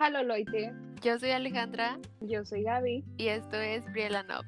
Halo 0.00 0.22
Loite, 0.22 0.72
Yo 1.02 1.18
soy 1.18 1.30
Alejandra 1.30 1.98
yo 2.20 2.44
soy 2.44 2.62
Gaby. 2.62 3.04
y 3.16 3.28
esto 3.28 3.60
es 3.60 3.84
Briella 3.92 4.24
Up. 4.28 4.46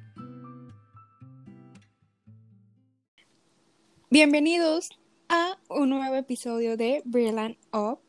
Bienvenidos 4.09 4.89
a 5.27 5.57
un 5.67 5.89
nuevo 5.89 6.15
episodio 6.15 6.77
de 6.77 7.01
Brilliant 7.03 7.57
Up, 7.73 7.99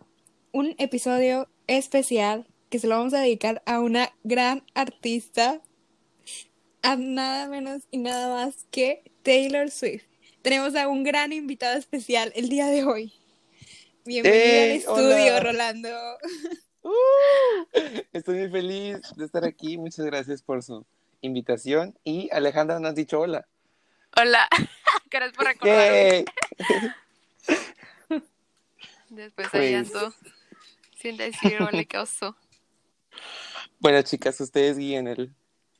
un 0.52 0.76
episodio 0.78 1.48
especial 1.66 2.46
que 2.70 2.78
se 2.78 2.86
lo 2.86 2.96
vamos 2.96 3.12
a 3.12 3.20
dedicar 3.20 3.60
a 3.66 3.80
una 3.80 4.14
gran 4.22 4.64
artista, 4.74 5.60
a 6.82 6.94
nada 6.94 7.48
menos 7.48 7.82
y 7.90 7.98
nada 7.98 8.32
más 8.32 8.66
que 8.70 9.02
Taylor 9.24 9.68
Swift. 9.70 10.04
Tenemos 10.42 10.76
a 10.76 10.86
un 10.86 11.02
gran 11.02 11.32
invitado 11.32 11.76
especial 11.76 12.32
el 12.36 12.48
día 12.48 12.66
de 12.66 12.84
hoy. 12.84 13.12
Bienvenido 14.04 14.62
al 14.62 14.70
estudio, 14.70 15.26
Hola. 15.26 15.40
Rolando. 15.40 15.88
Estoy 18.12 18.38
muy 18.38 18.50
feliz 18.50 19.00
de 19.16 19.24
estar 19.24 19.44
aquí. 19.44 19.78
Muchas 19.78 20.04
gracias 20.06 20.42
por 20.42 20.62
su 20.62 20.84
invitación. 21.20 21.98
Y 22.04 22.28
Alejandra 22.32 22.78
nos 22.78 22.90
has 22.90 22.96
dicho 22.96 23.20
hola. 23.20 23.46
Hola, 24.16 24.48
gracias 25.10 25.36
por 25.36 25.46
recordarme. 25.46 26.24
Después 29.08 29.48
Pues- 29.50 29.54
ahí 29.54 29.74
ando 29.74 30.14
sin 30.98 31.16
decir 31.16 31.58
hola, 31.60 31.84
qué 31.84 31.98
oso. 31.98 32.36
Bueno, 33.78 34.00
chicas, 34.02 34.40
ustedes 34.40 34.78
guíen 34.78 35.08
el, 35.08 35.34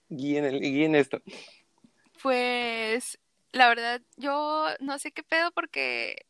guíen 0.09 0.45
el, 0.45 0.61
guíen 0.61 0.95
esto. 0.97 1.23
Pues 2.23 3.19
la 3.53 3.69
verdad, 3.69 4.03
yo 4.17 4.67
no 4.81 4.99
sé 4.99 5.13
qué 5.13 5.23
pedo 5.23 5.53
porque 5.53 6.27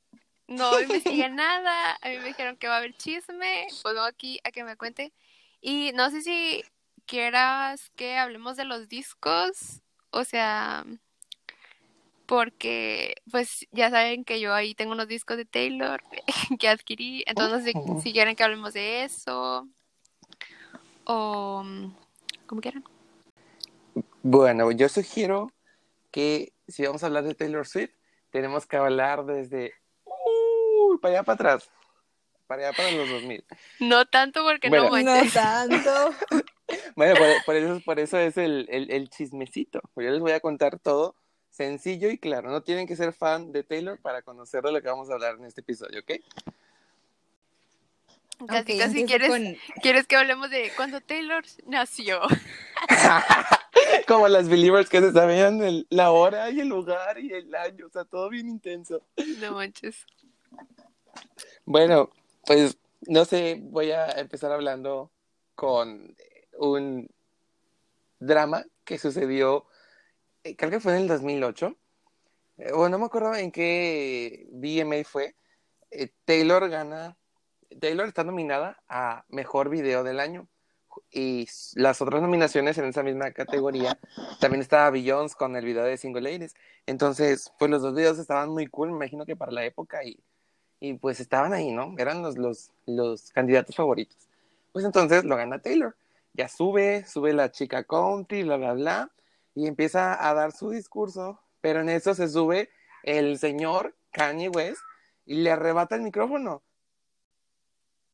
no 0.56 0.80
investigué 0.80 1.28
nada. 1.28 1.98
A 2.02 2.08
mí 2.08 2.18
me 2.18 2.24
dijeron 2.28 2.56
que 2.56 2.68
va 2.68 2.74
a 2.74 2.78
haber 2.78 2.94
chisme. 2.96 3.66
Pues 3.82 3.94
vengo 3.94 4.06
aquí 4.06 4.40
a 4.44 4.50
que 4.50 4.64
me 4.64 4.76
cuente. 4.76 5.12
Y 5.60 5.92
no 5.94 6.10
sé 6.10 6.22
si 6.22 6.64
quieras 7.06 7.90
que 7.96 8.16
hablemos 8.16 8.56
de 8.56 8.64
los 8.64 8.88
discos. 8.88 9.80
O 10.10 10.24
sea, 10.24 10.84
porque 12.26 13.14
pues 13.30 13.66
ya 13.72 13.90
saben 13.90 14.24
que 14.24 14.40
yo 14.40 14.54
ahí 14.54 14.74
tengo 14.74 14.92
unos 14.92 15.08
discos 15.08 15.36
de 15.36 15.44
Taylor 15.44 16.02
que 16.58 16.68
adquirí. 16.68 17.24
Entonces 17.26 17.74
no 17.74 17.82
sé 17.86 17.92
Oh. 17.92 18.00
si 18.00 18.12
quieren 18.12 18.36
que 18.36 18.44
hablemos 18.44 18.72
de 18.74 19.04
eso. 19.04 19.68
O 21.04 21.64
como 22.46 22.60
quieran. 22.60 22.84
Bueno, 24.22 24.70
yo 24.70 24.88
sugiero 24.88 25.52
que 26.10 26.52
si 26.68 26.84
vamos 26.86 27.02
a 27.02 27.06
hablar 27.06 27.24
de 27.24 27.34
Taylor 27.34 27.66
Swift, 27.66 27.92
tenemos 28.30 28.66
que 28.66 28.76
hablar 28.76 29.24
desde 29.24 29.74
uh, 30.82 30.98
para 31.00 31.14
allá 31.14 31.22
para 31.22 31.34
atrás, 31.34 31.70
para 32.46 32.68
allá 32.68 32.76
para 32.76 32.90
los 32.92 33.08
2000. 33.10 33.44
No 33.80 34.04
tanto 34.06 34.42
porque 34.44 34.68
Bueno. 34.68 34.84
no 34.90 34.96
No 34.98 35.04
manches. 35.14 35.32
tanto. 35.34 36.14
Bueno, 36.96 37.14
por, 37.16 37.44
por 37.44 37.56
eso, 37.56 37.80
por 37.84 38.00
eso 38.00 38.18
es 38.18 38.38
el, 38.38 38.66
el, 38.70 38.90
el 38.90 39.10
chismecito. 39.10 39.80
Yo 39.94 40.08
les 40.10 40.20
voy 40.20 40.32
a 40.32 40.40
contar 40.40 40.78
todo 40.78 41.14
sencillo 41.50 42.08
y 42.10 42.16
claro. 42.16 42.50
No 42.50 42.62
tienen 42.62 42.86
que 42.86 42.96
ser 42.96 43.12
fan 43.12 43.52
de 43.52 43.62
Taylor 43.62 44.00
para 44.00 44.22
conocer 44.22 44.62
de 44.62 44.72
lo 44.72 44.80
que 44.80 44.88
vamos 44.88 45.10
a 45.10 45.14
hablar 45.14 45.34
en 45.34 45.44
este 45.44 45.60
episodio, 45.60 46.00
¿ok? 46.00 46.12
Casi, 48.48 48.78
casi 48.78 49.04
quieres, 49.04 49.28
con- 49.28 49.56
quieres 49.82 50.06
que 50.06 50.16
hablemos 50.16 50.48
de 50.50 50.72
cuando 50.76 51.00
Taylor 51.02 51.44
nació. 51.66 52.20
Como 54.08 54.28
las 54.28 54.48
Believers 54.48 54.88
que 54.88 55.00
se 55.00 55.12
sabían 55.12 55.62
el- 55.62 55.86
la 55.90 56.10
hora 56.10 56.48
y 56.50 56.60
el 56.60 56.68
lugar 56.68 57.18
y 57.18 57.32
el 57.32 57.54
año, 57.54 57.86
o 57.86 57.90
sea, 57.90 58.04
todo 58.04 58.28
bien 58.30 58.48
intenso. 58.48 59.02
No 59.38 59.52
manches. 59.52 60.06
Bueno, 61.64 62.10
pues 62.44 62.76
no 63.06 63.24
sé, 63.24 63.58
voy 63.60 63.90
a 63.90 64.10
empezar 64.12 64.52
hablando 64.52 65.10
con 65.54 66.16
un 66.58 67.08
drama 68.18 68.64
que 68.84 68.98
sucedió, 68.98 69.66
eh, 70.44 70.56
creo 70.56 70.70
que 70.70 70.80
fue 70.80 70.94
en 70.94 71.02
el 71.02 71.08
2008, 71.08 71.76
eh, 72.58 72.72
o 72.72 72.88
no 72.88 72.98
me 72.98 73.06
acuerdo 73.06 73.34
en 73.34 73.50
qué 73.50 74.48
VMA 74.52 75.04
fue. 75.04 75.34
Eh, 75.90 76.10
Taylor 76.24 76.68
gana, 76.68 77.16
Taylor 77.80 78.08
está 78.08 78.24
nominada 78.24 78.82
a 78.88 79.24
Mejor 79.28 79.68
Video 79.68 80.04
del 80.04 80.20
Año. 80.20 80.48
Y 81.10 81.48
las 81.74 82.02
otras 82.02 82.20
nominaciones 82.20 82.76
en 82.76 82.84
esa 82.84 83.02
misma 83.02 83.30
categoría 83.32 83.98
también 84.40 84.60
estaba 84.60 84.90
Beyoncé 84.90 85.36
con 85.36 85.56
el 85.56 85.64
video 85.64 85.84
de 85.84 85.96
Single 85.96 86.20
Ladies. 86.20 86.54
Entonces, 86.86 87.50
pues 87.58 87.70
los 87.70 87.80
dos 87.80 87.94
videos 87.94 88.18
estaban 88.18 88.50
muy 88.50 88.66
cool, 88.66 88.90
me 88.90 88.96
imagino 88.96 89.24
que 89.24 89.34
para 89.34 89.52
la 89.52 89.64
época 89.64 90.04
y, 90.04 90.22
y 90.82 90.94
pues 90.94 91.20
estaban 91.20 91.52
ahí, 91.52 91.70
¿no? 91.70 91.94
Eran 91.96 92.22
los, 92.22 92.36
los, 92.36 92.72
los 92.86 93.30
candidatos 93.30 93.76
favoritos. 93.76 94.16
Pues 94.72 94.84
entonces 94.84 95.22
lo 95.22 95.36
gana 95.36 95.60
Taylor. 95.60 95.94
Ya 96.34 96.48
sube, 96.48 97.06
sube 97.06 97.32
la 97.32 97.52
chica 97.52 97.84
country, 97.84 98.42
bla, 98.42 98.56
bla, 98.56 98.72
bla, 98.72 99.10
y 99.54 99.68
empieza 99.68 100.28
a 100.28 100.34
dar 100.34 100.50
su 100.50 100.70
discurso, 100.70 101.38
pero 101.60 101.82
en 101.82 101.88
eso 101.88 102.14
se 102.14 102.28
sube 102.28 102.68
el 103.04 103.38
señor 103.38 103.94
Kanye 104.10 104.48
West 104.48 104.80
y 105.24 105.36
le 105.36 105.52
arrebata 105.52 105.94
el 105.94 106.02
micrófono. 106.02 106.62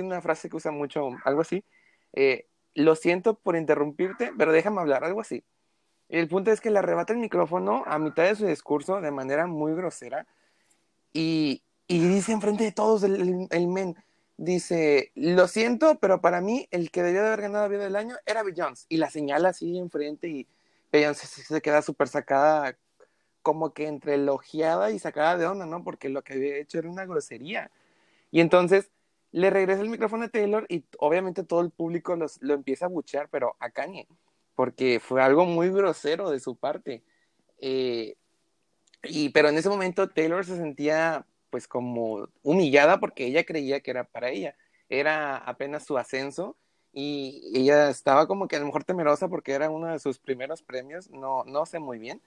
Una 0.00 0.20
frase 0.20 0.50
que 0.50 0.56
usa 0.56 0.70
mucho, 0.70 1.08
algo 1.24 1.40
así. 1.40 1.64
eh, 2.12 2.48
lo 2.74 2.96
siento 2.96 3.32
por 3.32 3.56
interrumpirte, 3.56 4.30
pero 4.36 4.52
déjame 4.52 4.82
hablar, 4.82 5.04
algo 5.04 5.22
así. 5.22 5.42
El 6.10 6.28
punto 6.28 6.50
es 6.50 6.60
que 6.60 6.70
le 6.70 6.80
arrebata 6.80 7.14
el 7.14 7.18
micrófono 7.18 7.82
a 7.86 7.98
mitad 7.98 8.24
de 8.24 8.36
su 8.36 8.46
discurso 8.46 9.00
de 9.00 9.10
manera 9.10 9.46
muy 9.46 9.72
grosera 9.72 10.26
y, 11.14 11.62
y 11.88 12.06
dice 12.06 12.32
enfrente 12.32 12.64
de 12.64 12.72
todos 12.72 13.02
el, 13.02 13.48
el, 13.50 13.66
men, 13.66 13.96
dice, 14.36 15.10
lo 15.14 15.48
siento, 15.48 15.98
pero 15.98 16.20
para 16.20 16.42
mí 16.42 16.68
el 16.70 16.90
que 16.90 17.02
debió 17.02 17.22
de 17.22 17.28
haber 17.28 17.40
ganado 17.40 17.68
video 17.68 17.84
del 17.84 17.96
año 17.96 18.16
era 18.26 18.42
Beyoncé. 18.42 18.84
Y 18.90 18.98
la 18.98 19.10
señala 19.10 19.48
así 19.48 19.78
enfrente 19.78 20.28
y 20.28 20.46
Beyoncé 20.92 21.26
se, 21.26 21.42
se 21.42 21.62
queda 21.62 21.80
súper 21.80 22.08
sacada, 22.08 22.76
como 23.42 23.72
que 23.72 23.86
entre 23.86 24.14
elogiada 24.14 24.90
y 24.90 24.98
sacada 24.98 25.38
de 25.38 25.46
onda, 25.46 25.64
¿no? 25.64 25.82
Porque 25.82 26.10
lo 26.10 26.22
que 26.22 26.34
había 26.34 26.58
hecho 26.58 26.78
era 26.78 26.90
una 26.90 27.06
grosería. 27.06 27.70
Y 28.30 28.40
entonces 28.40 28.90
le 29.32 29.48
regresa 29.48 29.80
el 29.80 29.88
micrófono 29.88 30.24
a 30.24 30.28
Taylor 30.28 30.66
y 30.68 30.84
obviamente 30.98 31.42
todo 31.42 31.62
el 31.62 31.70
público 31.70 32.16
los, 32.16 32.40
lo 32.42 32.52
empieza 32.54 32.86
a 32.86 32.88
buchear, 32.88 33.28
pero 33.30 33.56
a 33.60 33.70
Kanye, 33.70 34.06
porque 34.54 35.00
fue 35.00 35.22
algo 35.22 35.46
muy 35.46 35.70
grosero 35.70 36.30
de 36.30 36.40
su 36.40 36.56
parte. 36.56 37.02
Eh, 37.60 38.16
y, 39.04 39.30
pero 39.30 39.48
en 39.48 39.56
ese 39.56 39.70
momento 39.70 40.08
Taylor 40.08 40.44
se 40.44 40.56
sentía 40.56 41.26
pues 41.50 41.68
como 41.68 42.28
humillada 42.42 43.00
porque 43.00 43.26
ella 43.26 43.44
creía 43.44 43.80
que 43.80 43.90
era 43.90 44.04
para 44.04 44.30
ella. 44.30 44.56
Era 44.88 45.36
apenas 45.36 45.84
su 45.84 45.98
ascenso 45.98 46.56
y 46.92 47.52
ella 47.54 47.90
estaba 47.90 48.26
como 48.26 48.48
que 48.48 48.56
a 48.56 48.60
lo 48.60 48.66
mejor 48.66 48.84
temerosa 48.84 49.28
porque 49.28 49.52
era 49.52 49.70
uno 49.70 49.88
de 49.88 49.98
sus 49.98 50.18
primeros 50.18 50.62
premios, 50.62 51.10
no, 51.10 51.44
no 51.44 51.66
sé 51.66 51.78
muy 51.78 51.98
bien. 51.98 52.22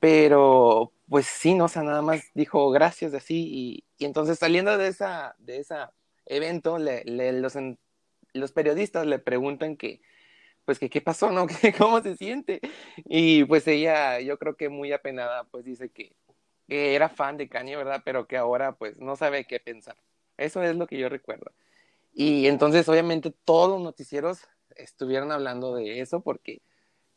Pero 0.00 0.92
pues 1.08 1.26
sí, 1.26 1.54
no, 1.54 1.66
o 1.66 1.68
sea, 1.68 1.82
nada 1.82 2.02
más 2.02 2.22
dijo 2.34 2.70
gracias 2.70 3.14
así 3.14 3.46
y, 3.48 3.84
y 3.98 4.04
entonces 4.06 4.38
saliendo 4.38 4.76
de 4.78 4.88
esa, 4.88 5.36
de 5.38 5.58
esa 5.58 5.92
evento, 6.26 6.78
le, 6.78 7.04
los, 7.32 7.56
los 8.32 8.52
periodistas 8.52 9.06
le 9.06 9.18
preguntan 9.18 9.76
que, 9.76 10.00
pues 10.64 10.78
que 10.78 10.90
qué 10.90 11.00
pasó, 11.00 11.30
¿no? 11.30 11.46
Que 11.60 11.72
¿Cómo 11.72 12.00
se 12.02 12.16
siente? 12.16 12.60
Y 13.04 13.44
pues 13.44 13.66
ella, 13.68 14.20
yo 14.20 14.38
creo 14.38 14.56
que 14.56 14.68
muy 14.68 14.92
apenada, 14.92 15.44
pues 15.44 15.64
dice 15.64 15.90
que, 15.90 16.14
que 16.68 16.94
era 16.94 17.08
fan 17.08 17.36
de 17.36 17.48
Kanye, 17.48 17.76
¿verdad? 17.76 18.02
Pero 18.04 18.26
que 18.26 18.36
ahora 18.36 18.72
pues 18.72 19.00
no 19.00 19.16
sabe 19.16 19.44
qué 19.44 19.60
pensar. 19.60 19.96
Eso 20.36 20.62
es 20.62 20.76
lo 20.76 20.86
que 20.86 20.98
yo 20.98 21.08
recuerdo. 21.08 21.52
Y 22.14 22.46
entonces 22.46 22.88
obviamente 22.88 23.32
todos 23.44 23.70
los 23.70 23.80
noticieros 23.80 24.40
estuvieron 24.76 25.32
hablando 25.32 25.74
de 25.74 26.00
eso 26.00 26.20
porque 26.20 26.62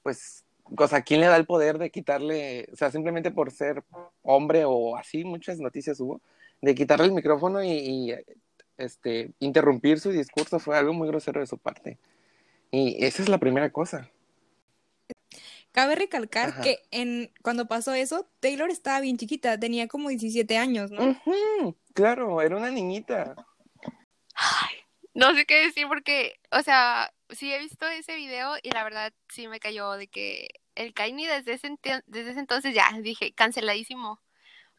pues, 0.05 0.45
o 0.77 0.87
sea, 0.87 1.01
¿quién 1.01 1.19
le 1.19 1.25
da 1.25 1.35
el 1.35 1.47
poder 1.47 1.79
de 1.79 1.89
quitarle, 1.89 2.67
o 2.71 2.75
sea, 2.75 2.91
simplemente 2.91 3.31
por 3.31 3.49
ser 3.49 3.83
hombre 4.21 4.65
o 4.65 4.95
así, 4.97 5.23
muchas 5.23 5.59
noticias 5.59 5.99
hubo, 5.99 6.21
de 6.61 6.75
quitarle 6.75 7.07
el 7.07 7.11
micrófono 7.11 7.63
y, 7.63 7.71
y, 7.71 8.15
este, 8.77 9.31
interrumpir 9.39 9.99
su 9.99 10.11
discurso 10.11 10.59
fue 10.59 10.77
algo 10.77 10.93
muy 10.93 11.07
grosero 11.07 11.39
de 11.39 11.47
su 11.47 11.57
parte. 11.57 11.97
Y 12.69 13.03
esa 13.03 13.23
es 13.23 13.29
la 13.29 13.39
primera 13.39 13.71
cosa. 13.71 14.11
Cabe 15.75 15.95
recalcar 15.95 16.49
Ajá. 16.51 16.61
que 16.61 16.81
en 16.91 17.33
cuando 17.41 17.67
pasó 17.67 17.93
eso, 17.93 18.29
Taylor 18.39 18.69
estaba 18.69 19.01
bien 19.01 19.17
chiquita, 19.17 19.59
tenía 19.59 19.89
como 19.89 20.07
17 20.07 20.57
años, 20.57 20.89
¿no? 20.89 21.21
Claro, 21.93 22.41
era 22.41 22.55
una 22.55 22.71
niñita. 22.71 23.35
No 25.13 25.35
sé 25.35 25.45
qué 25.45 25.65
decir 25.65 25.85
porque, 25.89 26.39
o 26.49 26.61
sea, 26.61 27.13
sí 27.29 27.51
he 27.51 27.59
visto 27.59 27.85
ese 27.87 28.15
video 28.15 28.53
y 28.63 28.69
la 28.69 28.85
verdad 28.85 29.11
sí 29.27 29.49
me 29.49 29.59
cayó 29.59 29.91
de 29.97 30.07
que 30.07 30.47
el 30.75 30.93
Kanye 30.93 31.27
desde 31.27 31.51
ese, 31.51 31.67
ente- 31.67 32.03
desde 32.07 32.31
ese 32.31 32.39
entonces 32.39 32.73
ya 32.73 32.89
dije 33.01 33.33
canceladísimo. 33.33 34.21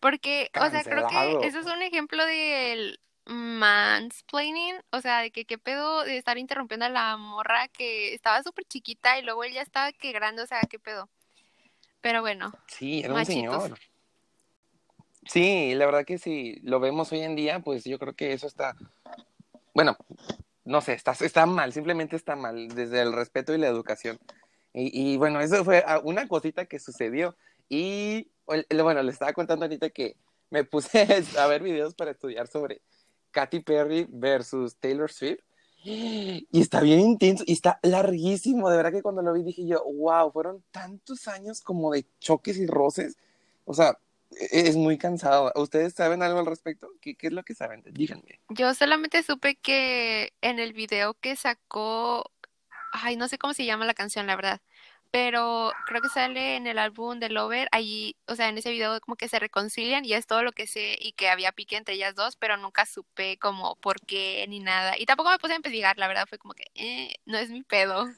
Porque, 0.00 0.50
o 0.58 0.70
sea, 0.70 0.82
creo 0.82 1.06
que 1.40 1.46
eso 1.46 1.60
es 1.60 1.66
un 1.66 1.82
ejemplo 1.82 2.24
del 2.24 3.00
mansplaining, 3.26 4.76
o 4.90 5.00
sea, 5.00 5.20
de 5.20 5.30
que 5.30 5.44
qué 5.44 5.58
pedo 5.58 6.04
de 6.04 6.16
estar 6.16 6.38
interrumpiendo 6.38 6.86
a 6.86 6.90
la 6.90 7.16
morra 7.16 7.68
que 7.68 8.14
estaba 8.14 8.42
súper 8.42 8.64
chiquita 8.64 9.18
y 9.18 9.22
luego 9.22 9.44
ella 9.44 9.62
estaba 9.62 9.92
que 9.92 10.12
grande, 10.12 10.42
o 10.42 10.46
sea, 10.46 10.60
qué 10.68 10.78
pedo. 10.78 11.08
Pero 12.00 12.20
bueno, 12.20 12.52
Sí, 12.68 13.00
era 13.00 13.14
un 13.14 13.26
señor. 13.26 13.78
Sí, 15.26 15.74
la 15.74 15.86
verdad 15.86 16.04
que 16.04 16.18
si 16.18 16.60
lo 16.62 16.78
vemos 16.78 17.10
hoy 17.10 17.20
en 17.20 17.34
día, 17.34 17.58
pues 17.58 17.84
yo 17.84 17.98
creo 17.98 18.14
que 18.14 18.32
eso 18.32 18.46
está, 18.46 18.76
bueno, 19.74 19.96
no 20.64 20.80
sé, 20.80 20.92
está, 20.92 21.12
está 21.20 21.46
mal, 21.46 21.72
simplemente 21.72 22.14
está 22.14 22.36
mal, 22.36 22.68
desde 22.68 23.02
el 23.02 23.12
respeto 23.12 23.52
y 23.52 23.58
la 23.58 23.66
educación. 23.66 24.20
Y, 24.72 25.14
y 25.14 25.16
bueno, 25.16 25.40
eso 25.40 25.64
fue 25.64 25.82
ah, 25.86 26.00
una 26.04 26.28
cosita 26.28 26.66
que 26.66 26.78
sucedió. 26.78 27.36
Y 27.68 28.30
bueno, 28.46 29.02
le 29.02 29.10
estaba 29.10 29.32
contando 29.32 29.64
ahorita 29.64 29.90
que 29.90 30.16
me 30.50 30.62
puse 30.64 31.06
a 31.38 31.46
ver 31.46 31.62
videos 31.62 31.94
para 31.94 32.12
estudiar 32.12 32.46
sobre 32.46 32.82
Katy 33.36 33.60
Perry 33.60 34.06
versus 34.08 34.76
Taylor 34.76 35.12
Swift. 35.12 35.40
Y 35.84 36.48
está 36.52 36.80
bien 36.80 37.00
intenso 37.00 37.44
y 37.46 37.52
está 37.52 37.78
larguísimo. 37.82 38.70
De 38.70 38.78
verdad 38.78 38.92
que 38.92 39.02
cuando 39.02 39.20
lo 39.20 39.34
vi 39.34 39.42
dije 39.42 39.66
yo, 39.66 39.84
wow, 39.84 40.32
fueron 40.32 40.64
tantos 40.70 41.28
años 41.28 41.60
como 41.60 41.92
de 41.92 42.06
choques 42.18 42.56
y 42.56 42.66
roces. 42.66 43.18
O 43.66 43.74
sea, 43.74 43.98
e-, 44.30 44.68
es 44.68 44.76
muy 44.76 44.96
cansado. 44.96 45.52
¿Ustedes 45.54 45.92
saben 45.92 46.22
algo 46.22 46.38
al 46.38 46.46
respecto? 46.46 46.88
¿Qué, 47.02 47.14
qué 47.14 47.26
es 47.26 47.32
lo 47.34 47.42
que 47.44 47.54
saben? 47.54 47.84
Díganme. 47.92 48.40
Yo 48.48 48.72
solamente 48.72 49.22
supe 49.22 49.56
que 49.56 50.32
en 50.40 50.58
el 50.58 50.72
video 50.72 51.12
que 51.12 51.36
sacó, 51.36 52.32
ay, 52.92 53.16
no 53.16 53.28
sé 53.28 53.36
cómo 53.36 53.52
se 53.52 53.66
llama 53.66 53.84
la 53.84 53.94
canción, 53.94 54.26
la 54.26 54.34
verdad, 54.34 54.62
pero 55.16 55.72
creo 55.86 56.02
que 56.02 56.10
sale 56.10 56.56
en 56.56 56.66
el 56.66 56.78
álbum 56.78 57.18
de 57.18 57.30
Lover, 57.30 57.68
ahí, 57.72 58.14
o 58.26 58.34
sea, 58.34 58.50
en 58.50 58.58
ese 58.58 58.70
video 58.70 59.00
como 59.00 59.16
que 59.16 59.28
se 59.30 59.38
reconcilian 59.38 60.04
y 60.04 60.12
es 60.12 60.26
todo 60.26 60.42
lo 60.42 60.52
que 60.52 60.66
sé 60.66 60.98
y 61.00 61.12
que 61.12 61.30
había 61.30 61.52
pique 61.52 61.78
entre 61.78 61.94
ellas 61.94 62.14
dos, 62.14 62.36
pero 62.36 62.58
nunca 62.58 62.84
supe 62.84 63.38
como 63.38 63.76
por 63.76 63.98
qué 64.02 64.44
ni 64.46 64.60
nada. 64.60 64.98
Y 64.98 65.06
tampoco 65.06 65.30
me 65.30 65.38
puse 65.38 65.54
a 65.54 65.56
investigar, 65.56 65.96
la 65.96 66.06
verdad, 66.06 66.26
fue 66.28 66.36
como 66.36 66.52
que, 66.52 66.64
eh, 66.74 67.14
no 67.24 67.38
es 67.38 67.48
mi 67.48 67.62
pedo. 67.62 68.12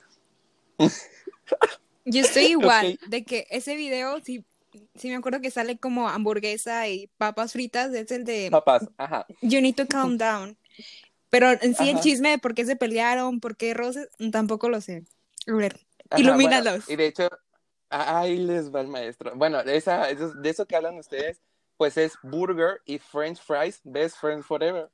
Yo 2.05 2.21
estoy 2.21 2.47
igual, 2.47 2.99
de 3.07 3.23
que 3.23 3.47
ese 3.51 3.77
video, 3.77 4.21
sí, 4.25 4.45
sí 4.97 5.09
me 5.09 5.15
acuerdo 5.15 5.41
que 5.41 5.53
sale 5.53 5.79
como 5.79 6.09
hamburguesa 6.09 6.89
y 6.89 7.07
papas 7.17 7.53
fritas, 7.53 7.95
es 7.95 8.11
el 8.11 8.25
de... 8.25 8.49
Papas, 8.51 8.89
ajá. 8.97 9.25
You 9.41 9.61
need 9.61 9.77
to 9.77 9.87
calm 9.87 10.19
down. 10.19 10.59
Pero 11.31 11.53
en 11.53 11.77
sí 11.77 11.91
el 11.91 12.01
chisme 12.01 12.31
de 12.31 12.39
por 12.39 12.57
qué 12.57 12.67
se 12.67 12.75
pelearon, 12.75 13.39
por 13.39 13.57
qué 13.57 13.73
roses, 13.73 14.09
tampoco 14.33 14.69
lo 14.69 14.81
sé. 14.81 15.05
A 15.47 15.53
ver, 15.53 15.87
Ilumínalos. 16.17 16.89
y 16.89 16.97
de 16.97 17.07
hecho, 17.07 17.29
ahí 17.91 18.39
les 18.39 18.75
va 18.75 18.81
el 18.81 18.89
maestro. 18.89 19.33
Bueno, 19.35 19.61
esa, 19.61 20.07
de 20.07 20.51
eso 20.51 20.67
que 20.67 20.77
hablan 20.77 20.99
ustedes, 20.99 21.43
pues 21.77 21.97
es 21.97 22.19
burger 22.23 22.81
y 22.85 22.99
french 22.99 23.41
fries, 23.41 23.81
best 23.85 24.17
friends 24.17 24.47
forever. 24.47 24.91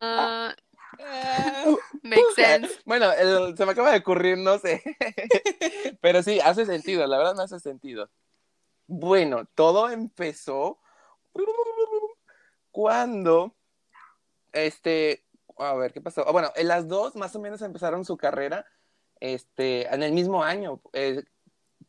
Uh, 0.00 0.52
makes 2.02 2.34
sense. 2.34 2.80
Bueno, 2.84 3.10
se 3.56 3.64
me 3.64 3.72
acaba 3.72 3.92
de 3.92 3.98
ocurrir, 3.98 4.38
no 4.38 4.58
sé. 4.58 4.82
Pero 6.00 6.22
sí, 6.22 6.40
hace 6.40 6.66
sentido, 6.66 7.06
la 7.06 7.18
verdad 7.18 7.34
no 7.34 7.42
hace 7.42 7.60
sentido. 7.60 8.10
Bueno, 8.86 9.46
todo 9.54 9.90
empezó 9.90 10.78
cuando, 12.70 13.54
este, 14.52 15.24
a 15.56 15.74
ver, 15.74 15.92
¿qué 15.92 16.00
pasó? 16.00 16.24
Bueno, 16.32 16.52
las 16.62 16.88
dos 16.88 17.16
más 17.16 17.34
o 17.36 17.40
menos 17.40 17.62
empezaron 17.62 18.04
su 18.04 18.16
carrera 18.16 18.66
este, 19.22 19.86
en 19.94 20.02
el 20.02 20.10
mismo 20.10 20.42
año. 20.42 20.80
Eh, 20.92 21.22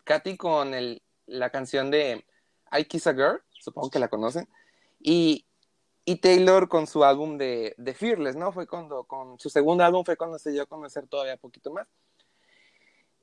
Katy 0.03 0.37
con 0.37 0.71
la 1.25 1.49
canción 1.49 1.89
de 1.89 2.23
I 2.71 2.85
Kiss 2.85 3.07
a 3.07 3.13
Girl, 3.13 3.41
supongo 3.49 3.89
que 3.89 3.97
la 3.97 4.07
conocen, 4.07 4.47
y, 4.99 5.47
y 6.05 6.17
Taylor 6.17 6.69
con 6.69 6.85
su 6.85 7.03
álbum 7.03 7.39
de, 7.39 7.75
Fearless, 7.97 8.35
¿no? 8.35 8.51
Fue 8.51 8.67
cuando, 8.67 9.05
con 9.05 9.39
su 9.39 9.49
segundo 9.49 9.83
álbum 9.83 10.05
fue 10.05 10.15
cuando 10.15 10.37
se 10.37 10.51
dio 10.51 10.61
a 10.61 10.65
conocer 10.67 11.07
todavía 11.07 11.37
poquito 11.37 11.71
más. 11.71 11.87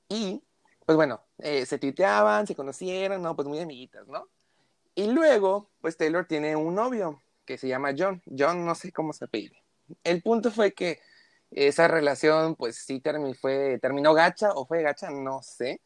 Y, 0.09 0.43
pues 0.85 0.97
bueno, 0.97 1.23
eh, 1.39 1.65
se 1.65 1.79
tuiteaban, 1.79 2.49
se 2.49 2.57
conocieron, 2.57 3.23
¿no? 3.23 3.37
Pues 3.37 3.47
muy 3.47 3.61
amiguitas, 3.61 4.09
¿no? 4.09 4.29
Y 4.97 5.07
luego, 5.07 5.71
pues 5.81 5.97
Taylor 5.97 6.27
tiene 6.27 6.57
un 6.57 6.75
novio 6.75 7.23
que 7.45 7.59
se 7.59 7.69
llama 7.69 7.95
John. 7.97 8.21
John 8.37 8.67
no 8.67 8.75
sé 8.75 8.91
cómo 8.91 9.13
se 9.13 9.29
pide. 9.29 9.63
El 10.03 10.21
punto 10.21 10.51
fue 10.51 10.73
que 10.73 10.99
esa 11.51 11.89
relación, 11.89 12.55
pues 12.57 12.77
sí 12.77 13.01
terminó, 13.01 13.35
fue, 13.35 13.79
terminó 13.81 14.15
gacha 14.15 14.53
o 14.55 14.67
fue 14.67 14.83
gacha, 14.83 15.11
no 15.11 15.43
sé. 15.43 15.81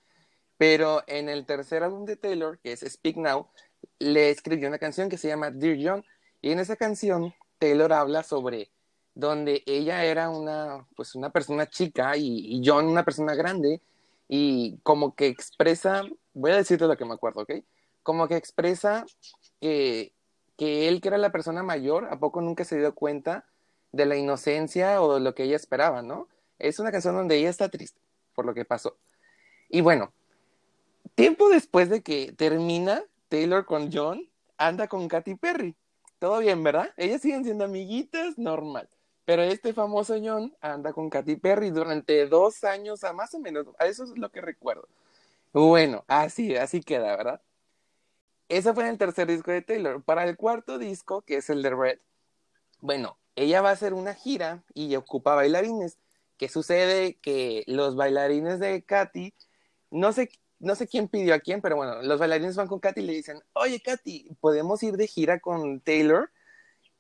Pero 0.57 1.03
en 1.07 1.29
el 1.29 1.47
tercer 1.47 1.83
álbum 1.83 2.05
de 2.05 2.17
Taylor, 2.17 2.59
que 2.61 2.73
es 2.73 2.81
Speak 2.81 3.17
Now, 3.17 3.49
le 3.99 4.31
escribió 4.31 4.69
una 4.69 4.79
canción 4.79 5.09
que 5.09 5.19
se 5.19 5.29
llama 5.29 5.51
Dear 5.51 5.79
John. 5.81 6.05
Y 6.43 6.53
en 6.53 6.59
esa 6.59 6.77
canción, 6.77 7.35
Taylor 7.59 7.93
habla 7.93 8.23
sobre 8.23 8.71
donde 9.15 9.63
ella 9.67 10.05
era 10.05 10.29
una, 10.31 10.87
pues 10.97 11.15
una 11.15 11.31
persona 11.31 11.69
chica 11.69 12.17
y, 12.17 12.63
John 12.65 12.87
una 12.87 13.05
persona 13.05 13.35
grande 13.35 13.81
y 14.29 14.79
como 14.83 15.15
que 15.15 15.29
expresa, 15.29 16.03
voy 16.33 16.53
a 16.53 16.57
decirte 16.57 16.87
lo 16.87 16.97
que 16.97 17.05
me 17.05 17.15
acuerdo, 17.15 17.43
¿ok? 17.43 17.53
Como 18.03 18.29
que 18.29 18.37
expresa 18.37 19.07
que, 19.61 20.13
que 20.57 20.89
él, 20.89 21.01
que 21.01 21.09
era 21.09 21.19
la 21.19 21.33
persona 21.33 21.63
mayor, 21.63 22.09
¿a 22.11 22.19
poco 22.19 22.41
nunca 22.41 22.65
se 22.65 22.79
dio 22.79 22.95
cuenta 22.95 23.45
de 23.94 24.06
la 24.06 24.17
inocencia 24.17 25.00
o 25.02 25.14
de 25.14 25.20
lo 25.20 25.35
que 25.35 25.44
ella 25.44 25.56
esperaba, 25.56 26.02
¿no? 26.02 26.29
Es 26.58 26.79
una 26.79 26.93
canción 26.93 27.14
donde 27.14 27.37
ella 27.37 27.50
está 27.50 27.69
triste 27.69 28.00
por 28.35 28.44
lo 28.44 28.55
que 28.55 28.64
pasó. 28.64 28.96
Y 29.69 29.81
bueno, 29.81 30.12
tiempo 31.14 31.49
después 31.49 31.88
de 31.88 32.02
que 32.02 32.32
termina 32.32 33.02
Taylor 33.29 33.64
con 33.64 33.91
John, 33.93 34.29
anda 34.56 34.88
con 34.88 35.08
Katy 35.08 35.37
Perry. 35.37 35.76
Todo 36.19 36.38
bien, 36.38 36.62
¿verdad? 36.62 36.91
Ellas 36.96 37.23
siguen 37.23 37.44
siendo 37.44 37.64
amiguitas, 37.64 38.38
normal. 38.38 38.88
Pero 39.25 39.43
este 39.43 39.73
famoso 39.73 40.17
John 40.23 40.55
anda 40.61 40.93
con 40.93 41.08
Katy 41.08 41.37
Perry 41.37 41.70
durante 41.70 42.26
dos 42.26 42.62
años, 42.64 43.05
a 43.05 43.12
más 43.12 43.35
o 43.35 43.38
menos. 43.38 43.67
Eso 43.81 44.05
es 44.05 44.19
lo 44.19 44.31
que 44.31 44.41
recuerdo. 44.41 44.88
Bueno, 45.52 46.05
así, 46.08 46.56
así 46.56 46.81
queda, 46.81 47.17
¿verdad? 47.17 47.41
Ese 48.49 48.75
fue 48.75 48.88
el 48.88 48.99
tercer 48.99 49.26
disco 49.29 49.50
de 49.50 49.62
Taylor. 49.62 50.02
Para 50.02 50.25
el 50.25 50.37
cuarto 50.37 50.79
disco, 50.79 51.23
que 51.23 51.37
es 51.37 51.49
el 51.49 51.62
de 51.62 51.70
Red, 51.70 51.99
bueno, 52.81 53.17
ella 53.37 53.61
va 53.61 53.71
a 53.71 53.73
hacer 53.73 53.95
una 53.95 54.15
gira 54.15 54.65
y 54.75 54.95
ocupa 54.97 55.35
bailarines. 55.35 55.99
¿Qué 56.37 56.49
sucede? 56.49 57.19
Que 57.21 57.65
los 57.67 57.97
bailarines 57.97 58.61
de 58.61 58.83
Katy, 58.85 59.35
no 59.91 60.13
sé, 60.13 60.31
no 60.59 60.75
sé 60.75 60.87
quién 60.87 61.09
pidió 61.09 61.35
a 61.35 61.41
quién, 61.41 61.61
pero 61.61 61.77
bueno, 61.77 62.03
los 62.03 62.19
bailarines 62.19 62.57
van 62.57 62.69
con 62.69 62.81
Katy 62.81 63.01
y 63.01 63.05
le 63.05 63.13
dicen, 63.13 63.41
oye 63.53 63.81
Katy, 63.81 64.37
¿podemos 64.41 64.83
ir 64.83 64.97
de 64.97 65.07
gira 65.07 65.41
con 65.41 65.81
Taylor? 65.81 66.33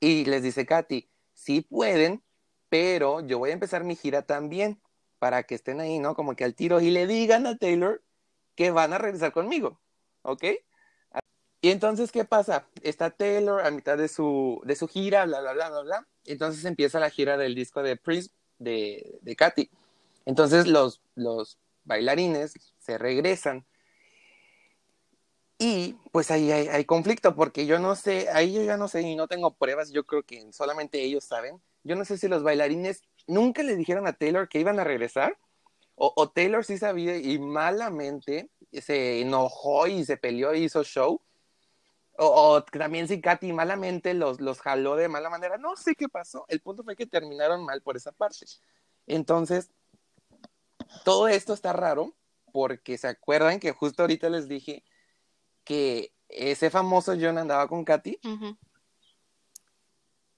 Y 0.00 0.24
les 0.26 0.42
dice 0.42 0.66
Katy, 0.66 1.08
sí 1.32 1.62
pueden, 1.62 2.22
pero 2.68 3.20
yo 3.20 3.38
voy 3.38 3.50
a 3.50 3.54
empezar 3.54 3.84
mi 3.84 3.96
gira 3.96 4.22
también 4.22 4.80
para 5.18 5.44
que 5.44 5.54
estén 5.54 5.80
ahí, 5.80 5.98
¿no? 5.98 6.14
Como 6.14 6.36
que 6.36 6.44
al 6.44 6.54
tiro 6.54 6.80
y 6.80 6.90
le 6.90 7.06
digan 7.06 7.46
a 7.46 7.56
Taylor 7.56 8.02
que 8.54 8.70
van 8.70 8.92
a 8.92 8.98
regresar 8.98 9.32
conmigo, 9.32 9.80
¿ok? 10.22 10.44
Y 11.60 11.70
entonces, 11.70 12.12
¿qué 12.12 12.26
pasa? 12.26 12.66
Está 12.82 13.10
Taylor 13.10 13.64
a 13.64 13.70
mitad 13.70 13.96
de 13.96 14.08
su, 14.08 14.60
de 14.66 14.76
su 14.76 14.86
gira, 14.86 15.24
bla, 15.24 15.40
bla, 15.40 15.54
bla, 15.54 15.70
bla, 15.70 15.80
bla. 15.80 16.08
Entonces 16.26 16.64
empieza 16.64 17.00
la 17.00 17.10
gira 17.10 17.36
del 17.36 17.54
disco 17.54 17.82
de 17.82 17.96
Prince 17.96 18.30
de, 18.58 19.18
de 19.22 19.36
Katy. 19.36 19.70
Entonces 20.26 20.66
los, 20.66 21.00
los 21.14 21.58
bailarines 21.84 22.54
se 22.78 22.98
regresan. 22.98 23.64
Y 25.58 25.96
pues 26.10 26.30
ahí 26.30 26.50
hay, 26.50 26.84
conflicto, 26.84 27.36
porque 27.36 27.64
yo 27.64 27.78
no 27.78 27.94
sé, 27.94 28.28
ahí 28.30 28.52
yo 28.52 28.62
ya 28.62 28.76
no 28.76 28.88
sé 28.88 29.02
y 29.02 29.14
no 29.14 29.28
tengo 29.28 29.54
pruebas, 29.54 29.92
yo 29.92 30.04
creo 30.04 30.22
que 30.24 30.52
solamente 30.52 31.02
ellos 31.02 31.24
saben. 31.24 31.60
Yo 31.84 31.94
no 31.94 32.04
sé 32.04 32.18
si 32.18 32.28
los 32.28 32.42
bailarines 32.42 33.02
nunca 33.26 33.62
le 33.62 33.76
dijeron 33.76 34.06
a 34.06 34.14
Taylor 34.14 34.48
que 34.48 34.58
iban 34.58 34.80
a 34.80 34.84
regresar, 34.84 35.38
o, 35.94 36.12
o 36.16 36.28
Taylor 36.28 36.64
sí 36.64 36.76
sabía 36.76 37.16
y 37.16 37.38
malamente 37.38 38.50
se 38.72 39.20
enojó 39.20 39.86
y 39.86 40.04
se 40.04 40.16
peleó 40.16 40.54
y 40.54 40.64
hizo 40.64 40.82
show, 40.82 41.20
o, 42.16 42.62
también 42.62 43.08
si 43.08 43.20
Katy 43.20 43.52
malamente 43.52 44.14
los, 44.14 44.40
los 44.40 44.60
jaló 44.60 44.96
de 44.96 45.08
mala 45.08 45.30
manera. 45.30 45.58
No 45.58 45.76
sé 45.76 45.94
qué 45.94 46.08
pasó. 46.08 46.44
El 46.48 46.60
punto 46.60 46.84
fue 46.84 46.96
que 46.96 47.06
terminaron 47.06 47.64
mal 47.64 47.82
por 47.82 47.96
esa 47.96 48.12
parte. 48.12 48.46
Entonces, 49.06 49.70
todo 51.04 51.28
esto 51.28 51.52
está 51.52 51.72
raro 51.72 52.14
porque 52.52 52.98
se 52.98 53.08
acuerdan 53.08 53.58
que 53.58 53.72
justo 53.72 54.02
ahorita 54.02 54.28
les 54.30 54.48
dije 54.48 54.84
que 55.64 56.12
ese 56.28 56.70
famoso 56.70 57.14
John 57.20 57.38
andaba 57.38 57.66
con 57.66 57.84
Katy. 57.84 58.20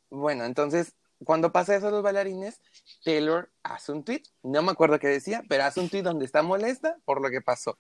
Bueno, 0.09 0.45
entonces, 0.45 0.95
cuando 1.25 1.53
pasa 1.53 1.77
eso 1.77 1.89
a 1.89 1.91
los 1.91 2.03
bailarines, 2.03 2.61
Taylor 3.05 3.51
hace 3.63 3.93
un 3.93 4.05
tweet. 4.05 4.23
No 4.43 4.63
me 4.63 4.73
acuerdo 4.73 4.99
qué 4.99 5.09
decía, 5.09 5.43
pero 5.49 5.65
hace 5.65 5.81
un 5.81 5.91
tweet 5.91 6.03
donde 6.03 6.25
está 6.25 6.43
molesta 6.43 6.97
por 7.05 7.21
lo 7.21 7.31
que 7.31 7.43
pasó. 7.43 7.79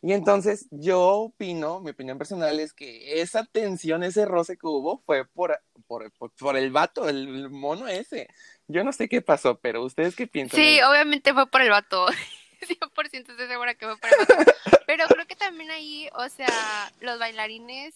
Y 0.00 0.12
entonces 0.12 0.68
yo 0.70 1.00
opino, 1.00 1.80
mi 1.80 1.90
opinión 1.90 2.18
personal 2.18 2.60
es 2.60 2.72
que 2.72 3.20
esa 3.20 3.44
tensión, 3.44 4.04
ese 4.04 4.26
roce 4.26 4.56
que 4.56 4.66
hubo 4.66 5.02
fue 5.04 5.24
por, 5.26 5.60
por, 5.88 6.12
por, 6.12 6.56
el 6.56 6.70
vato, 6.70 7.08
el 7.08 7.50
mono 7.50 7.88
ese. 7.88 8.28
Yo 8.68 8.84
no 8.84 8.92
sé 8.92 9.08
qué 9.08 9.22
pasó, 9.22 9.58
pero 9.58 9.82
¿ustedes 9.82 10.14
qué 10.14 10.28
piensan? 10.28 10.60
Sí, 10.60 10.80
obviamente 10.82 11.34
fue 11.34 11.46
por 11.48 11.62
el 11.62 11.70
vato. 11.70 12.06
100% 12.60 13.10
estoy 13.12 13.48
segura 13.48 13.74
que 13.74 13.86
fue 13.86 13.96
por 13.96 14.10
el 14.10 14.36
vato. 14.36 14.52
Pero 14.86 15.06
creo 15.08 15.26
que 15.26 15.36
también 15.36 15.70
ahí, 15.70 16.08
o 16.14 16.28
sea, 16.28 16.92
los 17.00 17.18
bailarines, 17.18 17.94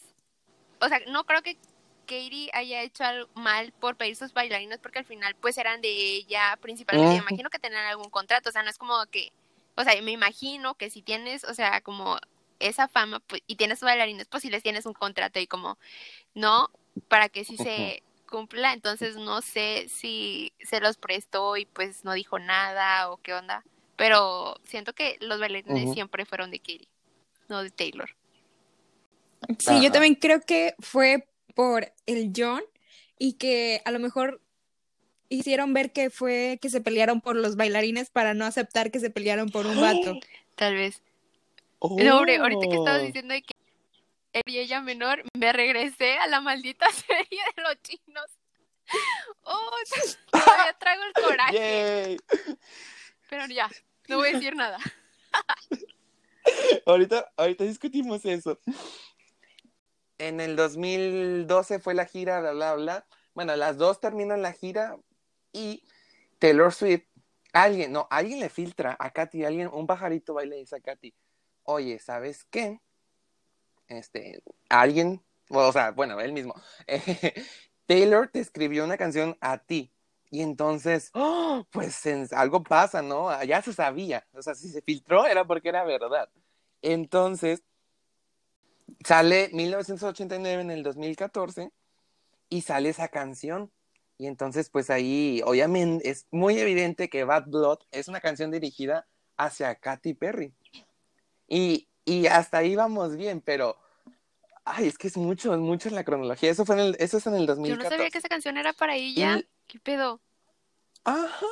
o 0.81 0.89
sea, 0.89 1.01
no 1.09 1.25
creo 1.25 1.43
que 1.43 1.57
Katie 2.07 2.51
haya 2.53 2.83
hecho 2.83 3.05
algo 3.05 3.31
mal 3.35 3.73
por 3.81 3.97
pedir 3.97 4.17
sus 4.17 4.33
bailarines 4.33 4.79
porque 4.79 4.99
al 4.99 5.05
final 5.05 5.35
pues 5.41 5.57
eran 5.57 5.81
de 5.81 5.89
ella 5.89 6.59
principalmente. 6.61 7.15
Me 7.15 7.23
imagino 7.23 7.49
que 7.49 7.59
tenían 7.61 7.87
algún 7.87 8.11
contrato, 8.11 8.49
o 8.49 8.53
sea, 8.53 8.63
no 8.63 8.71
es 8.71 8.79
como 8.79 8.95
que 9.07 9.33
o 9.77 9.85
sea, 9.85 10.01
me 10.03 10.11
imagino 10.11 10.75
que 10.75 10.91
si 10.91 11.03
tienes, 11.03 11.45
o 11.45 11.55
sea, 11.55 11.81
como 11.81 12.19
esa 12.59 12.89
fama 12.89 13.21
pues, 13.21 13.43
y 13.47 13.57
tienes 13.57 13.81
bailarines, 13.81 14.29
pues 14.29 14.43
si 14.43 14.51
les 14.51 14.63
tienes 14.63 14.87
un 14.87 14.93
contrato 14.93 15.41
y 15.41 15.47
como, 15.47 15.79
¿no? 16.35 16.71
Para 17.09 17.29
que 17.29 17.45
sí 17.45 17.57
se 17.57 18.03
cumpla, 18.29 18.73
entonces 18.73 19.17
no 19.17 19.43
sé 19.43 19.89
si 19.89 20.53
se 20.61 20.81
los 20.81 20.97
prestó 20.97 21.57
y 21.57 21.67
pues 21.67 22.05
no 22.05 22.13
dijo 22.13 22.39
nada 22.39 23.11
o 23.11 23.19
qué 23.19 23.35
onda, 23.35 23.65
pero 23.97 24.57
siento 24.65 24.95
que 24.95 25.19
los 25.21 25.39
bailarines 25.39 25.93
siempre 25.93 26.25
fueron 26.25 26.51
de 26.51 26.59
Katie, 26.59 26.89
no 27.49 27.63
de 27.63 27.71
Taylor. 27.71 28.11
Sí, 29.59 29.71
Ajá. 29.71 29.83
yo 29.83 29.93
también 29.93 30.15
creo 30.15 30.41
que 30.41 30.75
fue 30.79 31.29
por 31.55 31.93
el 32.07 32.33
John 32.35 32.63
y 33.19 33.35
que 33.35 33.83
a 33.85 33.91
lo 33.91 33.99
mejor 33.99 34.41
hicieron 35.35 35.73
ver 35.75 35.93
que 35.93 36.11
fue 36.11 36.59
que 36.61 36.71
se 36.71 36.81
pelearon 36.81 37.21
por 37.21 37.37
los 37.37 37.57
bailarines 37.57 38.11
para 38.11 38.35
no 38.35 38.45
aceptar 38.45 38.91
que 38.91 39.01
se 39.01 39.11
pelearon 39.11 39.49
por 39.51 39.67
un 39.67 39.81
vato. 39.81 40.15
Tal 40.57 40.75
vez. 40.75 41.03
No, 41.81 42.19
hombre, 42.19 42.37
ahorita 42.37 42.69
que 42.69 42.77
Oh. 42.77 42.85
estabas 42.85 43.03
diciendo 43.03 43.35
de 43.35 43.43
que 43.43 43.55
él 44.35 44.43
y 44.47 44.59
ella 44.59 44.81
menor, 44.81 45.25
me 45.39 45.53
regresé 45.53 46.17
a 46.19 46.27
la 46.27 46.41
maldita 46.41 46.87
serie 47.07 47.41
de 47.57 47.63
los 47.63 47.83
chinos. 47.83 48.27
Oh, 49.45 49.71
todavía 50.31 50.77
traigo 50.79 51.03
el 51.05 51.13
coraje, 51.25 51.55
Yay. 51.55 52.19
pero 53.31 53.47
ya, 53.47 53.69
no 54.09 54.19
voy 54.19 54.29
a 54.29 54.33
decir 54.33 54.55
nada. 54.55 54.79
Ahorita, 56.87 57.33
ahorita 57.37 57.65
discutimos 57.65 58.25
eso. 58.25 58.59
En 60.19 60.41
el 60.41 60.57
2012 60.57 61.79
fue 61.79 61.95
la 61.95 62.05
gira, 62.07 62.41
bla, 62.41 62.53
bla, 62.53 62.75
bla. 62.75 63.07
Bueno, 63.35 63.57
las 63.57 63.79
dos 63.79 64.01
terminan 64.01 64.43
la 64.43 64.53
gira 64.53 64.97
y 65.53 65.85
Taylor 66.39 66.73
Swift, 66.73 67.05
alguien, 67.53 67.93
no, 67.93 68.07
alguien 68.11 68.41
le 68.41 68.49
filtra 68.49 68.97
a 68.99 69.11
Katy, 69.11 69.45
alguien, 69.45 69.69
un 69.73 69.87
pajarito 69.87 70.35
baila 70.35 70.57
y 70.57 70.61
dice 70.61 70.77
a 70.77 70.81
Katy, 70.81 71.15
oye, 71.65 71.99
¿sabes 71.99 72.45
qué? 72.45 72.81
Este, 73.89 74.43
alguien, 74.69 75.23
o 75.51 75.73
sea, 75.73 75.91
bueno, 75.91 76.21
él 76.21 76.33
mismo, 76.33 76.55
Taylor 77.87 78.29
te 78.29 78.41
escribió 78.41 78.85
una 78.85 78.97
canción 78.97 79.37
a 79.41 79.59
ti. 79.59 79.93
Y 80.31 80.41
entonces, 80.41 81.11
¡oh! 81.13 81.67
pues 81.71 82.07
algo 82.33 82.63
pasa, 82.63 83.03
¿no? 83.03 83.43
Ya 83.45 83.61
se 83.61 83.75
sabía. 83.75 84.27
O 84.33 84.41
sea, 84.41 84.55
si 84.55 84.71
se 84.71 84.81
filtró 84.81 85.27
era 85.27 85.45
porque 85.45 85.69
era 85.69 85.85
verdad. 85.85 86.31
Entonces, 86.81 87.63
sale 89.05 89.51
1989 89.53 90.63
en 90.63 90.71
el 90.71 90.83
2014 90.83 91.71
y 92.49 92.63
sale 92.63 92.89
esa 92.89 93.09
canción. 93.09 93.71
Y 94.23 94.29
entonces, 94.29 94.71
pues 94.71 94.89
ahí, 94.89 95.43
obviamente, 95.45 96.09
es 96.09 96.29
muy 96.31 96.57
evidente 96.57 97.09
que 97.11 97.25
Bad 97.25 97.47
Blood 97.49 97.81
es 97.91 98.07
una 98.07 98.21
canción 98.21 98.53
dirigida 98.53 99.09
hacia 99.37 99.75
Katy 99.75 100.15
Perry. 100.15 100.55
Y, 101.49 101.89
y 102.05 102.29
hasta 102.29 102.59
ahí 102.59 102.77
vamos 102.77 103.17
bien, 103.17 103.41
pero, 103.41 103.77
ay, 104.65 104.87
es 104.87 104.97
que 104.97 105.09
es 105.09 105.17
mucho, 105.17 105.53
es 105.55 105.59
mucho 105.59 105.89
en 105.89 105.97
la 105.97 106.05
cronología. 106.05 106.53
Eso 106.53 106.65
fue 106.65 106.77
en 106.77 106.81
el, 106.83 106.97
eso 107.01 107.19
es 107.19 107.27
en 107.27 107.35
el 107.35 107.41
Yo 107.41 107.57
2014. 107.57 107.83
no 107.83 107.91
sabía 107.91 108.11
que 108.11 108.19
esa 108.19 108.29
canción 108.29 108.57
era 108.59 108.73
para 108.73 108.95
ella. 108.95 109.39
Y- 109.39 109.49
¿Qué 109.67 109.81
pedo? 109.81 110.21
Ajá, 111.03 111.47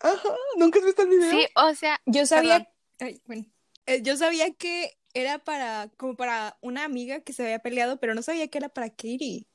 ajá, 0.00 0.28
¿nunca 0.56 0.80
has 0.80 0.84
visto 0.84 1.02
el 1.02 1.10
video? 1.10 1.30
Sí, 1.30 1.46
o 1.54 1.72
sea, 1.76 2.00
Yo 2.06 2.26
sabía, 2.26 2.68
ay, 2.98 3.22
bueno, 3.26 3.44
eh, 3.86 4.02
yo 4.02 4.16
sabía 4.16 4.52
que 4.52 4.98
era 5.14 5.38
para, 5.38 5.90
como 5.96 6.16
para 6.16 6.58
una 6.60 6.82
amiga 6.82 7.20
que 7.20 7.32
se 7.32 7.44
había 7.44 7.60
peleado, 7.60 8.00
pero 8.00 8.16
no 8.16 8.22
sabía 8.22 8.48
que 8.48 8.58
era 8.58 8.68
para 8.68 8.90
Katie. 8.90 9.46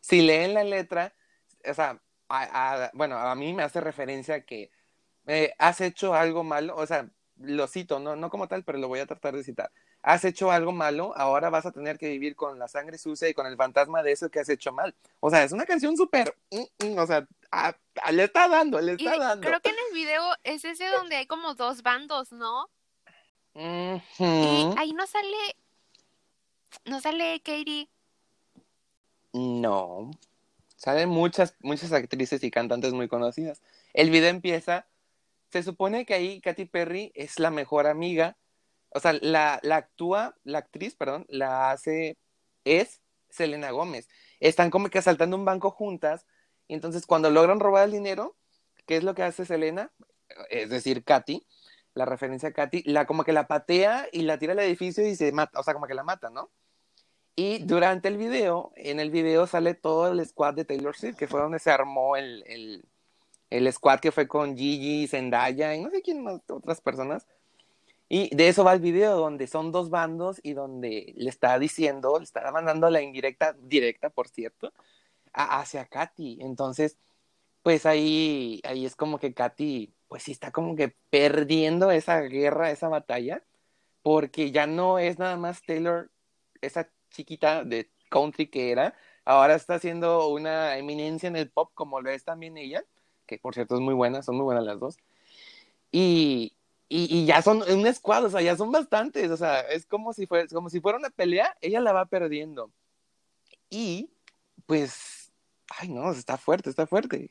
Si 0.00 0.22
leen 0.22 0.54
la 0.54 0.64
letra, 0.64 1.14
o 1.68 1.74
sea, 1.74 2.00
a- 2.28 2.84
a- 2.84 2.90
bueno, 2.94 3.16
a 3.18 3.34
mí 3.34 3.52
me 3.52 3.62
hace 3.62 3.80
referencia 3.80 4.36
a 4.36 4.40
que 4.42 4.70
eh, 5.26 5.52
has 5.58 5.80
hecho 5.82 6.14
algo 6.14 6.42
malo, 6.42 6.74
o 6.76 6.86
sea, 6.86 7.06
lo 7.36 7.66
cito, 7.66 7.98
no, 7.98 8.16
no 8.16 8.30
como 8.30 8.48
tal, 8.48 8.64
pero 8.64 8.78
lo 8.78 8.88
voy 8.88 9.00
a 9.00 9.06
tratar 9.06 9.36
de 9.36 9.44
citar. 9.44 9.70
Has 10.02 10.24
hecho 10.24 10.50
algo 10.50 10.72
malo, 10.72 11.12
ahora 11.16 11.50
vas 11.50 11.66
a 11.66 11.70
tener 11.72 11.98
que 11.98 12.08
vivir 12.08 12.34
con 12.34 12.58
la 12.58 12.66
sangre 12.66 12.96
sucia 12.98 13.28
y 13.28 13.34
con 13.34 13.46
el 13.46 13.56
fantasma 13.56 14.02
de 14.02 14.12
eso 14.12 14.30
que 14.30 14.40
has 14.40 14.48
hecho 14.48 14.72
mal. 14.72 14.94
O 15.20 15.28
sea, 15.28 15.42
es 15.44 15.52
una 15.52 15.66
canción 15.66 15.96
súper, 15.96 16.34
mm, 16.50 16.86
mm, 16.86 16.98
o 16.98 17.06
sea, 17.06 17.26
a- 17.52 17.74
le 18.12 18.24
está 18.24 18.48
dando, 18.48 18.80
le 18.80 18.92
y 18.92 19.06
está 19.06 19.18
dando. 19.18 19.46
creo 19.46 19.60
que 19.60 19.68
en 19.70 19.76
el 19.88 19.94
video 19.94 20.22
es 20.44 20.64
ese 20.64 20.86
donde 20.88 21.16
hay 21.16 21.26
como 21.26 21.54
dos 21.54 21.82
bandos, 21.82 22.32
¿no? 22.32 22.70
Y 24.18 24.78
ahí 24.78 24.92
no 24.92 25.06
sale, 25.06 25.56
no 26.84 27.00
sale 27.00 27.40
Katie. 27.40 27.88
No. 29.38 30.10
Salen 30.76 31.08
muchas, 31.08 31.54
muchas 31.60 31.92
actrices 31.92 32.42
y 32.42 32.50
cantantes 32.50 32.92
muy 32.92 33.08
conocidas. 33.08 33.62
El 33.94 34.10
video 34.10 34.30
empieza. 34.30 34.86
Se 35.50 35.62
supone 35.62 36.04
que 36.06 36.14
ahí 36.14 36.40
Katy 36.40 36.66
Perry 36.66 37.12
es 37.14 37.38
la 37.38 37.50
mejor 37.50 37.86
amiga. 37.86 38.36
O 38.90 39.00
sea, 39.00 39.12
la, 39.12 39.60
la 39.62 39.76
actúa, 39.76 40.36
la 40.44 40.58
actriz, 40.58 40.94
perdón, 40.94 41.26
la 41.28 41.70
hace, 41.70 42.16
es 42.64 43.00
Selena 43.30 43.70
Gómez. 43.70 44.08
Están 44.40 44.70
como 44.70 44.88
que 44.88 44.98
asaltando 44.98 45.36
un 45.36 45.44
banco 45.44 45.70
juntas. 45.70 46.26
Y 46.66 46.74
entonces, 46.74 47.06
cuando 47.06 47.30
logran 47.30 47.60
robar 47.60 47.84
el 47.84 47.92
dinero, 47.92 48.36
¿qué 48.86 48.96
es 48.96 49.04
lo 49.04 49.14
que 49.14 49.22
hace 49.22 49.44
Selena? 49.44 49.92
Es 50.50 50.70
decir, 50.70 51.04
Katy, 51.04 51.46
la 51.94 52.04
referencia 52.04 52.50
a 52.50 52.52
Katy, 52.52 52.82
la 52.84 53.06
como 53.06 53.24
que 53.24 53.32
la 53.32 53.46
patea 53.46 54.08
y 54.12 54.22
la 54.22 54.38
tira 54.38 54.52
al 54.52 54.58
edificio 54.60 55.06
y 55.06 55.16
se 55.16 55.32
mata. 55.32 55.60
O 55.60 55.62
sea, 55.62 55.74
como 55.74 55.86
que 55.86 55.94
la 55.94 56.04
mata, 56.04 56.30
¿no? 56.30 56.50
Y 57.40 57.58
durante 57.60 58.08
el 58.08 58.16
video, 58.16 58.72
en 58.74 58.98
el 58.98 59.12
video 59.12 59.46
sale 59.46 59.74
todo 59.74 60.08
el 60.10 60.26
squad 60.26 60.54
de 60.54 60.64
Taylor 60.64 60.96
Swift, 60.96 61.14
que 61.16 61.28
fue 61.28 61.40
donde 61.40 61.60
se 61.60 61.70
armó 61.70 62.16
el, 62.16 62.42
el, 62.48 62.84
el 63.48 63.72
squad 63.72 64.00
que 64.00 64.10
fue 64.10 64.26
con 64.26 64.56
Gigi, 64.56 65.06
Zendaya 65.06 65.72
y 65.72 65.80
no 65.80 65.88
sé 65.88 66.02
quién 66.02 66.20
más, 66.24 66.40
otras 66.48 66.80
personas. 66.80 67.28
Y 68.08 68.34
de 68.34 68.48
eso 68.48 68.64
va 68.64 68.72
el 68.72 68.80
video, 68.80 69.16
donde 69.18 69.46
son 69.46 69.70
dos 69.70 69.88
bandos 69.88 70.40
y 70.42 70.54
donde 70.54 71.14
le 71.16 71.30
está 71.30 71.56
diciendo, 71.60 72.18
le 72.18 72.24
está 72.24 72.50
mandando 72.50 72.90
la 72.90 73.02
indirecta, 73.02 73.54
directa, 73.60 74.10
por 74.10 74.26
cierto, 74.26 74.72
a- 75.32 75.60
hacia 75.60 75.84
Katy. 75.84 76.38
Entonces, 76.40 76.98
pues 77.62 77.86
ahí, 77.86 78.60
ahí 78.64 78.84
es 78.84 78.96
como 78.96 79.20
que 79.20 79.32
Katy, 79.32 79.92
pues 80.08 80.24
sí 80.24 80.32
está 80.32 80.50
como 80.50 80.74
que 80.74 80.96
perdiendo 81.08 81.92
esa 81.92 82.20
guerra, 82.22 82.72
esa 82.72 82.88
batalla, 82.88 83.44
porque 84.02 84.50
ya 84.50 84.66
no 84.66 84.98
es 84.98 85.20
nada 85.20 85.36
más 85.36 85.62
Taylor, 85.62 86.10
esa 86.62 86.88
chiquita 87.10 87.64
de 87.64 87.90
country 88.10 88.48
que 88.48 88.70
era, 88.70 88.94
ahora 89.24 89.54
está 89.54 89.78
siendo 89.78 90.28
una 90.28 90.76
eminencia 90.78 91.26
en 91.28 91.36
el 91.36 91.50
pop 91.50 91.70
como 91.74 92.00
lo 92.00 92.10
es 92.10 92.24
también 92.24 92.56
ella, 92.56 92.84
que 93.26 93.38
por 93.38 93.54
cierto 93.54 93.74
es 93.74 93.80
muy 93.80 93.94
buena, 93.94 94.22
son 94.22 94.36
muy 94.36 94.44
buenas 94.44 94.64
las 94.64 94.80
dos. 94.80 94.96
Y, 95.92 96.54
y, 96.88 97.26
ya 97.26 97.42
son 97.42 97.62
un 97.62 97.94
squad, 97.94 98.24
o 98.24 98.30
sea, 98.30 98.40
ya 98.40 98.56
son 98.56 98.72
bastantes, 98.72 99.30
o 99.30 99.36
sea, 99.36 99.60
es 99.60 99.86
como 99.86 100.12
si, 100.12 100.26
fue, 100.26 100.48
como 100.48 100.70
si 100.70 100.80
fuera 100.80 100.98
una 100.98 101.10
pelea, 101.10 101.56
ella 101.60 101.80
la 101.80 101.92
va 101.92 102.06
perdiendo. 102.06 102.70
Y 103.70 104.10
pues, 104.66 105.32
ay 105.78 105.88
no, 105.88 106.10
está 106.12 106.38
fuerte, 106.38 106.70
está 106.70 106.86
fuerte. 106.86 107.30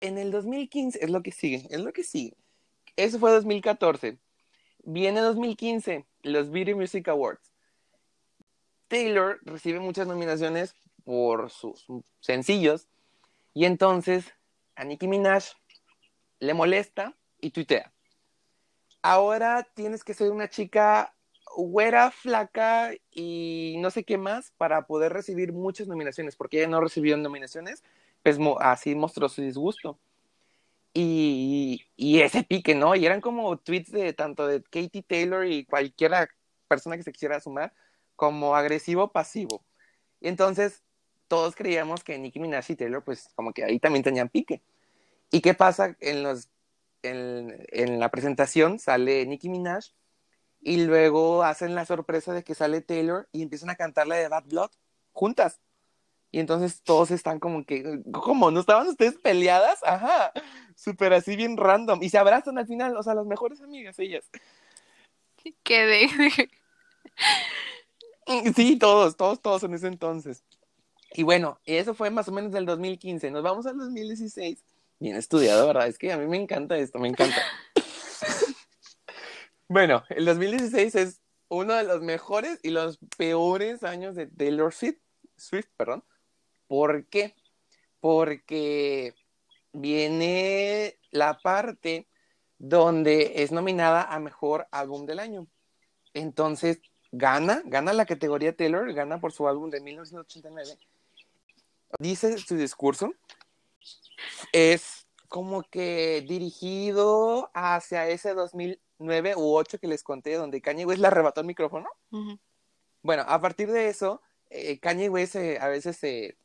En 0.00 0.18
el 0.18 0.30
2015 0.30 0.98
es 1.02 1.10
lo 1.10 1.22
que 1.22 1.32
sigue, 1.32 1.66
es 1.70 1.80
lo 1.80 1.92
que 1.92 2.04
sigue. 2.04 2.36
Eso 2.96 3.18
fue 3.18 3.32
2014. 3.32 4.18
Viene 4.84 5.20
2015, 5.20 6.06
los 6.22 6.50
Video 6.50 6.76
Music 6.76 7.08
Awards. 7.08 7.49
Taylor 8.90 9.38
recibe 9.44 9.78
muchas 9.78 10.08
nominaciones 10.08 10.74
por 11.04 11.50
sus 11.50 11.86
sencillos 12.18 12.88
y 13.54 13.64
entonces 13.64 14.34
a 14.74 14.84
Nicki 14.84 15.06
Minaj 15.06 15.44
le 16.40 16.54
molesta 16.54 17.16
y 17.40 17.52
tuitea. 17.52 17.92
Ahora 19.00 19.66
tienes 19.74 20.02
que 20.02 20.12
ser 20.12 20.30
una 20.30 20.50
chica 20.50 21.14
güera, 21.56 22.10
flaca 22.10 22.90
y 23.12 23.76
no 23.78 23.90
sé 23.90 24.04
qué 24.04 24.18
más 24.18 24.52
para 24.56 24.86
poder 24.86 25.12
recibir 25.12 25.52
muchas 25.52 25.86
nominaciones, 25.86 26.36
porque 26.36 26.58
ella 26.58 26.68
no 26.68 26.80
recibió 26.80 27.16
nominaciones, 27.16 27.84
pues 28.22 28.38
así 28.58 28.94
mostró 28.94 29.28
su 29.28 29.40
disgusto. 29.42 29.98
Y, 30.92 31.86
y 31.96 32.20
ese 32.20 32.42
pique, 32.42 32.74
¿no? 32.74 32.96
Y 32.96 33.06
eran 33.06 33.20
como 33.20 33.56
tweets 33.56 33.92
de 33.92 34.12
tanto 34.12 34.48
de 34.48 34.60
Katie 34.62 35.04
Taylor 35.06 35.46
y 35.46 35.64
cualquiera 35.64 36.28
persona 36.66 36.96
que 36.96 37.04
se 37.04 37.12
quisiera 37.12 37.40
sumar, 37.40 37.72
como 38.20 38.54
agresivo 38.54 39.12
pasivo. 39.12 39.64
Entonces 40.20 40.82
todos 41.26 41.56
creíamos 41.56 42.04
que 42.04 42.18
Nicki 42.18 42.38
Minaj 42.38 42.70
y 42.70 42.76
Taylor, 42.76 43.02
pues 43.02 43.30
como 43.34 43.54
que 43.54 43.64
ahí 43.64 43.78
también 43.78 44.02
tenían 44.02 44.28
pique. 44.28 44.60
¿Y 45.30 45.40
qué 45.40 45.54
pasa? 45.54 45.96
En, 46.00 46.22
los, 46.22 46.50
en, 47.02 47.66
en 47.72 47.98
la 47.98 48.10
presentación 48.10 48.78
sale 48.78 49.24
Nicki 49.24 49.48
Minaj 49.48 49.86
y 50.60 50.84
luego 50.84 51.44
hacen 51.44 51.74
la 51.74 51.86
sorpresa 51.86 52.34
de 52.34 52.44
que 52.44 52.54
sale 52.54 52.82
Taylor 52.82 53.26
y 53.32 53.40
empiezan 53.40 53.70
a 53.70 53.76
cantar 53.76 54.06
la 54.06 54.16
de 54.16 54.28
Bad 54.28 54.44
Blood 54.44 54.70
juntas. 55.12 55.58
Y 56.30 56.40
entonces 56.40 56.82
todos 56.82 57.10
están 57.12 57.40
como 57.40 57.64
que, 57.64 58.02
¿cómo? 58.12 58.50
¿No 58.50 58.60
estaban 58.60 58.86
ustedes 58.86 59.14
peleadas? 59.14 59.82
Ajá, 59.82 60.30
súper 60.76 61.14
así 61.14 61.36
bien 61.36 61.56
random. 61.56 62.02
Y 62.02 62.10
se 62.10 62.18
abrazan 62.18 62.58
al 62.58 62.66
final, 62.66 62.98
o 62.98 63.02
sea, 63.02 63.14
las 63.14 63.24
mejores 63.24 63.62
amigas 63.62 63.98
ellas. 63.98 64.28
De... 65.64 66.50
Sí, 68.54 68.78
todos, 68.78 69.16
todos, 69.16 69.40
todos 69.40 69.62
en 69.64 69.74
ese 69.74 69.88
entonces. 69.88 70.44
Y 71.12 71.22
bueno, 71.22 71.58
eso 71.64 71.94
fue 71.94 72.10
más 72.10 72.28
o 72.28 72.32
menos 72.32 72.52
del 72.52 72.66
2015. 72.66 73.30
Nos 73.30 73.42
vamos 73.42 73.66
al 73.66 73.78
2016. 73.78 74.64
Bien 75.00 75.16
estudiado, 75.16 75.66
¿verdad? 75.66 75.88
Es 75.88 75.98
que 75.98 76.12
a 76.12 76.18
mí 76.18 76.26
me 76.26 76.36
encanta 76.36 76.78
esto, 76.78 76.98
me 76.98 77.08
encanta. 77.08 77.36
bueno, 79.68 80.04
el 80.10 80.24
2016 80.24 80.94
es 80.94 81.20
uno 81.48 81.74
de 81.74 81.84
los 81.84 82.00
mejores 82.02 82.60
y 82.62 82.70
los 82.70 82.98
peores 83.16 83.82
años 83.82 84.14
de 84.14 84.26
Taylor 84.26 84.72
Swift, 84.72 85.00
Swift 85.36 85.68
perdón. 85.76 86.04
¿Por 86.68 87.06
qué? 87.06 87.34
Porque 87.98 89.14
viene 89.72 90.98
la 91.10 91.38
parte 91.38 92.06
donde 92.58 93.42
es 93.42 93.50
nominada 93.50 94.02
a 94.02 94.20
mejor 94.20 94.68
álbum 94.70 95.06
del 95.06 95.18
año. 95.18 95.48
Entonces, 96.14 96.80
gana, 97.12 97.62
gana 97.64 97.92
la 97.92 98.06
categoría 98.06 98.56
Taylor, 98.56 98.92
gana 98.92 99.20
por 99.20 99.32
su 99.32 99.48
álbum 99.48 99.70
de 99.70 99.80
1989. 99.80 100.78
Dice 101.98 102.38
su 102.38 102.56
discurso, 102.56 103.12
es 104.52 105.06
como 105.28 105.62
que 105.62 106.24
dirigido 106.26 107.50
hacia 107.54 108.08
ese 108.08 108.34
2009 108.34 109.34
u 109.36 109.54
8 109.54 109.78
que 109.78 109.86
les 109.86 110.02
conté, 110.02 110.34
donde 110.34 110.60
Kanye 110.60 110.86
West 110.86 111.00
le 111.00 111.06
arrebató 111.06 111.40
el 111.40 111.46
micrófono. 111.46 111.88
Bueno, 113.02 113.24
a 113.26 113.40
partir 113.40 113.70
de 113.70 113.88
eso, 113.88 114.20
eh, 114.50 114.78
Kanye 114.78 115.08
West 115.08 115.36
eh, 115.36 115.58
a 115.60 115.68
veces 115.68 115.96
se, 115.96 116.36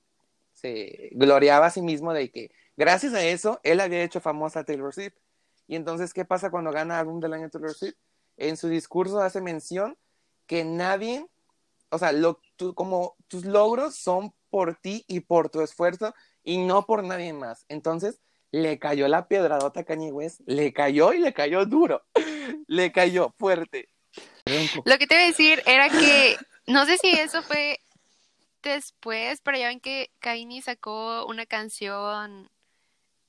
se 0.54 1.10
gloriaba 1.14 1.68
a 1.68 1.72
sí 1.72 1.82
mismo 1.82 2.14
de 2.14 2.32
que 2.32 2.52
gracias 2.78 3.14
a 3.14 3.24
eso 3.24 3.60
él 3.64 3.80
había 3.80 4.04
hecho 4.04 4.20
famosa 4.20 4.62
a 4.62 4.64
Taylor 4.64 4.94
Swift. 4.94 5.16
Y 5.68 5.76
entonces, 5.76 6.14
¿qué 6.14 6.26
pasa 6.26 6.52
cuando 6.52 6.72
gana 6.72 7.00
álbum 7.00 7.20
del 7.20 7.34
año 7.34 7.50
Taylor 7.50 7.74
Swift? 7.74 7.98
En 8.38 8.58
su 8.58 8.68
discurso 8.68 9.20
hace 9.20 9.42
mención 9.42 9.98
que 10.48 10.64
nadie, 10.64 11.26
o 11.90 11.98
sea, 11.98 12.12
lo, 12.12 12.42
como 12.74 13.16
tus 13.28 13.46
logros 13.46 13.96
son 13.96 14.34
por 14.50 14.76
ti 14.76 15.04
y 15.08 15.22
por 15.22 15.50
tu 15.50 15.62
esfuerzo 15.62 16.14
y 16.44 16.58
no 16.58 16.86
por 16.86 17.04
nadie 17.04 17.34
más. 17.34 17.66
Entonces, 17.68 18.22
le 18.52 18.80
cayó 18.80 19.08
la 19.08 19.28
piedradota 19.28 19.82
a 19.82 19.84
Kanye 19.84 20.12
West, 20.12 20.42
le 20.46 20.72
cayó 20.72 21.14
y 21.14 21.20
le 21.20 21.34
cayó 21.34 21.66
duro, 21.66 22.04
le 22.68 22.92
cayó 22.92 23.34
fuerte. 23.38 23.90
Lo 24.86 24.98
que 24.98 25.08
te 25.08 25.16
iba 25.16 25.24
a 25.24 25.28
decir 25.28 25.62
era 25.66 25.90
que, 25.90 26.38
no 26.68 26.86
sé 26.86 26.98
si 26.98 27.10
eso 27.10 27.42
fue 27.42 27.80
después, 28.64 29.42
pero 29.42 29.58
ya 29.58 29.68
ven 29.68 29.80
que 29.80 30.12
Kanye 30.20 30.62
sacó 30.62 31.26
una 31.26 31.46
canción 31.46 32.50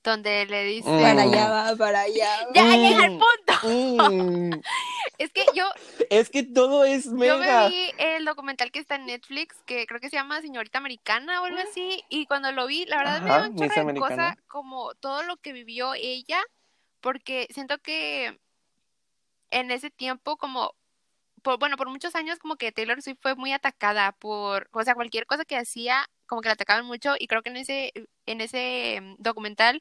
donde 0.04 0.46
le 0.46 0.64
dice... 0.64 0.88
Para 0.88 1.22
allá 1.22 1.48
va, 1.48 1.76
para 1.76 2.00
allá 2.02 2.46
va. 2.46 2.52
Ya 2.54 2.76
llega 2.76 3.04
al 3.04 3.18
punto. 3.18 4.12
Mm. 4.12 4.60
Es 5.18 5.30
que 5.32 5.44
yo... 5.54 5.68
Es 6.10 6.30
que 6.30 6.42
todo 6.42 6.84
es 6.84 7.06
mega. 7.06 7.34
Yo 7.34 7.38
me 7.38 7.68
vi 7.68 7.90
el 7.98 8.24
documental 8.24 8.70
que 8.70 8.78
está 8.78 8.94
en 8.94 9.06
Netflix, 9.06 9.56
que 9.66 9.86
creo 9.86 10.00
que 10.00 10.08
se 10.08 10.16
llama 10.16 10.40
Señorita 10.40 10.78
Americana 10.78 11.42
o 11.42 11.46
algo 11.46 11.58
así, 11.58 12.04
y 12.08 12.26
cuando 12.26 12.52
lo 12.52 12.66
vi, 12.66 12.86
la 12.86 12.98
verdad 12.98 13.22
me 13.22 13.30
dio 13.30 13.50
un 13.50 13.56
chorro 13.56 13.92
de 13.92 13.98
cosa 13.98 14.38
como 14.46 14.94
todo 14.94 15.22
lo 15.24 15.36
que 15.36 15.52
vivió 15.52 15.94
ella, 15.94 16.40
porque 17.00 17.48
siento 17.50 17.78
que 17.78 18.38
en 19.50 19.70
ese 19.70 19.90
tiempo 19.90 20.36
como 20.36 20.74
por, 21.42 21.58
bueno, 21.58 21.76
por 21.76 21.88
muchos 21.88 22.16
años 22.16 22.40
como 22.40 22.56
que 22.56 22.72
Taylor 22.72 23.00
Swift 23.00 23.18
fue 23.22 23.36
muy 23.36 23.52
atacada 23.52 24.10
por, 24.12 24.68
o 24.72 24.82
sea, 24.82 24.96
cualquier 24.96 25.26
cosa 25.26 25.44
que 25.44 25.56
hacía, 25.56 26.04
como 26.26 26.40
que 26.40 26.48
la 26.48 26.54
atacaban 26.54 26.84
mucho 26.84 27.14
y 27.18 27.28
creo 27.28 27.42
que 27.42 27.50
en 27.50 27.56
ese, 27.56 27.92
en 28.26 28.40
ese 28.40 29.00
mm, 29.00 29.14
documental 29.18 29.80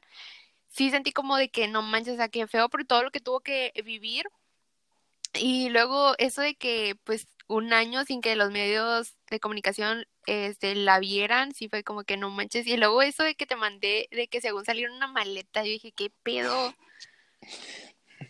sí 0.68 0.90
sentí 0.90 1.10
como 1.12 1.36
de 1.36 1.48
que 1.48 1.66
no 1.66 1.82
manches, 1.82 2.14
o 2.14 2.16
sea, 2.16 2.28
que 2.28 2.46
feo 2.46 2.68
por 2.68 2.84
todo 2.84 3.02
lo 3.02 3.10
que 3.10 3.20
tuvo 3.20 3.40
que 3.40 3.72
vivir. 3.84 4.28
Y 5.40 5.68
luego 5.70 6.14
eso 6.18 6.42
de 6.42 6.54
que 6.54 6.96
pues 7.04 7.26
un 7.48 7.72
año 7.72 8.04
sin 8.04 8.20
que 8.20 8.36
los 8.36 8.50
medios 8.50 9.14
de 9.30 9.40
comunicación 9.40 10.06
este, 10.26 10.74
la 10.74 10.98
vieran, 10.98 11.54
sí 11.54 11.68
fue 11.68 11.84
como 11.84 12.04
que 12.04 12.16
no 12.16 12.30
manches. 12.30 12.66
Y 12.66 12.76
luego 12.76 13.02
eso 13.02 13.22
de 13.22 13.34
que 13.34 13.46
te 13.46 13.56
mandé, 13.56 14.08
de 14.10 14.28
que 14.28 14.40
según 14.40 14.64
salió 14.64 14.92
una 14.92 15.06
maleta, 15.06 15.62
yo 15.62 15.70
dije, 15.70 15.92
¿qué 15.92 16.10
pedo? 16.22 16.74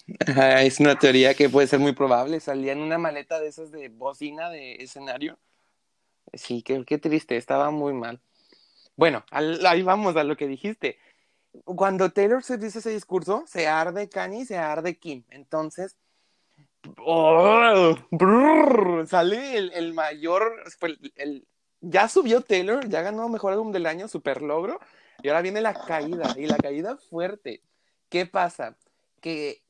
es 0.09 0.81
una 0.81 0.99
teoría 0.99 1.35
que 1.35 1.49
puede 1.49 1.67
ser 1.67 1.79
muy 1.79 1.93
probable. 1.93 2.41
Salía 2.41 2.75
una 2.75 2.99
maleta 2.99 3.41
de 3.41 3.49
esas 3.49 3.71
de 3.71 3.89
bocina 3.89 4.51
de 4.51 4.77
escenario. 4.77 5.39
Sí, 6.35 6.63
qué, 6.63 6.85
qué 6.85 6.99
triste, 6.99 7.37
estaba 7.37 7.71
muy 7.71 7.95
mal. 7.95 8.21
Bueno, 8.97 9.25
ahí 9.31 9.83
vamos 9.83 10.17
a 10.17 10.25
lo 10.25 10.37
que 10.37 10.49
dijiste. 10.49 10.99
Cuando 11.65 12.11
Taylor 12.11 12.43
se 12.43 12.59
dice 12.59 12.81
ese 12.81 12.91
discurso, 12.91 13.45
se 13.47 13.67
arde 13.67 14.09
Kanye 14.09 14.41
y 14.41 14.47
se 14.47 14.59
arde 14.59 14.99
Kim. 14.99 15.25
Entonces, 15.31 15.97
oh, 17.05 17.96
sale 19.07 19.57
el, 19.57 19.94
mayor, 19.94 20.62
el, 21.16 21.46
ya 21.81 22.09
subió 22.09 22.40
Taylor, 22.40 22.88
ya 22.88 23.03
ganó 23.03 23.29
Mejor 23.29 23.53
Álbum 23.53 23.72
del 23.72 23.87
Año, 23.87 24.09
super 24.09 24.42
logro, 24.42 24.81
y 25.22 25.29
ahora 25.29 25.42
viene 25.42 25.61
la 25.61 25.75
caída, 25.75 26.35
y 26.37 26.46
la 26.46 26.57
caída 26.57 26.96
fuerte. 26.96 27.62
¿Qué 28.09 28.27
pasa? 28.27 28.77
Que 29.20 29.62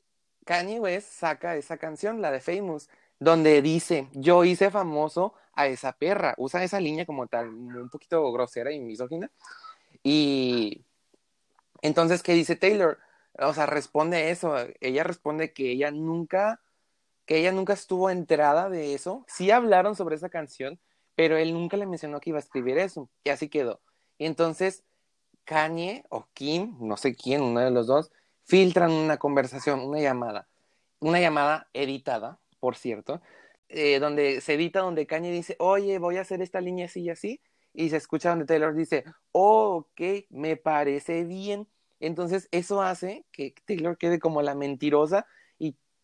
Kanye 0.45 0.81
West 0.81 1.11
saca 1.11 1.57
esa 1.57 1.77
canción, 1.77 2.21
la 2.21 2.31
de 2.31 2.41
Famous, 2.41 2.89
donde 3.19 3.63
dice, 3.63 4.09
yo 4.13 4.45
hice 4.45 4.71
famoso 4.71 5.35
a 5.55 5.67
esa 5.67 5.93
perra. 5.93 6.35
Usa 6.39 6.63
esa 6.63 6.81
línea 6.81 7.07
como 7.07 7.27
tal, 7.27 7.49
un 7.49 7.89
poquito 7.91 8.31
grosera 8.33 8.73
y 8.73 8.79
misógina. 8.79 9.31
Y 10.03 10.85
entonces, 11.83 12.23
¿qué 12.23 12.33
dice 12.35 12.57
Taylor? 12.57 12.99
O 13.39 13.53
sea, 13.55 13.67
responde 13.67 14.31
eso. 14.31 14.55
Ella 14.81 15.03
responde 15.03 15.53
que 15.53 15.73
ella 15.73 15.91
nunca, 15.91 16.61
que 17.27 17.39
ella 17.39 17.53
nunca 17.53 17.73
estuvo 17.73 18.09
enterada 18.09 18.71
de 18.71 18.95
eso. 18.95 19.25
Sí 19.29 19.51
hablaron 19.51 19.97
sobre 19.97 20.17
esa 20.17 20.29
canción, 20.29 20.79
pero 21.15 21.37
él 21.37 21.53
nunca 21.53 21.77
le 21.77 21.87
mencionó 21.87 22.21
que 22.21 22.31
iba 22.31 22.39
a 22.39 22.41
escribir 22.41 22.79
eso. 22.79 23.11
Y 23.25 23.31
así 23.31 23.49
quedó. 23.49 23.81
Y 24.17 24.27
entonces, 24.27 24.85
Kanye 25.45 26.05
o 26.09 26.29
Kim, 26.33 26.77
no 26.81 26.97
sé 26.97 27.15
quién, 27.15 27.43
uno 27.43 27.61
de 27.61 27.71
los 27.71 27.87
dos, 27.87 28.11
filtran 28.45 28.93
una 28.93 29.19
conversación, 29.19 29.81
una 29.81 30.01
llamada, 30.01 30.49
una 31.01 31.21
llamada 31.21 31.69
editada, 31.73 32.39
por 32.61 32.77
cierto, 32.77 33.21
eh, 33.69 33.99
donde 33.99 34.41
se 34.41 34.55
edita 34.55 34.81
donde 34.81 35.07
Kanye 35.07 35.33
dice, 35.33 35.57
oye, 35.59 35.99
voy 35.99 36.19
a 36.19 36.21
hacer 36.23 36.41
esta 36.41 36.61
línea 36.61 36.87
así 36.87 37.03
y 37.03 37.11
así, 37.11 37.41
y 37.75 37.91
se 37.91 37.97
escucha 37.97 38.31
donde 38.31 38.47
Taylor 38.47 38.75
dice, 38.75 39.05
oh, 39.33 39.89
ok, 39.91 40.27
me 40.31 40.57
parece 40.57 41.25
bien. 41.25 41.69
Entonces 42.01 42.49
eso 42.51 42.83
hace 42.83 43.25
que 43.33 43.55
Taylor 43.67 43.99
quede 43.99 44.19
como 44.19 44.43
la 44.43 44.55
mentirosa 44.55 45.27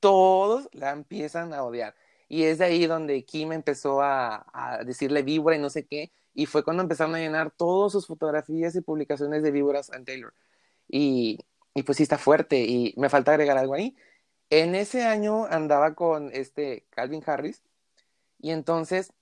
todos 0.02 0.68
la 0.72 0.90
empiezan 0.92 1.54
a 1.54 1.64
odiar. 1.64 1.94
Y 2.28 2.44
es 2.44 2.58
de 2.58 2.66
ahí 2.66 2.86
donde 2.86 3.24
Kim 3.24 3.52
empezó 3.52 4.02
a, 4.02 4.46
a 4.52 4.84
decirle 4.84 5.22
víbora 5.22 5.56
y 5.56 5.60
no 5.60 5.70
sé 5.70 5.86
qué, 5.86 6.12
y 6.34 6.46
fue 6.46 6.64
cuando 6.64 6.82
empezaron 6.82 7.14
a 7.14 7.18
llenar 7.18 7.50
todas 7.52 7.92
sus 7.92 8.06
fotografías 8.06 8.74
y 8.76 8.80
publicaciones 8.82 9.42
de 9.42 9.50
víboras 9.50 9.90
en 9.92 10.04
Taylor. 10.04 10.34
Y 10.88 11.38
y 11.74 11.82
pues 11.82 11.96
sí 11.96 12.02
está 12.02 12.18
fuerte 12.18 12.60
y 12.60 12.94
me 12.96 13.08
falta 13.08 13.32
agregar 13.32 13.58
algo 13.58 13.74
ahí. 13.74 13.96
En 14.50 14.74
ese 14.74 15.04
año 15.04 15.46
andaba 15.46 15.94
con 15.94 16.30
este 16.32 16.86
Calvin 16.90 17.22
Harris 17.26 17.62
y 18.38 18.50
entonces 18.50 19.12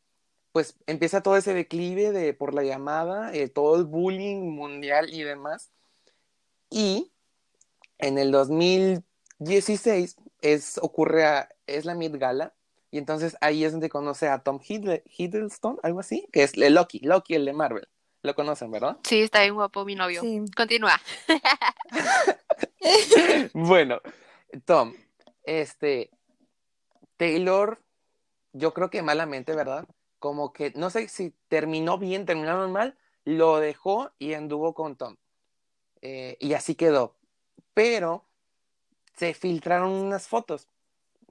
pues 0.52 0.76
empieza 0.86 1.22
todo 1.22 1.36
ese 1.36 1.54
declive 1.54 2.10
de 2.12 2.34
por 2.34 2.54
la 2.54 2.64
llamada, 2.64 3.32
eh, 3.34 3.48
todo 3.48 3.76
el 3.76 3.84
bullying 3.84 4.50
mundial 4.50 5.12
y 5.12 5.22
demás. 5.22 5.70
Y 6.70 7.12
en 7.98 8.18
el 8.18 8.32
2016 9.40 10.16
es, 10.42 10.78
ocurre 10.78 11.24
a, 11.24 11.48
es 11.66 11.86
la 11.86 11.94
Mid 11.94 12.16
Gala 12.16 12.54
y 12.90 12.98
entonces 12.98 13.36
ahí 13.40 13.64
es 13.64 13.72
donde 13.72 13.88
conoce 13.88 14.28
a 14.28 14.40
Tom 14.40 14.60
Hiddleston, 14.62 15.78
algo 15.82 16.00
así, 16.00 16.28
que 16.32 16.42
es 16.42 16.54
el 16.54 16.74
Loki, 16.74 17.00
Loki 17.00 17.34
el 17.34 17.46
de 17.46 17.52
Marvel. 17.52 17.88
Lo 18.22 18.34
conocen, 18.34 18.70
¿verdad? 18.70 18.98
Sí, 19.02 19.22
está 19.22 19.40
bien 19.40 19.54
guapo 19.54 19.86
mi 19.86 19.94
novio. 19.94 20.20
Continúa. 20.54 21.00
bueno, 23.54 24.02
Tom, 24.66 24.92
este, 25.42 26.10
Taylor, 27.16 27.80
yo 28.52 28.74
creo 28.74 28.90
que 28.90 29.00
malamente, 29.00 29.54
¿verdad? 29.54 29.86
Como 30.18 30.52
que, 30.52 30.70
no 30.76 30.90
sé 30.90 31.08
si 31.08 31.34
terminó 31.48 31.96
bien, 31.96 32.26
terminaron 32.26 32.72
mal, 32.72 32.98
lo 33.24 33.58
dejó 33.58 34.10
y 34.18 34.34
anduvo 34.34 34.74
con 34.74 34.96
Tom. 34.96 35.16
Eh, 36.02 36.36
y 36.40 36.52
así 36.52 36.74
quedó. 36.74 37.16
Pero 37.72 38.26
se 39.20 39.34
filtraron 39.34 39.92
unas 39.92 40.26
fotos, 40.28 40.66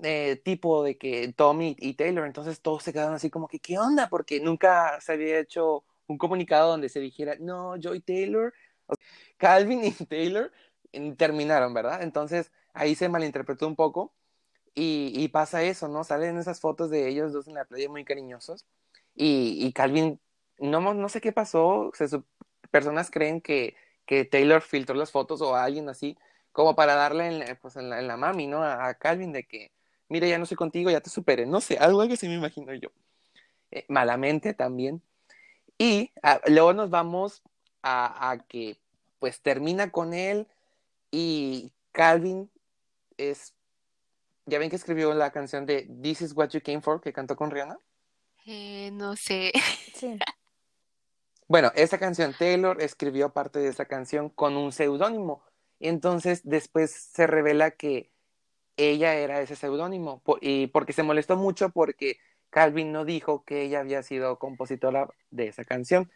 eh, 0.03 0.39
tipo 0.45 0.83
de 0.83 0.95
que 0.99 1.33
Tom 1.33 1.59
y, 1.63 1.75
y, 1.79 1.95
Taylor, 1.95 2.27
entonces 2.27 2.61
todos 2.61 2.83
se 2.83 2.93
quedaron 2.93 3.15
así 3.15 3.31
como 3.31 3.47
que, 3.47 3.59
¿qué 3.59 3.79
onda? 3.79 4.09
Porque 4.09 4.39
nunca 4.39 5.01
se 5.01 5.13
había 5.13 5.39
hecho 5.39 5.83
un 6.05 6.19
comunicado 6.19 6.69
donde 6.69 6.89
se 6.89 6.99
dijera, 6.99 7.35
no, 7.39 7.77
yo 7.77 7.95
y 7.95 8.01
Taylor, 8.01 8.53
Calvin 9.37 9.83
y 9.85 9.91
Taylor 10.05 10.51
terminaron, 11.17 11.73
¿verdad? 11.73 12.03
Entonces 12.03 12.51
ahí 12.73 12.93
se 12.93 13.09
malinterpretó 13.09 13.65
un 13.67 13.75
poco 13.75 14.13
y, 14.75 15.27
pasa 15.29 15.63
eso, 15.63 15.87
¿no? 15.87 16.03
Salen 16.03 16.37
esas 16.37 16.59
fotos 16.61 16.91
de 16.91 17.07
ellos 17.09 17.33
dos 17.33 17.47
en 17.47 17.55
la 17.55 17.65
playa 17.65 17.89
muy 17.89 18.05
cariñosos 18.05 18.67
y, 19.15 19.73
Calvin, 19.73 20.19
no, 20.59 20.93
no 20.93 21.09
sé 21.09 21.21
qué 21.21 21.31
pasó, 21.31 21.91
personas 22.69 23.09
creen 23.09 23.41
que, 23.41 23.75
que 24.05 24.25
Taylor 24.25 24.61
filtró 24.61 24.95
las 24.95 25.11
fotos 25.11 25.41
o 25.41 25.55
alguien 25.55 25.89
así, 25.89 26.17
como 26.51 26.75
para 26.75 26.95
darle 26.95 27.27
en, 27.27 27.57
pues, 27.57 27.75
en, 27.75 27.89
la, 27.89 28.17
mami, 28.17 28.47
¿no? 28.47 28.63
A, 28.63 28.93
Calvin 28.95 29.31
de 29.31 29.45
que, 29.45 29.71
mira, 30.07 30.27
ya 30.27 30.37
no 30.37 30.45
soy 30.45 30.57
contigo, 30.57 30.89
ya 30.89 31.01
te 31.01 31.09
superé, 31.09 31.45
no 31.45 31.61
sé, 31.61 31.77
algo 31.77 32.07
que 32.07 32.17
sí 32.17 32.27
me 32.27 32.35
imagino 32.35 32.73
yo. 32.73 32.89
Eh, 33.71 33.85
malamente 33.87 34.53
también. 34.53 35.01
Y 35.77 36.11
ah, 36.23 36.41
luego 36.47 36.73
nos 36.73 36.89
vamos 36.89 37.41
a, 37.83 38.37
que 38.47 38.77
pues 39.19 39.41
termina 39.41 39.91
con 39.91 40.13
él 40.13 40.47
y 41.11 41.71
Calvin 41.91 42.49
es 43.17 43.53
¿Ya 44.49 44.57
ven 44.57 44.71
que 44.71 44.77
escribió 44.77 45.13
la 45.13 45.31
canción 45.31 45.67
de 45.67 45.87
This 46.01 46.21
is 46.21 46.33
What 46.35 46.49
You 46.49 46.61
Came 46.63 46.81
For 46.81 46.99
que 46.99 47.13
cantó 47.13 47.35
con 47.35 47.51
Rihanna? 47.51 47.77
Eh, 48.47 48.89
no 48.91 49.15
sé. 49.15 49.51
Sí. 49.93 50.17
Bueno, 51.47 51.71
esa 51.75 51.99
canción, 51.99 52.33
Taylor 52.37 52.81
escribió 52.81 53.33
parte 53.33 53.59
de 53.59 53.69
esa 53.69 53.85
canción 53.85 54.29
con 54.29 54.55
un 54.57 54.71
seudónimo. 54.71 55.43
Entonces, 55.79 56.41
después 56.43 56.91
se 56.91 57.27
revela 57.27 57.71
que 57.71 58.11
ella 58.77 59.15
era 59.15 59.41
ese 59.41 59.55
seudónimo. 59.55 60.21
Y 60.41 60.67
porque 60.67 60.93
se 60.93 61.03
molestó 61.03 61.37
mucho 61.37 61.69
porque 61.69 62.17
Calvin 62.49 62.91
no 62.91 63.05
dijo 63.05 63.43
que 63.43 63.63
ella 63.63 63.81
había 63.81 64.03
sido 64.03 64.39
compositora 64.39 65.09
de 65.31 65.47
esa 65.47 65.63
canción. 65.65 66.11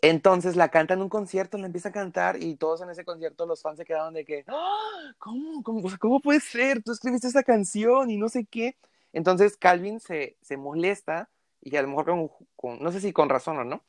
Entonces 0.00 0.54
la 0.54 0.68
canta 0.68 0.94
en 0.94 1.02
un 1.02 1.08
concierto, 1.08 1.58
la 1.58 1.66
empieza 1.66 1.88
a 1.88 1.92
cantar 1.92 2.40
y 2.40 2.54
todos 2.54 2.82
en 2.82 2.90
ese 2.90 3.04
concierto 3.04 3.46
los 3.46 3.62
fans 3.62 3.78
se 3.78 3.84
quedaron 3.84 4.14
de 4.14 4.24
que, 4.24 4.44
¡Ah! 4.46 5.12
¿cómo, 5.18 5.62
cómo, 5.64 5.82
cómo 5.98 6.20
puede 6.20 6.38
ser? 6.38 6.82
Tú 6.84 6.92
escribiste 6.92 7.26
esa 7.26 7.42
canción 7.42 8.08
y 8.08 8.16
no 8.16 8.28
sé 8.28 8.46
qué. 8.48 8.76
Entonces 9.12 9.56
Calvin 9.56 9.98
se, 9.98 10.36
se 10.40 10.56
molesta 10.56 11.28
y 11.60 11.74
a 11.76 11.82
lo 11.82 11.88
mejor 11.88 12.30
con, 12.54 12.80
no 12.80 12.92
sé 12.92 13.00
si 13.00 13.12
con 13.12 13.28
razón 13.28 13.58
o 13.58 13.64
no, 13.64 13.82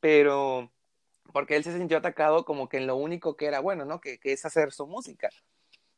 pero 0.00 0.70
porque 1.32 1.56
él 1.56 1.64
se 1.64 1.76
sintió 1.76 1.98
atacado 1.98 2.44
como 2.44 2.68
que 2.68 2.78
en 2.78 2.86
lo 2.86 2.96
único 2.96 3.36
que 3.36 3.46
era 3.46 3.60
bueno, 3.60 3.84
¿no? 3.84 4.00
Que, 4.00 4.18
que 4.18 4.32
es 4.32 4.44
hacer 4.44 4.72
su 4.72 4.86
música. 4.86 5.28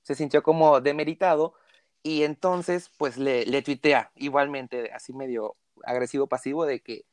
Se 0.03 0.15
sintió 0.15 0.43
como 0.43 0.81
demeritado 0.81 1.55
y 2.03 2.25
entonces 2.25 2.91
pues 2.97 3.17
le, 3.17 3.47
le 3.47 3.63
tuitea 3.63 4.11
igualmente, 4.17 4.91
así 4.93 5.13
medio 5.13 5.57
agresivo 5.85 6.27
pasivo 6.27 6.67
de 6.67 6.81
que 6.81 7.05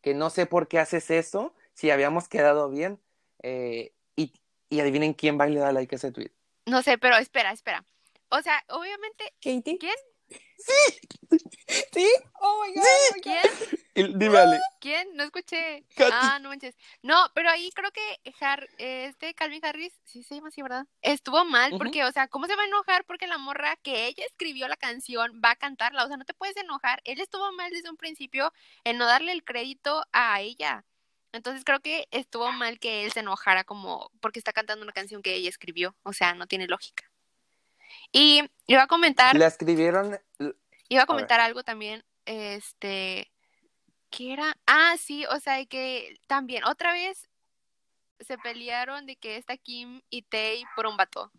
que 0.00 0.14
no 0.14 0.30
sé 0.30 0.46
por 0.46 0.68
qué 0.68 0.78
haces 0.78 1.10
eso, 1.10 1.54
si 1.74 1.90
habíamos 1.90 2.28
quedado 2.28 2.70
bien. 2.70 3.00
Eh, 3.42 3.92
y, 4.16 4.32
y, 4.68 4.80
adivinen 4.80 5.14
quién 5.14 5.38
va 5.38 5.48
y 5.48 5.52
le 5.52 5.60
da 5.60 5.72
like 5.72 5.94
a 5.94 5.96
ese 5.96 6.12
tweet. 6.12 6.30
No 6.66 6.82
sé, 6.82 6.98
pero 6.98 7.16
espera, 7.16 7.52
espera. 7.52 7.84
O 8.30 8.42
sea, 8.42 8.64
obviamente. 8.68 9.32
¿Katie? 9.40 9.78
¿Quién? 9.78 9.94
Sí. 10.58 11.00
¿Sí? 11.92 12.08
Oh 12.40 12.64
my 12.64 12.74
god. 12.74 12.82
Sí. 12.82 13.20
¿Quién? 13.22 14.18
Dímale. 14.18 14.58
¿Quién? 14.80 15.16
No 15.16 15.24
escuché. 15.24 15.84
Katy. 15.96 16.12
Ah, 16.12 16.38
no 16.40 16.48
manches. 16.50 16.76
No, 17.02 17.16
pero 17.34 17.50
ahí 17.50 17.70
creo 17.72 17.90
que 17.92 18.34
Har 18.40 18.68
este 18.78 19.34
Calvin 19.34 19.64
Harris, 19.64 19.92
sí 20.04 20.22
se 20.22 20.36
llama 20.36 20.48
así, 20.48 20.62
¿verdad? 20.62 20.86
Estuvo 21.02 21.44
mal 21.44 21.72
porque, 21.76 22.04
o 22.04 22.12
sea, 22.12 22.28
¿cómo 22.28 22.46
se 22.46 22.56
va 22.56 22.62
a 22.62 22.66
enojar 22.66 23.04
porque 23.04 23.26
la 23.26 23.38
morra 23.38 23.76
que 23.76 24.06
ella 24.06 24.24
escribió 24.24 24.68
la 24.68 24.76
canción 24.76 25.40
va 25.44 25.52
a 25.52 25.56
cantarla? 25.56 26.04
O 26.04 26.08
sea, 26.08 26.16
no 26.16 26.24
te 26.24 26.34
puedes 26.34 26.56
enojar. 26.56 27.00
Él 27.04 27.20
estuvo 27.20 27.50
mal 27.52 27.70
desde 27.70 27.90
un 27.90 27.96
principio 27.96 28.52
en 28.84 28.98
no 28.98 29.06
darle 29.06 29.32
el 29.32 29.44
crédito 29.44 30.04
a 30.12 30.40
ella. 30.40 30.84
Entonces 31.32 31.64
creo 31.64 31.80
que 31.80 32.08
estuvo 32.10 32.50
mal 32.52 32.78
que 32.78 33.04
él 33.04 33.12
se 33.12 33.20
enojara 33.20 33.64
como 33.64 34.10
porque 34.20 34.38
está 34.38 34.52
cantando 34.52 34.84
una 34.84 34.92
canción 34.92 35.22
que 35.22 35.34
ella 35.34 35.48
escribió. 35.48 35.94
O 36.02 36.12
sea, 36.12 36.34
no 36.34 36.46
tiene 36.46 36.66
lógica. 36.66 37.10
Y 38.12 38.48
iba 38.66 38.82
a 38.82 38.86
comentar 38.86 39.36
La 39.36 39.46
escribieron. 39.46 40.18
Iba 40.88 41.02
a 41.02 41.06
comentar 41.06 41.40
algo 41.40 41.62
también, 41.62 42.04
este, 42.24 43.30
¿qué 44.10 44.32
era? 44.32 44.56
Ah, 44.66 44.94
sí, 44.98 45.26
o 45.26 45.38
sea, 45.38 45.64
que 45.66 46.18
también 46.26 46.64
otra 46.64 46.92
vez 46.92 47.28
se 48.20 48.38
pelearon 48.38 49.06
de 49.06 49.16
que 49.16 49.36
está 49.36 49.56
Kim 49.56 50.00
y 50.10 50.22
Tay 50.22 50.64
por 50.74 50.86
un 50.86 50.96
vato. 50.96 51.30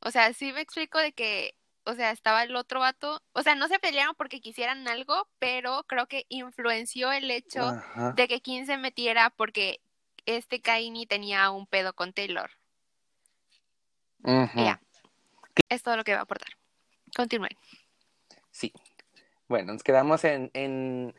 O 0.00 0.10
sea, 0.10 0.32
sí 0.32 0.52
me 0.52 0.60
explico 0.60 0.98
de 0.98 1.12
que, 1.12 1.54
o 1.84 1.94
sea, 1.94 2.10
estaba 2.10 2.42
el 2.42 2.54
otro 2.54 2.80
vato, 2.80 3.22
o 3.32 3.42
sea, 3.42 3.54
no 3.54 3.68
se 3.68 3.78
pelearon 3.78 4.14
porque 4.14 4.40
quisieran 4.40 4.86
algo, 4.88 5.28
pero 5.38 5.84
creo 5.84 6.06
que 6.06 6.26
influenció 6.28 7.12
el 7.12 7.30
hecho 7.30 7.62
Ajá. 7.62 8.12
de 8.12 8.28
que 8.28 8.40
Kim 8.40 8.66
se 8.66 8.76
metiera 8.76 9.30
porque 9.30 9.80
este 10.26 10.60
Kaini 10.60 11.06
tenía 11.06 11.50
un 11.50 11.66
pedo 11.66 11.94
con 11.94 12.12
Taylor. 12.12 12.50
Ya. 14.54 14.80
Es 15.68 15.82
todo 15.82 15.96
lo 15.96 16.04
que 16.04 16.12
va 16.12 16.20
a 16.20 16.22
aportar. 16.22 16.50
Continúen. 17.14 17.56
Sí. 18.50 18.72
Bueno, 19.48 19.72
nos 19.72 19.82
quedamos 19.82 20.24
en, 20.24 20.50
en... 20.54 21.14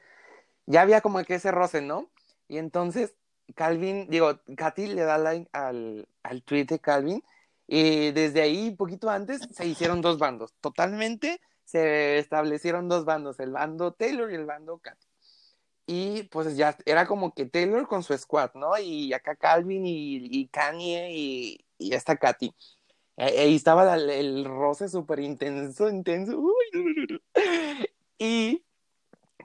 Ya 0.65 0.81
había 0.81 1.01
como 1.01 1.23
que 1.23 1.35
ese 1.35 1.51
roce, 1.51 1.81
¿no? 1.81 2.09
Y 2.47 2.57
entonces 2.57 3.13
Calvin, 3.55 4.07
digo, 4.09 4.39
Katy 4.55 4.87
le 4.87 5.03
da 5.03 5.17
like 5.17 5.49
al, 5.53 6.07
al 6.23 6.43
tweet 6.43 6.65
de 6.65 6.79
Calvin 6.79 7.23
y 7.67 8.11
desde 8.11 8.41
ahí, 8.41 8.71
poquito 8.71 9.09
antes, 9.09 9.41
se 9.51 9.65
hicieron 9.65 10.01
dos 10.01 10.17
bandos. 10.17 10.53
Totalmente 10.59 11.39
se 11.63 12.17
establecieron 12.17 12.89
dos 12.89 13.05
bandos, 13.05 13.39
el 13.39 13.51
bando 13.51 13.93
Taylor 13.93 14.29
y 14.31 14.35
el 14.35 14.45
bando 14.45 14.79
Katy. 14.79 15.07
Y 15.87 16.23
pues 16.23 16.57
ya 16.57 16.77
era 16.85 17.07
como 17.07 17.33
que 17.33 17.45
Taylor 17.45 17.87
con 17.87 18.03
su 18.03 18.17
squad, 18.17 18.51
¿no? 18.55 18.77
Y 18.77 19.13
acá 19.13 19.35
Calvin 19.35 19.85
y, 19.85 20.17
y 20.17 20.47
Kanye 20.47 21.11
y, 21.11 21.65
y 21.77 21.93
esta 21.93 22.17
Katy. 22.17 22.53
Eh, 23.21 23.39
Ahí 23.39 23.55
estaba 23.55 23.85
la- 23.95 24.13
el 24.15 24.45
roce 24.45 24.89
súper 24.89 25.19
intenso, 25.19 25.87
intenso. 25.89 26.43
Y, 28.17 28.63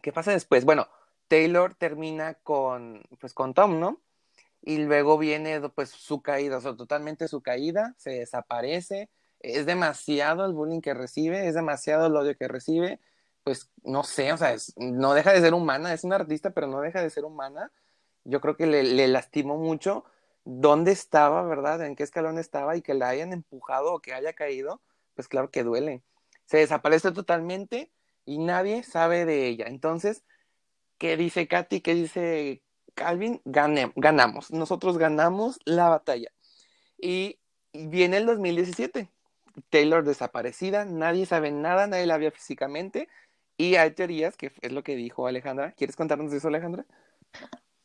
¿qué 0.03 0.12
pasa 0.12 0.33
después? 0.33 0.65
Bueno, 0.65 0.89
Taylor 1.29 1.75
termina 1.75 2.35
con, 2.35 3.03
pues, 3.21 3.35
con 3.35 3.55
Tom, 3.55 3.81
¿no? 3.81 4.01
Y 4.62 4.79
luego 4.79 5.19
viene, 5.19 5.61
pues, 5.71 5.91
su 5.91 6.23
caída, 6.23 6.59
o 6.59 6.77
totalmente 6.77 7.29
su 7.29 7.43
caída, 7.43 7.95
se 7.99 8.11
desaparece. 8.11 9.11
Es 9.41 9.67
demasiado 9.67 10.47
el 10.47 10.55
bullying 10.55 10.81
que 10.81 10.95
recibe, 10.95 11.49
es 11.49 11.55
demasiado 11.55 12.07
el 12.07 12.17
odio 12.17 12.37
que 12.37 12.49
recibe. 12.49 13.01
Pues, 13.45 13.71
no 13.85 14.05
sé, 14.05 14.33
o 14.33 14.39
sea, 14.39 14.57
no 14.77 15.15
deja 15.15 15.33
de 15.33 15.41
ser 15.41 15.55
humana, 15.55 15.93
es 15.95 16.05
una 16.05 16.17
artista, 16.17 16.51
pero 16.51 16.67
no 16.67 16.81
deja 16.81 17.03
de 17.03 17.11
ser 17.11 17.25
humana. 17.25 17.73
Yo 18.25 18.41
creo 18.41 18.57
que 18.57 18.67
le, 18.67 18.83
le 18.85 19.09
lastimó 19.09 19.57
mucho 19.59 20.05
dónde 20.46 20.92
estaba, 20.92 21.42
¿verdad? 21.42 21.85
En 21.85 21.96
qué 21.96 22.04
escalón 22.04 22.38
estaba 22.38 22.76
y 22.76 22.82
que 22.82 22.94
la 22.94 23.09
hayan 23.09 23.32
empujado 23.32 23.92
o 23.92 24.00
que 24.00 24.14
haya 24.14 24.32
caído, 24.32 24.80
pues 25.14 25.26
claro 25.28 25.50
que 25.50 25.64
duele. 25.64 26.02
Se 26.46 26.59
desaparece 26.59 27.11
totalmente 27.11 27.90
y 28.24 28.38
nadie 28.38 28.85
sabe 28.85 29.24
de 29.24 29.48
ella. 29.48 29.66
Entonces, 29.66 30.22
¿qué 30.98 31.16
dice 31.16 31.48
Katy? 31.48 31.80
¿Qué 31.80 31.94
dice 31.94 32.62
Calvin? 32.94 33.42
Ganem- 33.44 33.92
ganamos. 33.96 34.52
Nosotros 34.52 34.98
ganamos 34.98 35.59
la 35.64 35.88
batalla. 35.88 36.30
Y, 36.96 37.40
y 37.72 37.88
viene 37.88 38.18
el 38.18 38.26
2017. 38.26 39.11
Taylor 39.70 40.04
desaparecida, 40.04 40.85
nadie 40.85 41.26
sabe 41.26 41.50
nada, 41.50 41.87
nadie 41.88 42.06
la 42.06 42.18
vio 42.18 42.30
físicamente. 42.30 43.09
Y 43.56 43.74
hay 43.76 43.90
teorías, 43.92 44.37
que 44.37 44.52
es 44.61 44.70
lo 44.70 44.85
que 44.85 44.94
dijo 44.94 45.26
Alejandra. 45.26 45.72
¿Quieres 45.72 45.96
contarnos 45.96 46.32
eso, 46.32 46.48
Alejandra? 46.48 46.85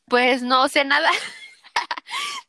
Pues 0.08 0.44
no 0.44 0.68
sé 0.68 0.86
nada. 0.86 1.10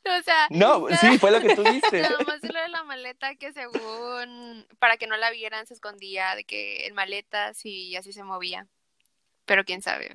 O 0.20 0.22
sea, 0.22 0.46
No, 0.50 0.88
nada- 0.88 0.96
sí, 0.98 1.18
fue 1.18 1.30
lo 1.30 1.40
que 1.40 1.54
tú 1.54 1.62
viste. 1.72 2.02
Nada 2.02 2.18
más 2.26 2.42
lo 2.42 2.60
de 2.60 2.68
la 2.68 2.82
maleta 2.84 3.34
que 3.36 3.52
según 3.52 4.66
para 4.78 4.96
que 4.96 5.06
no 5.06 5.16
la 5.16 5.30
vieran 5.30 5.66
se 5.66 5.74
escondía 5.74 6.34
de 6.34 6.44
que 6.44 6.86
el 6.86 6.94
maleta 6.94 7.54
sí 7.54 7.94
así 7.96 8.12
se 8.12 8.24
movía. 8.24 8.66
Pero 9.44 9.64
quién 9.64 9.82
sabe. 9.82 10.14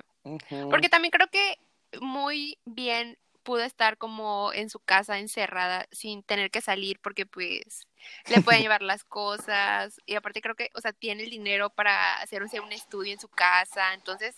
Porque 0.70 0.88
también 0.88 1.10
creo 1.10 1.28
que 1.28 1.58
muy 2.00 2.58
bien 2.64 3.18
pudo 3.42 3.62
estar 3.62 3.96
como 3.96 4.52
en 4.52 4.68
su 4.68 4.78
casa 4.78 5.18
encerrada 5.18 5.86
sin 5.90 6.22
tener 6.22 6.50
que 6.50 6.60
salir 6.60 6.98
porque 7.00 7.24
pues 7.24 7.86
le 8.28 8.42
pueden 8.42 8.60
llevar 8.62 8.82
las 8.82 9.04
cosas 9.04 10.00
y 10.04 10.16
aparte 10.16 10.42
creo 10.42 10.54
que, 10.54 10.70
o 10.74 10.80
sea, 10.82 10.92
tiene 10.92 11.24
el 11.24 11.30
dinero 11.30 11.70
para 11.70 12.16
hacerse 12.16 12.60
un 12.60 12.72
estudio 12.72 13.12
en 13.14 13.20
su 13.20 13.28
casa, 13.28 13.94
entonces 13.94 14.36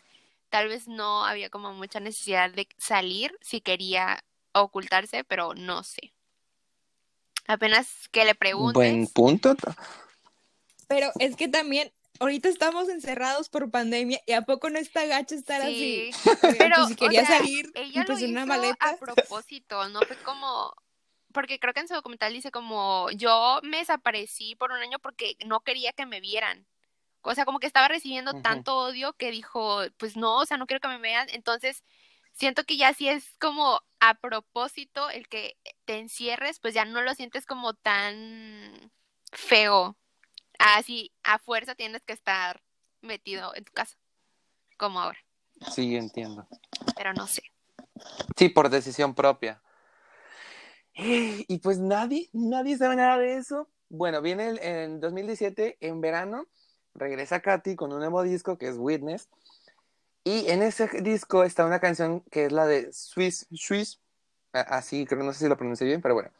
tal 0.49 0.69
vez 0.69 0.87
no 0.87 1.25
había 1.25 1.51
como 1.51 1.73
mucha 1.73 1.99
necesidad 1.99 2.51
de 2.51 2.69
salir 2.79 3.37
si 3.41 3.61
quería 3.61 4.23
ocultarse, 4.53 5.25
pero 5.25 5.55
no 5.55 5.83
sé. 5.83 6.13
Apenas 7.47 8.09
que 8.11 8.21
le 8.21 8.35
Buen 8.35 8.39
preguntes, 8.39 9.13
punto. 9.13 9.57
Pero 10.87 11.11
es 11.19 11.37
que 11.37 11.49
también, 11.49 11.93
ahorita 12.19 12.49
estamos 12.49 12.89
encerrados 12.89 13.49
por 13.49 13.71
pandemia 13.71 14.21
y 14.27 14.33
a 14.33 14.43
poco 14.43 14.71
no 14.71 14.79
está 14.79 15.05
gacho 15.07 15.35
estar 15.35 15.63
sí, 15.63 16.11
así. 16.13 16.31
Pero 16.59 16.77
pues, 16.77 16.89
si 16.89 16.95
o 16.95 16.97
quería 16.97 17.27
sea, 17.27 17.39
salir, 17.39 17.71
ella 17.75 18.05
pues 18.07 18.21
lo 18.21 18.27
en 18.27 18.33
una 18.33 18.41
hizo 18.41 18.49
maleta. 18.49 18.91
a 18.91 18.97
propósito, 18.97 19.89
no 19.89 20.01
fue 20.03 20.17
como, 20.19 20.75
porque 21.33 21.59
creo 21.59 21.75
que 21.75 21.81
en 21.81 21.89
su 21.89 21.95
documental 21.95 22.33
dice 22.33 22.51
como, 22.51 23.11
yo 23.13 23.61
me 23.63 23.79
desaparecí 23.79 24.55
por 24.57 24.73
un 24.73 24.79
año 24.79 24.99
porque 24.99 25.37
no 25.47 25.61
quería 25.61 25.93
que 25.93 26.07
me 26.07 26.21
vieran. 26.21 26.67
O 27.23 27.35
sea, 27.35 27.45
como 27.45 27.61
que 27.61 27.67
estaba 27.67 27.89
recibiendo 27.89 28.41
tanto 28.43 28.77
odio 28.77 29.13
que 29.13 29.31
dijo, 29.31 29.83
pues 29.99 30.17
no, 30.17 30.39
o 30.39 30.47
sea, 30.47 30.57
no 30.57 30.67
quiero 30.67 30.81
que 30.81 30.89
me 30.89 30.99
vean. 30.99 31.29
Entonces, 31.31 31.85
siento 32.41 32.65
que 32.65 32.79
ya 32.79 32.95
si 32.95 33.07
es 33.09 33.37
como 33.39 33.83
a 34.01 34.15
propósito 34.15 35.11
el 35.11 35.29
que 35.29 35.57
te 35.85 35.99
encierres, 35.99 36.59
pues 36.59 36.73
ya 36.73 36.87
no 36.87 37.03
lo 37.03 37.15
sientes 37.15 37.45
como 37.45 37.75
tan 37.75 38.91
feo. 39.31 39.95
Así, 40.59 41.13
a 41.23 41.39
fuerza 41.39 41.75
tienes 41.75 42.03
que 42.03 42.15
estar 42.15 42.63
metido 43.03 43.55
en 43.55 43.65
tu 43.65 43.73
casa, 43.73 43.97
como 44.79 45.01
ahora, 45.01 45.19
Sí, 45.71 45.95
entiendo. 45.97 46.49
pero 46.97 47.13
no 47.13 47.27
sé. 47.27 47.43
Sí, 48.37 48.49
por 48.49 48.71
decisión 48.71 49.15
propia. 49.15 49.63
Eh, 50.95 51.45
Y 51.49 51.59
pues 51.59 51.79
nadie, 51.79 52.29
nadie 52.33 52.77
sabe 52.79 52.97
nada 52.97 53.19
de 53.19 53.37
eso. 53.37 53.69
Bueno, 53.91 54.23
viene 54.23 54.49
el- 54.49 54.59
en 54.61 55.01
2017, 55.01 55.77
en 55.81 56.01
verano, 56.01 56.47
regresa 56.95 57.41
Katy 57.41 57.77
con 57.77 57.93
un 57.93 57.99
nuevo 58.01 58.23
disco 58.23 58.57
que 58.59 58.69
es 58.69 58.77
Witness. 58.79 59.29
Y 60.25 60.51
en 60.51 60.63
ese 60.63 60.89
disco 61.03 61.45
está 61.45 61.65
una 61.65 61.81
canción 61.81 62.21
que 62.31 62.47
es 62.47 62.53
la 62.53 62.67
de 62.67 62.93
Swiss, 62.93 63.47
Swiss, 63.53 64.01
así 64.53 65.07
creo, 65.07 65.23
no 65.23 65.33
sé 65.33 65.41
si 65.41 65.49
lo 65.49 65.57
pronuncié 65.57 65.87
bien, 65.87 66.03
pero 66.03 66.15
bueno. 66.15 66.31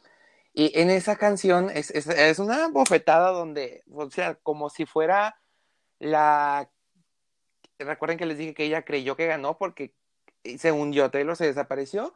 Y 0.53 0.77
en 0.79 0.89
esa 0.89 1.15
canción 1.15 1.69
es, 1.69 1.91
es, 1.91 2.07
es 2.07 2.39
una 2.39 2.67
bofetada 2.67 3.31
donde, 3.31 3.83
o 3.91 4.09
sea, 4.11 4.35
como 4.35 4.69
si 4.69 4.85
fuera 4.85 5.39
la... 5.99 6.69
Recuerden 7.79 8.17
que 8.17 8.25
les 8.25 8.37
dije 8.37 8.53
que 8.53 8.65
ella 8.65 8.83
creyó 8.83 9.15
que 9.15 9.27
ganó 9.27 9.57
porque 9.57 9.95
según 10.57 10.93
yo, 10.93 11.09
Taylor 11.11 11.35
se 11.35 11.45
desapareció. 11.45 12.13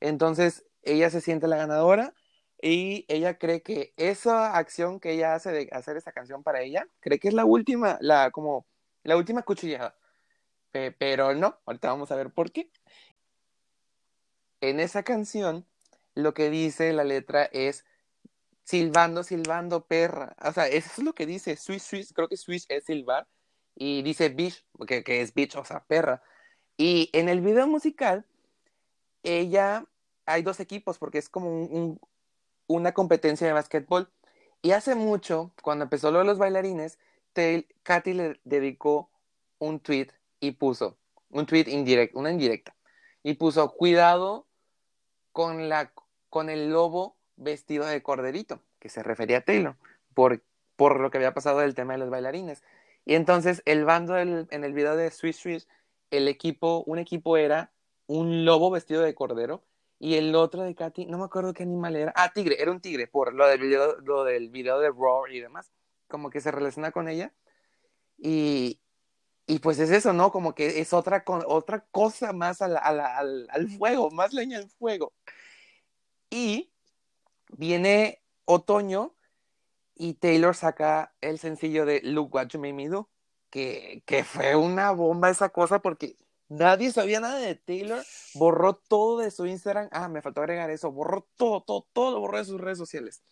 Entonces 0.00 0.66
ella 0.82 1.10
se 1.10 1.20
siente 1.20 1.48
la 1.48 1.56
ganadora 1.56 2.14
y 2.60 3.04
ella 3.08 3.38
cree 3.38 3.62
que 3.62 3.92
esa 3.96 4.56
acción 4.56 5.00
que 5.00 5.12
ella 5.12 5.34
hace 5.34 5.52
de 5.52 5.68
hacer 5.72 5.96
esa 5.96 6.12
canción 6.12 6.42
para 6.42 6.62
ella, 6.62 6.86
cree 7.00 7.18
que 7.18 7.28
es 7.28 7.34
la 7.34 7.44
última, 7.44 7.98
la 8.00 8.30
como 8.30 8.66
la 9.02 9.16
última 9.16 9.42
cuchillada. 9.42 9.96
Pero 10.98 11.34
no, 11.34 11.58
ahorita 11.66 11.88
vamos 11.88 12.10
a 12.10 12.16
ver 12.16 12.30
por 12.30 12.52
qué. 12.52 12.70
En 14.60 14.80
esa 14.80 15.02
canción, 15.02 15.66
lo 16.14 16.34
que 16.34 16.50
dice 16.50 16.92
la 16.92 17.04
letra 17.04 17.44
es 17.44 17.84
silbando, 18.64 19.22
silbando, 19.22 19.86
perra. 19.86 20.36
O 20.42 20.52
sea, 20.52 20.66
eso 20.66 20.90
es 20.96 20.98
lo 21.04 21.14
que 21.14 21.26
dice 21.26 21.56
Swiss, 21.56 21.84
Swiss, 21.84 22.12
creo 22.12 22.28
que 22.28 22.36
Swiss 22.36 22.66
es 22.68 22.84
silbar. 22.84 23.26
Y 23.74 24.02
dice 24.02 24.30
bitch, 24.30 24.64
que, 24.86 25.04
que 25.04 25.20
es 25.20 25.34
bitch, 25.34 25.56
o 25.56 25.64
sea, 25.64 25.84
perra. 25.84 26.22
Y 26.76 27.10
en 27.12 27.28
el 27.28 27.40
video 27.40 27.66
musical, 27.66 28.26
ella, 29.22 29.84
hay 30.26 30.42
dos 30.42 30.60
equipos 30.60 30.98
porque 30.98 31.18
es 31.18 31.28
como 31.28 31.48
un, 31.50 32.00
una 32.66 32.92
competencia 32.92 33.46
de 33.46 33.52
básquetbol. 33.52 34.10
Y 34.62 34.72
hace 34.72 34.94
mucho, 34.94 35.52
cuando 35.62 35.84
empezó 35.84 36.10
lo 36.10 36.20
de 36.20 36.24
los 36.24 36.38
bailarines, 36.38 36.98
Katy 37.82 38.14
le 38.14 38.40
dedicó 38.44 39.10
un 39.58 39.80
tweet 39.80 40.08
y 40.40 40.52
puso, 40.52 40.98
un 41.30 41.46
tweet 41.46 41.66
indirecto, 41.68 42.18
una 42.18 42.30
indirecta, 42.30 42.74
y 43.22 43.34
puso, 43.34 43.70
cuidado 43.72 44.46
con, 45.32 45.68
la, 45.68 45.92
con 46.30 46.50
el 46.50 46.70
lobo 46.70 47.16
vestido 47.36 47.86
de 47.86 48.02
corderito, 48.02 48.62
que 48.78 48.88
se 48.88 49.02
refería 49.02 49.38
a 49.38 49.44
Taylor, 49.44 49.76
por, 50.14 50.42
por 50.76 51.00
lo 51.00 51.10
que 51.10 51.18
había 51.18 51.34
pasado 51.34 51.60
del 51.60 51.74
tema 51.74 51.94
de 51.94 51.98
los 51.98 52.10
bailarines. 52.10 52.62
Y 53.04 53.14
entonces 53.14 53.62
el 53.66 53.84
bando 53.84 54.18
en 54.18 54.46
el 54.50 54.72
video 54.72 54.96
de 54.96 55.10
Swiss 55.10 55.36
Swiss, 55.36 55.68
el 56.10 56.28
equipo, 56.28 56.82
un 56.86 56.98
equipo 56.98 57.36
era 57.36 57.72
un 58.06 58.44
lobo 58.44 58.70
vestido 58.70 59.02
de 59.02 59.14
cordero 59.14 59.62
y 59.98 60.16
el 60.16 60.34
otro 60.34 60.62
de 60.62 60.74
Katy, 60.74 61.06
no 61.06 61.18
me 61.18 61.24
acuerdo 61.24 61.54
qué 61.54 61.62
animal 61.62 61.96
era. 61.96 62.12
Ah, 62.16 62.32
tigre, 62.32 62.60
era 62.60 62.70
un 62.70 62.80
tigre, 62.80 63.06
por 63.06 63.32
lo 63.32 63.46
del 63.46 63.60
video, 63.60 63.96
lo 64.02 64.24
del 64.24 64.50
video 64.50 64.78
de 64.78 64.90
Roar 64.90 65.32
y 65.32 65.40
demás. 65.40 65.72
Como 66.06 66.30
que 66.30 66.40
se 66.40 66.50
relaciona 66.50 66.92
con 66.92 67.08
ella. 67.08 67.32
Y, 68.18 68.80
y 69.46 69.58
pues 69.60 69.78
es 69.78 69.90
eso, 69.90 70.12
¿no? 70.12 70.32
Como 70.32 70.54
que 70.54 70.80
es 70.80 70.92
otra, 70.92 71.24
otra 71.26 71.84
cosa 71.90 72.32
más 72.32 72.62
al, 72.62 72.76
al, 72.76 73.46
al 73.48 73.68
fuego, 73.68 74.10
más 74.10 74.32
leña 74.32 74.58
al 74.58 74.68
fuego. 74.68 75.12
Y 76.30 76.72
viene 77.56 78.22
otoño 78.44 79.14
y 79.94 80.14
Taylor 80.14 80.54
saca 80.54 81.14
el 81.20 81.38
sencillo 81.38 81.86
de 81.86 82.00
Look 82.02 82.34
What 82.34 82.48
You 82.48 82.60
Made 82.60 82.72
Me 82.72 82.88
Do, 82.88 83.08
que, 83.50 84.02
que 84.06 84.24
fue 84.24 84.56
una 84.56 84.90
bomba 84.90 85.30
esa 85.30 85.48
cosa 85.50 85.80
porque 85.80 86.16
Nadie 86.48 86.92
sabía 86.92 87.18
nada 87.18 87.40
de 87.40 87.56
Taylor, 87.56 88.04
borró 88.34 88.76
todo 88.76 89.18
de 89.18 89.32
su 89.32 89.46
Instagram. 89.46 89.88
Ah, 89.90 90.08
me 90.08 90.22
faltó 90.22 90.40
agregar 90.40 90.70
eso, 90.70 90.92
borró 90.92 91.26
todo, 91.36 91.62
todo, 91.62 91.86
todo 91.92 92.20
borró 92.20 92.38
de 92.38 92.44
sus 92.44 92.60
redes 92.60 92.78
sociales. 92.78 93.22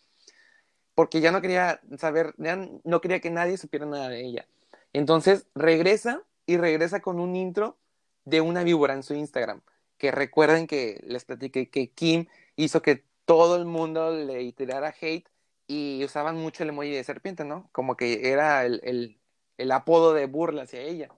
Porque 0.95 1.21
ya 1.21 1.31
no 1.31 1.41
quería 1.41 1.79
saber, 1.97 2.35
no 2.37 3.01
quería 3.01 3.21
que 3.21 3.29
nadie 3.29 3.57
supiera 3.57 3.85
nada 3.85 4.09
de 4.09 4.21
ella. 4.25 4.47
Entonces 4.95 5.47
regresa 5.55 6.23
y 6.45 6.57
regresa 6.57 7.01
con 7.01 7.19
un 7.19 7.35
intro 7.35 7.77
de 8.23 8.41
una 8.41 8.63
víbora 8.63 8.93
en 8.93 9.03
su 9.03 9.13
Instagram. 9.13 9.61
Que 9.97 10.11
recuerden 10.11 10.67
que 10.67 11.01
les 11.05 11.25
platiqué 11.25 11.69
que 11.69 11.89
Kim 11.91 12.27
hizo 12.55 12.81
que 12.81 13.03
todo 13.25 13.57
el 13.57 13.65
mundo 13.65 14.11
le 14.11 14.51
tirara 14.53 14.95
hate 14.99 15.27
y 15.67 16.03
usaban 16.05 16.37
mucho 16.37 16.63
el 16.63 16.69
emoji 16.69 16.91
de 16.91 17.03
serpiente, 17.03 17.43
¿no? 17.43 17.69
Como 17.73 17.97
que 17.97 18.31
era 18.31 18.65
el, 18.65 19.19
el, 19.57 19.71
apodo 19.71 20.13
de 20.13 20.27
burla 20.27 20.63
hacia 20.63 20.81
ella. 20.81 21.09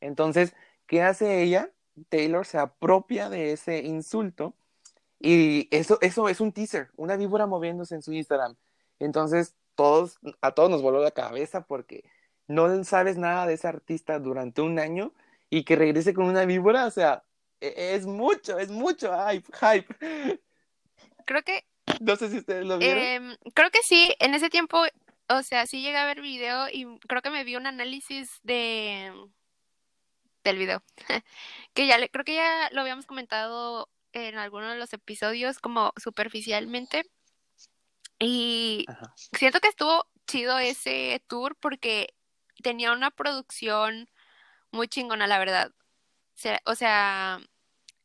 Entonces, 0.00 0.54
¿Qué 0.86 1.00
hace 1.02 1.42
ella? 1.42 1.70
Taylor 2.08 2.44
se 2.44 2.58
apropia 2.58 3.28
de 3.30 3.52
ese 3.52 3.78
insulto 3.78 4.54
y 5.18 5.68
eso, 5.70 5.98
eso 6.00 6.28
es 6.28 6.40
un 6.40 6.52
teaser, 6.52 6.90
una 6.96 7.16
víbora 7.16 7.46
moviéndose 7.46 7.94
en 7.94 8.02
su 8.02 8.12
Instagram. 8.12 8.56
Entonces, 8.98 9.54
todos, 9.74 10.18
a 10.40 10.52
todos 10.52 10.70
nos 10.70 10.82
voló 10.82 11.02
la 11.02 11.12
cabeza 11.12 11.64
porque 11.66 12.04
no 12.48 12.84
sabes 12.84 13.16
nada 13.18 13.46
de 13.46 13.54
ese 13.54 13.68
artista 13.68 14.18
durante 14.18 14.62
un 14.62 14.78
año 14.78 15.12
y 15.50 15.64
que 15.64 15.76
regrese 15.76 16.14
con 16.14 16.26
una 16.26 16.44
víbora, 16.44 16.86
o 16.86 16.90
sea, 16.90 17.24
e, 17.60 17.94
es 17.94 18.06
mucho, 18.06 18.58
es 18.58 18.70
mucho 18.70 19.12
hype, 19.28 19.48
hype. 19.52 20.40
Creo 21.24 21.42
que... 21.42 21.64
No 22.00 22.16
sé 22.16 22.30
si 22.30 22.38
ustedes 22.38 22.64
lo 22.64 22.78
vieron. 22.78 23.02
Em, 23.02 23.36
creo 23.54 23.70
que 23.70 23.82
sí, 23.82 24.14
en 24.18 24.34
ese 24.34 24.48
tiempo, 24.50 24.82
o 25.28 25.42
sea, 25.42 25.66
sí 25.66 25.82
llegué 25.82 25.98
a 25.98 26.06
ver 26.06 26.20
video 26.20 26.68
y 26.68 26.98
creo 27.08 27.22
que 27.22 27.30
me 27.30 27.44
vi 27.44 27.56
un 27.56 27.66
análisis 27.66 28.40
de 28.42 29.12
del 30.44 30.58
video. 30.58 30.82
que 31.74 31.86
ya 31.86 31.98
le, 31.98 32.08
creo 32.08 32.24
que 32.24 32.34
ya 32.34 32.68
lo 32.72 32.80
habíamos 32.80 33.06
comentado 33.06 33.88
en 34.12 34.38
alguno 34.38 34.70
de 34.70 34.78
los 34.78 34.92
episodios 34.92 35.58
como 35.58 35.92
superficialmente. 35.96 37.04
Y 38.18 38.86
siento 39.36 39.60
que 39.60 39.68
estuvo 39.68 40.06
chido 40.26 40.58
ese 40.58 41.22
tour 41.26 41.56
porque 41.56 42.14
tenía 42.62 42.92
una 42.92 43.10
producción 43.10 44.08
muy 44.70 44.88
chingona, 44.88 45.26
la 45.26 45.38
verdad. 45.38 45.72
O 46.64 46.74
sea, 46.74 47.40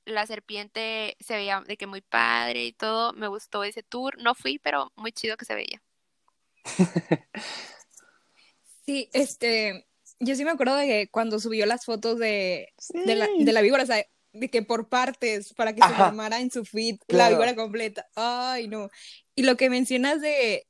la 0.05 0.25
serpiente 0.27 1.15
se 1.19 1.35
veía 1.35 1.61
de 1.61 1.77
que 1.77 1.87
muy 1.87 2.01
padre 2.01 2.65
y 2.65 2.73
todo. 2.73 3.13
Me 3.13 3.27
gustó 3.27 3.63
ese 3.63 3.83
tour. 3.83 4.21
No 4.21 4.35
fui, 4.35 4.59
pero 4.59 4.91
muy 4.95 5.11
chido 5.11 5.37
que 5.37 5.45
se 5.45 5.55
veía. 5.55 5.81
Sí, 8.87 9.09
este, 9.11 9.85
yo 10.17 10.33
sí 10.35 10.45
me 10.45 10.51
acuerdo 10.51 10.77
de 10.77 10.87
que 10.87 11.09
cuando 11.11 11.41
subió 11.41 11.65
las 11.65 11.83
fotos 11.83 12.17
de, 12.19 12.73
de, 12.93 13.15
la, 13.15 13.27
de 13.37 13.51
la 13.51 13.59
víbora, 13.59 13.83
o 13.83 13.85
sea, 13.85 14.01
de 14.31 14.49
que 14.49 14.61
por 14.61 14.87
partes, 14.87 15.53
para 15.53 15.73
que 15.73 15.81
se 15.81 15.93
formara 15.93 16.39
en 16.39 16.51
su 16.51 16.63
feed 16.63 16.97
la 17.09 17.29
víbora 17.29 17.53
completa. 17.53 18.07
Ay, 18.15 18.69
no. 18.69 18.89
Y 19.35 19.43
lo 19.43 19.57
que 19.57 19.69
mencionas 19.69 20.21
de 20.21 20.67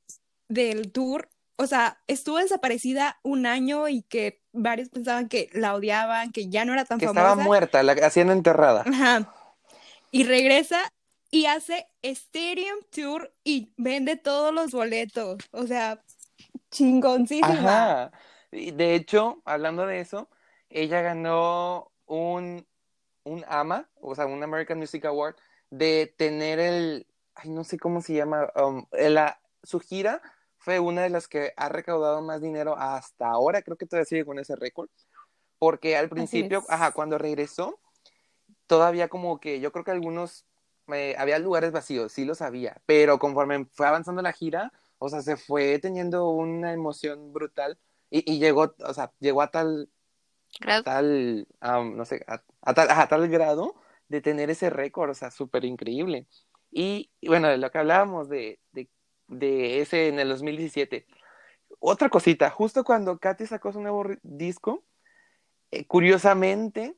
del 0.47 0.91
tour, 0.91 1.29
o 1.57 1.67
sea, 1.67 1.99
estuvo 2.07 2.37
desaparecida 2.37 3.19
un 3.23 3.45
año 3.45 3.87
y 3.87 4.03
que 4.03 4.41
varios 4.53 4.89
pensaban 4.89 5.27
que 5.27 5.49
la 5.53 5.73
odiaban, 5.73 6.31
que 6.31 6.49
ya 6.49 6.65
no 6.65 6.73
era 6.73 6.85
tan 6.85 6.99
que 6.99 7.07
famosa. 7.07 7.29
Estaba 7.29 7.43
muerta, 7.43 7.83
la 7.83 7.93
hacían 7.93 8.29
enterrada. 8.29 8.83
Ajá. 8.87 9.33
Y 10.11 10.23
regresa 10.23 10.79
y 11.31 11.45
hace 11.45 11.87
Stadium 12.03 12.77
Tour 12.91 13.33
y 13.43 13.73
vende 13.75 14.17
todos 14.17 14.53
los 14.53 14.71
boletos. 14.71 15.37
O 15.51 15.65
sea, 15.65 16.01
chingoncísima. 16.69 18.03
Ajá. 18.03 18.11
De 18.51 18.95
hecho, 18.95 19.41
hablando 19.43 19.85
de 19.87 19.99
eso, 19.99 20.29
ella 20.69 21.01
ganó 21.01 21.91
un, 22.05 22.65
un 23.23 23.45
AMA, 23.47 23.89
o 23.99 24.13
sea, 24.13 24.27
un 24.27 24.43
American 24.43 24.77
Music 24.77 25.05
Award, 25.05 25.35
de 25.71 26.13
tener 26.17 26.59
el, 26.59 27.07
ay, 27.35 27.49
no 27.49 27.63
sé 27.63 27.77
cómo 27.77 28.01
se 28.01 28.13
llama, 28.13 28.51
um, 28.55 28.85
la, 28.91 29.41
su 29.63 29.79
gira 29.79 30.21
fue 30.67 30.81
una 30.81 31.03
de 31.03 31.09
las 31.09 31.29
que 31.29 31.53
ha 31.55 31.69
recaudado 31.69 32.21
más 32.21 32.41
dinero 32.41 32.75
hasta 32.77 33.29
ahora, 33.29 33.61
creo 33.61 33.77
que 33.77 33.85
todavía 33.85 34.03
sigue 34.03 34.25
con 34.25 34.37
ese 34.37 34.53
récord, 34.53 34.89
porque 35.59 35.95
al 35.95 36.09
principio, 36.09 36.61
ajá, 36.67 36.91
cuando 36.91 37.17
regresó, 37.17 37.79
todavía 38.65 39.07
como 39.07 39.39
que 39.39 39.61
yo 39.61 39.71
creo 39.71 39.85
que 39.85 39.91
algunos, 39.91 40.45
eh, 40.87 41.15
había 41.17 41.39
lugares 41.39 41.71
vacíos, 41.71 42.11
sí 42.11 42.25
lo 42.25 42.35
sabía, 42.35 42.81
pero 42.85 43.17
conforme 43.17 43.63
fue 43.71 43.87
avanzando 43.87 44.21
la 44.21 44.33
gira, 44.33 44.73
o 44.99 45.07
sea, 45.07 45.21
se 45.21 45.37
fue 45.37 45.79
teniendo 45.79 46.31
una 46.31 46.73
emoción 46.73 47.31
brutal 47.31 47.79
y, 48.09 48.37
llegó, 48.37 48.75
o 48.77 48.93
sea, 48.93 49.13
llegó 49.19 49.43
a 49.43 49.51
tal, 49.51 49.89
grado. 50.59 50.83
tal, 50.83 51.47
no 51.61 52.03
sé, 52.03 52.25
a, 52.27 52.73
tal, 52.73 52.91
a, 52.91 53.07
tal, 53.07 53.29
grado 53.29 53.75
de 54.09 54.19
tener 54.19 54.49
ese 54.49 54.69
récord, 54.69 55.11
o 55.11 55.13
sea, 55.13 55.31
súper 55.31 55.63
increíble. 55.63 56.27
Y, 56.71 57.09
bueno, 57.25 57.47
de 57.47 57.57
lo 57.57 57.71
que 57.71 57.77
hablábamos 57.77 58.27
de, 58.27 58.59
de, 58.73 58.89
de, 59.27 59.81
ese 59.81 60.07
en 60.07 60.19
el 60.19 60.29
2017. 60.29 61.05
Otra 61.79 62.09
cosita, 62.09 62.49
justo 62.49 62.83
cuando 62.83 63.19
Katy 63.19 63.45
sacó 63.45 63.71
su 63.71 63.81
nuevo 63.81 64.05
disco, 64.23 64.83
eh, 65.71 65.85
curiosamente, 65.85 66.95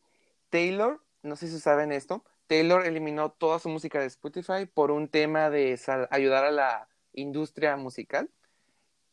Taylor, 0.49 1.01
no 1.21 1.35
sé 1.35 1.47
si 1.47 1.59
saben 1.59 1.91
esto, 1.91 2.23
Taylor 2.47 2.85
eliminó 2.85 3.31
toda 3.31 3.59
su 3.59 3.69
música 3.69 3.99
de 3.99 4.07
Spotify 4.07 4.65
por 4.71 4.91
un 4.91 5.07
tema 5.07 5.49
de 5.49 5.79
ayudar 6.09 6.45
a 6.45 6.51
la 6.51 6.87
industria 7.13 7.75
musical. 7.77 8.29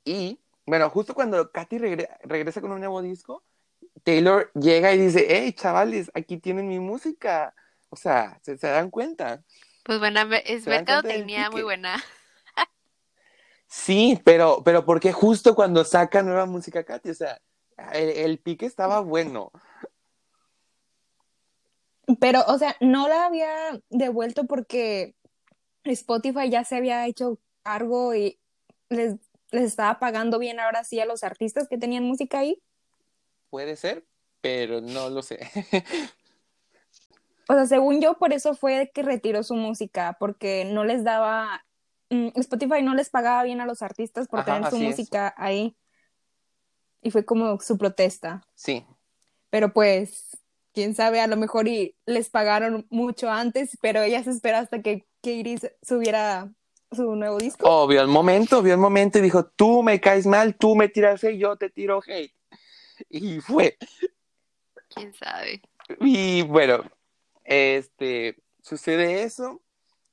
Y 0.05 0.41
bueno, 0.65 0.89
justo 0.91 1.15
cuando 1.15 1.51
Katy 1.51 1.79
regresa 1.79 2.61
con 2.61 2.73
un 2.73 2.79
nuevo 2.79 3.03
disco, 3.03 3.43
Taylor 4.05 4.51
llega 4.55 4.93
y 4.93 4.99
dice, 4.99 5.27
hey, 5.29 5.53
chavales, 5.53 6.11
aquí 6.15 6.39
tienen 6.39 6.69
mi 6.69 6.81
música. 6.81 7.55
O 7.89 7.97
sea, 7.97 8.39
¿se, 8.43 8.57
dan 8.57 8.91
cuenta? 8.91 9.43
Pues 9.85 9.99
buena, 9.99 10.23
es 10.45 10.65
tenía 11.03 11.51
muy 11.51 11.63
buena. 11.63 12.03
Sí, 13.67 14.21
pero, 14.25 14.63
pero 14.65 14.85
porque 14.85 15.13
justo 15.13 15.55
cuando 15.55 15.85
saca 15.85 16.23
nueva 16.23 16.47
música 16.47 16.85
Katy, 16.85 17.11
o 17.11 17.15
sea, 17.15 17.41
el, 17.93 18.39
pique 18.39 18.67
estaba 18.67 19.01
bueno. 19.01 19.51
Pero, 22.21 22.43
o 22.47 22.59
sea, 22.59 22.77
no 22.81 23.09
la 23.09 23.27
había 23.27 23.81
devuelto 23.91 24.45
porque 24.45 25.15
Spotify 25.85 26.49
ya 26.49 26.65
se 26.65 26.77
había 26.77 27.07
hecho 27.07 27.39
cargo 27.63 28.15
y 28.15 28.39
les, 28.89 29.17
les 29.51 29.65
estaba 29.65 29.99
pagando 29.99 30.39
bien 30.39 30.61
ahora 30.61 30.85
sí 30.85 31.01
a 31.01 31.07
los 31.07 31.25
artistas 31.25 31.69
que 31.69 31.79
tenían 31.79 32.05
música 32.05 32.39
ahí. 32.39 32.63
Puede 33.51 33.77
ser, 33.77 34.07
pero 34.41 34.81
no 34.81 35.11
lo 35.11 35.23
sé. 35.23 35.41
O 37.49 37.55
sea, 37.55 37.67
según 37.67 38.01
yo, 38.01 38.15
por 38.19 38.33
eso 38.33 38.55
fue 38.55 38.91
que 38.93 39.03
retiró 39.03 39.43
su 39.45 39.55
música, 39.55 40.17
porque 40.19 40.65
no 40.65 40.85
les 40.85 41.05
daba, 41.05 41.65
Spotify 42.09 42.83
no 42.83 42.95
les 42.95 43.11
pagaba 43.11 43.43
bien 43.43 43.61
a 43.61 43.67
los 43.67 43.83
artistas 43.83 44.29
por 44.29 44.41
Ajá, 44.41 44.55
tener 44.55 44.71
su 44.71 44.77
es. 44.77 44.83
música 44.83 45.35
ahí. 45.37 45.77
Y 47.03 47.11
fue 47.11 47.25
como 47.25 47.61
su 47.61 47.79
protesta. 47.79 48.43
Sí, 48.55 48.85
Pero 49.51 49.73
pues, 49.73 50.37
quién 50.73 50.95
sabe, 50.95 51.21
a 51.21 51.27
lo 51.27 51.37
mejor 51.37 51.69
y 51.69 51.97
les 52.05 52.31
pagaron 52.31 52.87
mucho 52.91 53.31
antes, 53.31 53.79
pero 53.81 54.03
ella 54.03 54.23
se 54.25 54.31
espera 54.31 54.59
hasta 54.59 54.83
que, 54.83 55.07
que 55.23 55.35
Iris 55.35 55.71
subiera 55.83 56.53
su 56.93 57.15
nuevo 57.15 57.39
disco. 57.39 57.69
Oh, 57.69 57.87
vio 57.87 58.01
el 58.01 58.09
momento, 58.09 58.63
vio 58.63 58.75
el 58.75 58.81
momento 58.81 59.19
y 59.19 59.23
dijo, 59.23 59.47
tú 59.47 59.83
me 59.83 60.01
caes 60.01 60.27
mal, 60.27 60.57
tú 60.57 60.75
me 60.77 60.89
tiras 60.89 61.23
hate, 61.23 61.39
yo 61.39 61.57
te 61.57 61.71
tiro 61.71 62.01
hate. 62.07 62.35
Y 63.09 63.41
fue. 63.41 63.77
¿Quién 64.89 65.13
sabe? 65.15 65.63
Y 66.01 66.43
bueno, 66.43 66.83
este, 67.45 68.43
sucede 68.61 69.23
eso 69.23 69.63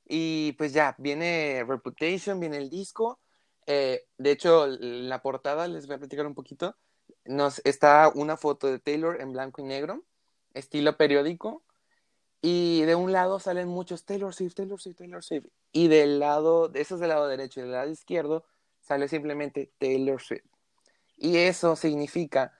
y 0.06 0.52
pues 0.52 0.72
ya, 0.72 0.94
viene 0.98 1.64
Reputation, 1.66 2.40
viene 2.40 2.58
el 2.58 2.70
disco. 2.70 3.18
Eh, 3.66 4.04
de 4.18 4.30
hecho, 4.30 4.66
la 4.66 5.22
portada, 5.22 5.68
les 5.68 5.86
voy 5.86 5.96
a 5.96 5.98
platicar 5.98 6.26
un 6.26 6.34
poquito, 6.34 6.76
nos 7.24 7.60
está 7.64 8.10
una 8.14 8.36
foto 8.36 8.66
de 8.66 8.78
Taylor 8.78 9.20
en 9.20 9.32
blanco 9.32 9.62
y 9.62 9.64
negro, 9.64 10.04
estilo 10.52 10.96
periódico, 10.96 11.62
y 12.42 12.82
de 12.82 12.94
un 12.94 13.12
lado 13.12 13.40
salen 13.40 13.68
muchos 13.68 14.04
Taylor 14.04 14.34
Swift, 14.34 14.54
Taylor 14.54 14.80
Swift, 14.80 14.98
Taylor 14.98 15.24
Swift, 15.24 15.46
y 15.72 15.88
del 15.88 16.18
lado, 16.18 16.70
eso 16.74 16.96
es 16.96 17.00
del 17.00 17.08
lado 17.08 17.26
derecho 17.26 17.60
y 17.60 17.62
del 17.62 17.72
lado 17.72 17.90
izquierdo, 17.90 18.44
sale 18.82 19.08
simplemente 19.08 19.72
Taylor 19.78 20.20
Swift. 20.20 20.44
Y 21.16 21.38
eso 21.38 21.74
significa, 21.74 22.52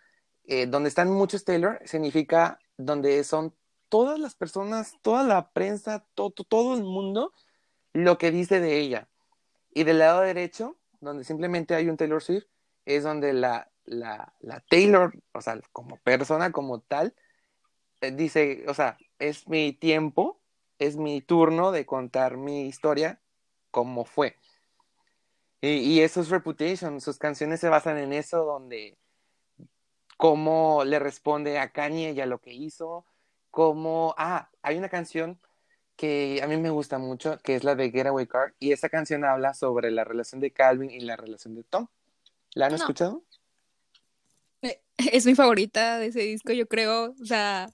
eh, 0.45 0.67
donde 0.67 0.89
están 0.89 1.11
muchos 1.11 1.45
Taylor, 1.45 1.81
significa 1.85 2.59
donde 2.79 3.23
son 3.25 3.55
todas 3.95 4.19
las 4.19 4.35
personas, 4.35 4.99
toda 5.03 5.23
la 5.23 5.53
prensa, 5.53 6.05
todo, 6.15 6.75
el 6.75 6.83
mundo, 6.83 7.33
lo 7.93 8.19
que 8.19 8.33
dice 8.33 8.59
de 8.59 8.81
ella. 8.81 9.09
Y 9.71 9.85
del 9.85 10.01
lado 10.01 10.23
derecho, 10.23 10.77
donde 11.01 11.23
simplemente 11.23 11.77
hay 11.77 11.89
un 11.89 11.97
Taylor 11.97 12.21
Swift, 12.21 12.47
es 12.87 13.05
donde 13.05 13.33
la, 13.33 13.71
la, 13.85 14.35
la 14.41 14.59
Taylor, 14.69 15.15
o 15.31 15.41
sea, 15.41 15.61
como 15.71 15.97
persona, 15.99 16.51
como 16.51 16.81
tal, 16.81 17.15
eh, 18.01 18.11
dice, 18.11 18.65
o 18.67 18.75
sea, 18.75 18.99
es 19.21 19.47
mi 19.47 19.73
tiempo, 19.73 20.41
es 20.81 20.97
mi 20.97 21.21
turno 21.21 21.71
de 21.71 21.87
contar 21.87 22.37
mi 22.37 22.67
historia 22.67 23.21
como 23.71 24.05
fue. 24.05 24.37
Y, 25.61 25.69
y 25.69 26.01
eso 26.01 26.21
es 26.21 26.31
Reputation, 26.31 27.01
sus 27.01 27.17
canciones 27.19 27.61
se 27.61 27.69
basan 27.69 27.99
en 27.99 28.13
eso, 28.13 28.45
donde 28.45 28.99
cómo 30.17 30.83
le 30.85 30.99
responde 30.99 31.61
a 31.61 31.71
Kanye 31.71 32.11
y 32.11 32.21
a 32.21 32.27
lo 32.27 32.41
que 32.41 32.53
hizo, 32.53 33.07
cómo, 33.55 34.17
ah, 34.19 34.49
hay 34.63 34.77
una 34.77 34.89
canción 34.89 35.39
que 35.95 36.41
a 36.43 36.49
mí 36.49 36.57
me 36.57 36.71
gusta 36.71 36.99
mucho, 36.99 37.39
que 37.45 37.55
es 37.55 37.63
la 37.63 37.77
de 37.77 37.93
Getaway 37.93 38.27
Car, 38.27 38.53
y 38.59 38.73
esa 38.73 38.89
canción 38.89 39.25
habla 39.25 39.55
sobre 39.55 39.93
la 39.93 40.03
relación 40.03 40.41
de 40.41 40.51
Calvin 40.51 40.91
y 40.91 40.99
la 40.99 41.15
relación 41.15 41.55
de 41.55 41.63
Tom. 41.63 41.87
¿La 42.55 42.67
han 42.67 42.73
No. 42.73 42.77
escuchado? 42.79 43.23
Es 44.97 45.25
mi 45.27 45.35
favorita 45.37 45.99
de 45.99 46.07
ese 46.07 46.21
disco, 46.21 46.53
yo 46.53 46.67
creo. 46.67 47.15
O 47.21 47.25
sea, 47.27 47.69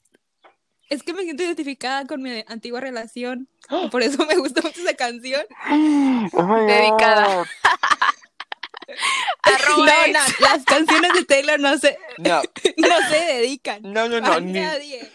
es 0.90 1.02
que 1.02 1.12
me 1.14 1.22
siento 1.22 1.42
identificada 1.44 2.06
con 2.06 2.20
mi 2.22 2.44
antigua 2.46 2.80
relación. 2.80 3.48
Por 3.90 4.02
eso 4.02 4.24
me 4.26 4.36
gusta 4.36 4.60
mucho 4.62 4.80
esa 4.82 4.94
canción. 4.94 5.42
Dedicada. 6.66 7.44
Arroba 9.42 9.86
No, 9.86 10.12
no, 10.12 10.20
las 10.40 10.64
canciones 10.64 11.12
de 11.14 11.24
Taylor 11.24 11.58
no 11.60 11.78
se, 11.78 11.96
No, 12.18 12.42
no 12.76 13.08
se 13.08 13.16
dedican. 13.16 13.80
no, 13.82 14.08
no, 14.08 14.20
no, 14.20 14.32
a 14.32 14.40
ni- 14.40 14.52
nadie. 14.52 15.08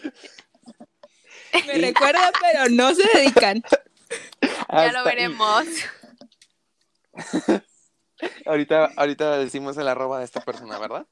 Me 1.66 1.78
recuerda, 1.78 2.32
pero 2.40 2.68
no 2.70 2.94
se 2.94 3.02
dedican. 3.14 3.62
Ya 4.70 4.92
lo 4.92 5.04
veremos. 5.04 5.66
Ahorita, 8.46 8.92
ahorita 8.96 9.36
decimos 9.38 9.76
el 9.76 9.88
arroba 9.88 10.20
de 10.20 10.24
esta 10.24 10.40
persona, 10.40 10.78
¿verdad? 10.78 11.06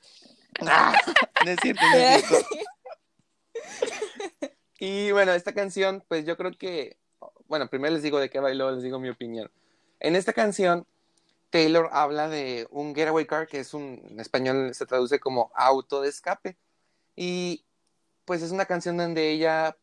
Ah, 0.66 0.94
no 1.44 1.50
es 1.50 1.59
cierto, 1.61 1.83
no 1.83 1.96
es 1.96 2.24
cierto. 2.24 2.48
Y 4.78 5.12
bueno, 5.12 5.33
esta 5.33 5.54
canción, 5.54 6.04
pues 6.09 6.26
yo 6.26 6.37
creo 6.37 6.52
que, 6.52 6.98
bueno, 7.46 7.70
primero 7.70 7.94
les 7.94 8.02
digo 8.02 8.18
de 8.18 8.28
qué 8.28 8.38
bailó, 8.38 8.70
les 8.70 8.83
digo 8.83 8.98
mi 8.98 9.09
opinión. 9.09 9.50
En 10.00 10.14
esta 10.14 10.35
canción, 10.35 10.87
Taylor 11.48 11.88
habla 11.92 12.28
de 12.28 12.66
un 12.70 12.94
getaway 12.94 13.26
car, 13.26 13.46
que 13.46 13.61
es 13.61 13.72
un, 13.72 14.02
en 14.11 14.20
español 14.20 14.74
se 14.74 14.85
traduce 14.85 15.20
como 15.20 15.50
auto 15.54 16.02
de 16.02 16.11
escape. 16.11 16.59
Y 17.16 17.64
pues 18.24 18.42
es 18.42 18.50
una 18.50 18.66
canción 18.66 18.98
donde 18.98 19.30
ella 19.30 19.76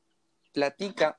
platica 0.51 1.17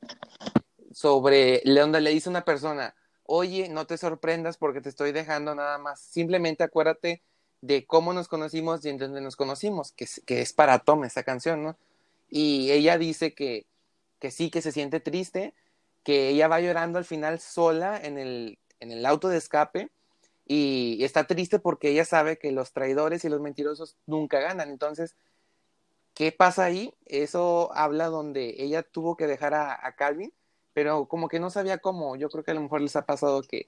sobre, 0.92 1.62
donde 1.64 2.00
le 2.00 2.10
dice 2.10 2.28
una 2.28 2.44
persona, 2.44 2.94
oye, 3.24 3.68
no 3.68 3.86
te 3.86 3.96
sorprendas 3.98 4.56
porque 4.56 4.80
te 4.80 4.88
estoy 4.88 5.12
dejando 5.12 5.54
nada 5.54 5.78
más, 5.78 6.00
simplemente 6.00 6.64
acuérdate 6.64 7.22
de 7.60 7.86
cómo 7.86 8.12
nos 8.12 8.28
conocimos 8.28 8.84
y 8.84 8.88
en 8.88 8.98
dónde 8.98 9.20
nos 9.20 9.36
conocimos, 9.36 9.92
que, 9.92 10.04
es- 10.04 10.22
que 10.26 10.40
es 10.42 10.52
para 10.52 10.80
Tom 10.80 11.04
esa 11.04 11.22
canción, 11.22 11.62
¿no? 11.62 11.76
Y 12.28 12.70
ella 12.72 12.98
dice 12.98 13.34
que, 13.34 13.66
que 14.18 14.30
sí, 14.30 14.50
que 14.50 14.62
se 14.62 14.72
siente 14.72 15.00
triste, 15.00 15.54
que 16.02 16.28
ella 16.30 16.48
va 16.48 16.60
llorando 16.60 16.98
al 16.98 17.04
final 17.04 17.38
sola 17.40 18.00
en 18.02 18.18
el, 18.18 18.58
en 18.80 18.90
el 18.90 19.06
auto 19.06 19.28
de 19.28 19.38
escape 19.38 19.90
y 20.46 21.04
está 21.04 21.24
triste 21.26 21.58
porque 21.60 21.90
ella 21.90 22.04
sabe 22.04 22.38
que 22.38 22.50
los 22.50 22.72
traidores 22.72 23.24
y 23.24 23.28
los 23.28 23.40
mentirosos 23.40 23.96
nunca 24.06 24.40
ganan. 24.40 24.70
Entonces, 24.70 25.14
¿qué 26.14 26.32
pasa 26.32 26.64
ahí? 26.64 26.94
Eso 27.06 27.70
habla 27.74 28.06
donde 28.06 28.56
ella 28.58 28.82
tuvo 28.82 29.16
que 29.16 29.26
dejar 29.26 29.54
a, 29.54 29.94
Calvin, 29.96 30.32
pero 30.72 31.06
como 31.06 31.28
que 31.28 31.40
no 31.40 31.50
sabía 31.50 31.78
cómo. 31.78 32.16
Yo 32.16 32.28
creo 32.30 32.44
que 32.44 32.50
a 32.50 32.54
lo 32.54 32.60
mejor 32.60 32.80
les 32.80 32.96
ha 32.96 33.06
pasado 33.06 33.42
que 33.42 33.66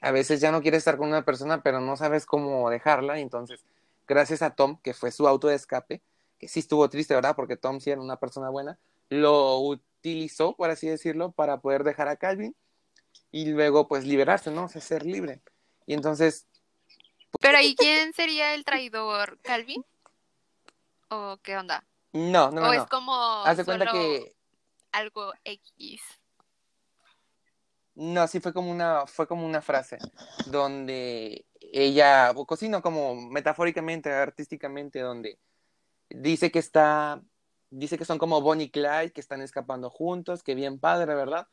a 0.00 0.10
veces 0.10 0.40
ya 0.40 0.50
no 0.50 0.62
quieres 0.62 0.78
estar 0.78 0.96
con 0.96 1.08
una 1.08 1.24
persona, 1.24 1.62
pero 1.62 1.80
no 1.80 1.96
sabes 1.96 2.26
cómo 2.26 2.68
dejarla. 2.70 3.18
Y 3.18 3.22
entonces, 3.22 3.60
gracias 4.08 4.42
a 4.42 4.50
Tom, 4.50 4.78
que 4.82 4.94
fue 4.94 5.12
su 5.12 5.28
auto 5.28 5.48
de 5.48 5.54
escape, 5.54 6.02
que 6.38 6.48
sí 6.48 6.60
estuvo 6.60 6.88
triste, 6.88 7.14
¿verdad? 7.14 7.36
Porque 7.36 7.56
Tom 7.56 7.80
sí 7.80 7.90
era 7.90 8.00
una 8.00 8.16
persona 8.16 8.50
buena, 8.50 8.78
lo 9.08 9.58
utilizó, 9.60 10.54
por 10.56 10.70
así 10.70 10.88
decirlo, 10.88 11.32
para 11.32 11.60
poder 11.60 11.84
dejar 11.84 12.08
a 12.08 12.16
Calvin 12.16 12.54
y 13.30 13.46
luego 13.46 13.88
pues 13.88 14.04
liberarse, 14.04 14.50
¿no? 14.50 14.64
O 14.64 14.68
sea, 14.68 14.80
ser 14.80 15.06
libre. 15.06 15.40
Y 15.86 15.94
entonces, 15.94 16.46
Pero 17.40 17.60
¿y 17.60 17.74
quién 17.76 18.12
sería 18.12 18.54
el 18.54 18.64
traidor? 18.64 19.38
¿Calvin? 19.42 19.84
¿O 21.14 21.36
qué 21.42 21.58
onda? 21.58 21.84
no, 22.14 22.50
no, 22.50 22.62
no. 22.62 22.62
¿O 22.62 22.64
no. 22.64 22.72
es 22.72 22.88
como 22.88 23.12
Haz 23.44 23.58
de 23.58 23.66
cuenta 23.66 23.86
que 23.92 24.34
algo 24.92 25.32
X? 25.44 26.00
No, 27.94 28.26
sí 28.26 28.40
fue 28.40 28.54
como 28.54 28.70
una, 28.70 29.06
fue 29.06 29.26
como 29.26 29.44
una 29.44 29.60
frase 29.60 29.98
donde 30.46 31.44
ella, 31.60 32.32
o 32.34 32.46
cocino 32.46 32.80
como 32.80 33.14
metafóricamente, 33.14 34.10
artísticamente, 34.10 35.00
donde 35.00 35.38
dice 36.08 36.50
que 36.50 36.58
está, 36.58 37.20
dice 37.68 37.98
que 37.98 38.06
son 38.06 38.16
como 38.16 38.40
Bonnie 38.40 38.66
y 38.66 38.70
Clyde, 38.70 39.12
que 39.12 39.20
están 39.20 39.42
escapando 39.42 39.90
juntos, 39.90 40.42
que 40.42 40.54
bien 40.54 40.80
padre, 40.80 41.14
¿verdad? 41.14 41.46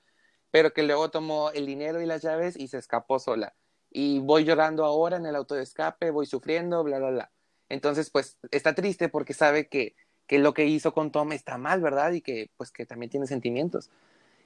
Pero 0.52 0.72
que 0.72 0.84
luego 0.84 1.12
tomó 1.12 1.52
el 1.52 1.65
dinero 1.65 2.02
y 2.02 2.06
las 2.06 2.22
llaves 2.22 2.56
y 2.58 2.69
se 2.69 2.78
escapó 2.78 3.19
sola. 3.19 3.54
Y 3.89 4.19
voy 4.19 4.45
llorando 4.45 4.86
ahora 4.86 5.17
en 5.17 5.26
el 5.26 5.36
auto 5.36 5.56
de 5.56 5.63
escape, 5.63 6.12
voy 6.12 6.28
sufriendo, 6.28 6.82
bla, 6.86 7.00
bla, 7.00 7.10
bla. 7.10 7.32
Entonces, 7.69 8.10
pues, 8.10 8.38
está 8.51 8.73
triste 8.73 9.10
porque 9.10 9.34
sabe 9.34 9.67
que, 9.67 9.95
que 10.27 10.39
lo 10.39 10.53
que 10.53 10.65
hizo 10.65 10.93
con 10.93 11.12
Tom 11.12 11.32
está 11.32 11.58
mal, 11.58 11.82
¿verdad? 11.82 12.12
Y 12.12 12.21
que, 12.21 12.49
pues, 12.58 12.71
que 12.71 12.86
también 12.86 13.10
tiene 13.10 13.27
sentimientos. 13.27 13.89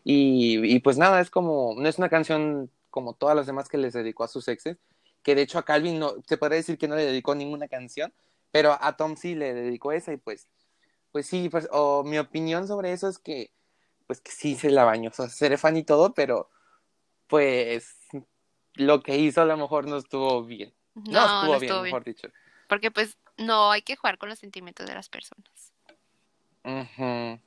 Y, 0.04 0.60
y, 0.64 0.80
pues 0.80 0.98
nada, 0.98 1.22
es 1.22 1.30
como, 1.30 1.76
no 1.78 1.88
es 1.88 1.98
una 1.98 2.10
canción 2.10 2.70
como 2.90 3.14
todas 3.14 3.36
las 3.36 3.48
demás 3.48 3.70
que 3.70 3.78
les 3.78 3.94
dedicó 3.94 4.24
a 4.24 4.28
sus 4.28 4.48
exes, 4.48 4.78
que 5.24 5.36
de 5.36 5.42
hecho 5.42 5.58
a 5.58 5.66
Calvin 5.66 5.98
no, 6.00 6.16
se 6.28 6.38
podría 6.38 6.58
decir 6.58 6.78
que 6.78 6.88
no 6.88 6.96
le 6.96 7.06
dedicó 7.06 7.34
ninguna 7.34 7.68
canción, 7.68 8.14
pero 8.52 8.78
a 8.80 8.98
Tom 8.98 9.16
sí 9.16 9.34
le 9.34 9.54
dedicó 9.54 9.94
esa 9.94 10.14
y 10.14 10.18
pues, 10.18 10.48
pues 11.12 11.26
sí, 11.26 11.50
pues, 11.50 11.68
o 11.72 12.04
mi 12.04 12.20
opinión 12.20 12.68
sobre 12.68 12.92
eso 12.92 13.08
es 13.08 13.18
que, 13.18 13.52
pues 14.06 14.22
que 14.22 14.32
sí 14.32 14.56
se 14.56 14.70
la 14.70 14.84
bañó, 14.84 15.10
o 15.10 15.14
sea, 15.14 15.30
seré 15.30 15.58
fan 15.58 15.78
y 15.78 15.84
todo, 15.84 16.14
pero 16.14 16.50
pues 17.28 17.98
lo 18.76 19.02
que 19.02 19.18
hizo 19.18 19.42
a 19.42 19.46
lo 19.46 19.58
mejor 19.58 19.88
no 19.88 19.98
estuvo 19.98 20.44
bien. 20.44 20.74
No, 20.94 21.12
No, 21.12 21.26
estuvo, 21.26 21.54
no 21.54 21.60
bien, 21.60 21.64
estuvo 21.64 21.82
bien. 21.82 21.94
mejor 21.96 22.04
dicho. 22.04 22.28
Porque 22.74 22.90
pues 22.90 23.20
no 23.38 23.70
hay 23.70 23.84
que 23.84 23.96
jugar 23.96 24.18
con 24.18 24.30
los 24.30 24.40
sentimientos 24.40 24.88
de 24.88 24.96
las 24.96 25.08
personas. 25.08 25.72
Ujú. 26.64 27.40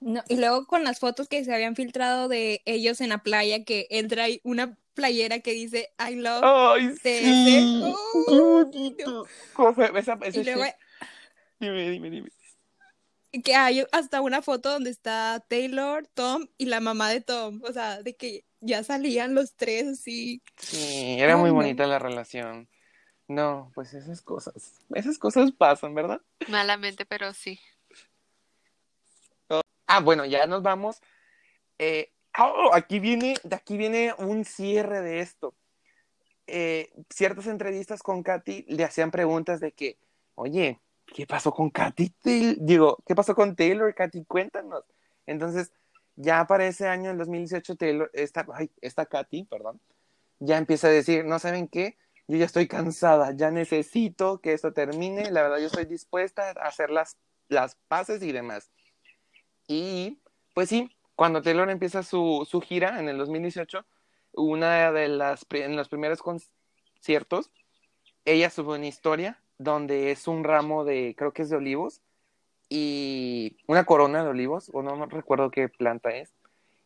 No, 0.00 0.22
y 0.30 0.36
luego 0.36 0.66
con 0.66 0.82
las 0.82 0.98
fotos 0.98 1.28
que 1.28 1.44
se 1.44 1.52
habían 1.52 1.76
filtrado 1.76 2.28
de 2.28 2.62
ellos 2.64 3.02
en 3.02 3.10
la 3.10 3.18
playa, 3.18 3.64
que 3.64 3.86
él 3.90 4.08
trae 4.08 4.40
una 4.42 4.78
playera 4.94 5.40
que 5.40 5.52
dice 5.52 5.92
I 5.98 6.14
love. 6.14 6.40
¡Ay, 6.42 6.94
sí! 7.02 7.82
Oh. 7.84 8.70
¿Cómo 9.52 9.74
fue? 9.74 9.90
Esa, 9.94 10.18
ese 10.22 10.40
y 10.40 10.44
luego. 10.44 10.64
Dime, 11.60 11.90
dime, 11.90 12.08
dime. 12.08 12.30
que 13.42 13.54
hay 13.54 13.84
hasta 13.92 14.22
una 14.22 14.40
foto 14.40 14.70
donde 14.70 14.88
está 14.88 15.44
Taylor, 15.50 16.06
Tom 16.14 16.46
y 16.56 16.64
la 16.64 16.80
mamá 16.80 17.10
de 17.10 17.20
Tom. 17.20 17.60
O 17.62 17.74
sea, 17.74 18.02
de 18.02 18.16
que 18.16 18.46
ya 18.60 18.82
salían 18.84 19.34
los 19.34 19.54
tres 19.54 19.86
así. 19.86 20.40
Sí, 20.56 21.16
era 21.18 21.34
Ay, 21.34 21.40
muy 21.40 21.50
no. 21.50 21.56
bonita 21.56 21.86
la 21.86 21.98
relación. 21.98 22.70
No, 23.26 23.70
pues 23.74 23.94
esas 23.94 24.20
cosas, 24.20 24.82
esas 24.94 25.18
cosas 25.18 25.50
pasan, 25.52 25.94
¿verdad? 25.94 26.20
Malamente, 26.48 27.06
pero 27.06 27.32
sí. 27.32 27.58
Ah, 29.86 30.00
bueno, 30.00 30.24
ya 30.24 30.46
nos 30.46 30.62
vamos. 30.62 31.00
Eh, 31.78 32.12
oh, 32.38 32.70
aquí 32.74 33.00
viene, 33.00 33.36
de 33.42 33.56
aquí 33.56 33.76
viene 33.76 34.14
un 34.18 34.44
cierre 34.44 35.00
de 35.00 35.20
esto. 35.20 35.54
Eh, 36.46 36.92
ciertas 37.08 37.46
entrevistas 37.46 38.02
con 38.02 38.22
Katy 38.22 38.66
le 38.68 38.84
hacían 38.84 39.10
preguntas 39.10 39.60
de 39.60 39.72
que, 39.72 39.98
oye, 40.34 40.80
¿qué 41.06 41.26
pasó 41.26 41.52
con 41.52 41.70
Katy? 41.70 42.14
Digo, 42.58 42.98
¿qué 43.06 43.14
pasó 43.14 43.34
con 43.34 43.56
Taylor, 43.56 43.94
Katy? 43.94 44.24
Cuéntanos. 44.24 44.84
Entonces, 45.26 45.72
ya 46.16 46.46
para 46.46 46.66
ese 46.66 46.88
año, 46.88 47.10
en 47.10 47.18
2018, 47.18 47.76
Taylor, 47.76 48.10
esta, 48.12 48.46
ay, 48.52 48.70
esta 48.80 49.06
Katy, 49.06 49.44
perdón, 49.44 49.80
ya 50.38 50.58
empieza 50.58 50.88
a 50.88 50.90
decir, 50.90 51.24
¿no 51.24 51.38
saben 51.38 51.68
qué? 51.68 51.96
Yo 52.26 52.38
ya 52.38 52.46
estoy 52.46 52.68
cansada, 52.68 53.32
ya 53.36 53.50
necesito 53.50 54.40
que 54.40 54.52
esto 54.52 54.72
termine, 54.72 55.30
la 55.30 55.42
verdad 55.42 55.58
yo 55.58 55.66
estoy 55.66 55.84
dispuesta 55.84 56.50
a 56.50 56.68
hacer 56.68 56.90
las, 56.90 57.18
las 57.48 57.76
paces 57.88 58.22
y 58.22 58.32
demás. 58.32 58.70
Y 59.68 60.20
pues 60.54 60.68
sí, 60.68 60.90
cuando 61.16 61.42
Taylor 61.42 61.70
empieza 61.70 62.02
su, 62.02 62.46
su 62.48 62.60
gira 62.60 62.98
en 62.98 63.08
el 63.08 63.18
2018, 63.18 63.84
una 64.32 64.92
de 64.92 65.08
las 65.08 65.46
en 65.50 65.76
los 65.76 65.88
primeros 65.88 66.22
conciertos, 66.22 67.50
ella 68.24 68.50
sube 68.50 68.76
una 68.76 68.86
historia 68.86 69.40
donde 69.58 70.10
es 70.10 70.26
un 70.26 70.44
ramo 70.44 70.84
de, 70.84 71.14
creo 71.16 71.32
que 71.32 71.42
es 71.42 71.50
de 71.50 71.56
olivos, 71.56 72.00
y 72.68 73.58
una 73.66 73.84
corona 73.84 74.24
de 74.24 74.30
olivos, 74.30 74.70
o 74.72 74.82
no 74.82 75.06
recuerdo 75.06 75.50
qué 75.50 75.68
planta 75.68 76.10
es, 76.10 76.34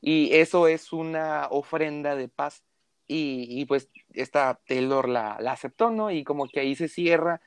y 0.01 0.35
eso 0.35 0.69
es 0.69 0.93
una 0.93 1.49
ofrenda 1.51 2.15
de 2.17 2.29
paz. 2.29 2.63
Y, 3.09 3.47
y 3.61 3.65
pues 3.65 3.89
esta 4.13 4.61
Taylor 4.67 5.09
la, 5.09 5.39
la 5.41 5.53
aceptó, 5.53 5.91
¿no? 5.91 6.11
Y 6.11 6.25
como 6.25 6.47
que 6.47 6.61
ahí 6.61 6.77
se 6.77 6.89
cierra 6.89 7.41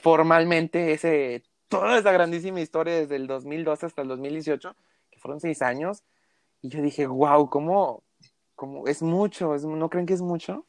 formalmente 0.00 0.92
ese, 0.92 1.44
toda 1.68 1.98
esa 1.98 2.12
grandísima 2.12 2.60
historia 2.60 2.94
desde 2.94 3.16
el 3.16 3.26
2012 3.26 3.86
hasta 3.86 4.02
el 4.02 4.08
2018, 4.08 4.76
que 5.10 5.18
fueron 5.20 5.40
seis 5.40 5.62
años, 5.62 6.02
y 6.60 6.68
yo 6.68 6.82
dije, 6.82 7.06
wow, 7.06 7.48
¿cómo, 7.48 8.02
cómo 8.56 8.86
es 8.88 9.00
mucho? 9.02 9.54
¿Es- 9.54 9.64
¿No 9.64 9.88
creen 9.88 10.06
que 10.06 10.14
es 10.14 10.22
mucho? 10.22 10.66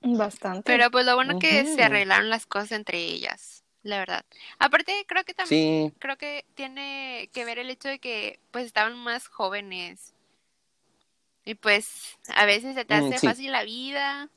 Bastante. 0.00 0.62
Pero 0.64 0.90
pues 0.90 1.06
lo 1.06 1.14
bueno 1.14 1.38
que 1.38 1.62
Ujú. 1.62 1.74
se 1.76 1.82
arreglaron 1.82 2.28
las 2.30 2.46
cosas 2.46 2.72
entre 2.72 2.98
ellas, 2.98 3.64
la 3.82 3.98
verdad. 3.98 4.24
Aparte, 4.58 4.92
creo 5.06 5.24
que 5.24 5.34
también, 5.34 5.90
Sí, 5.90 5.94
creo 5.98 6.16
que 6.16 6.44
tiene 6.54 7.30
que 7.32 7.44
ver 7.44 7.58
el 7.58 7.70
hecho 7.70 7.88
de 7.88 7.98
que 7.98 8.40
pues 8.50 8.66
estaban 8.66 8.96
más 8.96 9.28
jóvenes. 9.28 10.14
Y 11.44 11.54
pues 11.54 12.18
a 12.34 12.44
veces 12.46 12.74
se 12.74 12.84
te 12.84 12.94
Mm, 12.94 13.08
hace 13.08 13.18
sí. 13.18 13.26
fácil 13.26 13.52
la 13.52 13.64
vida. 13.64 14.28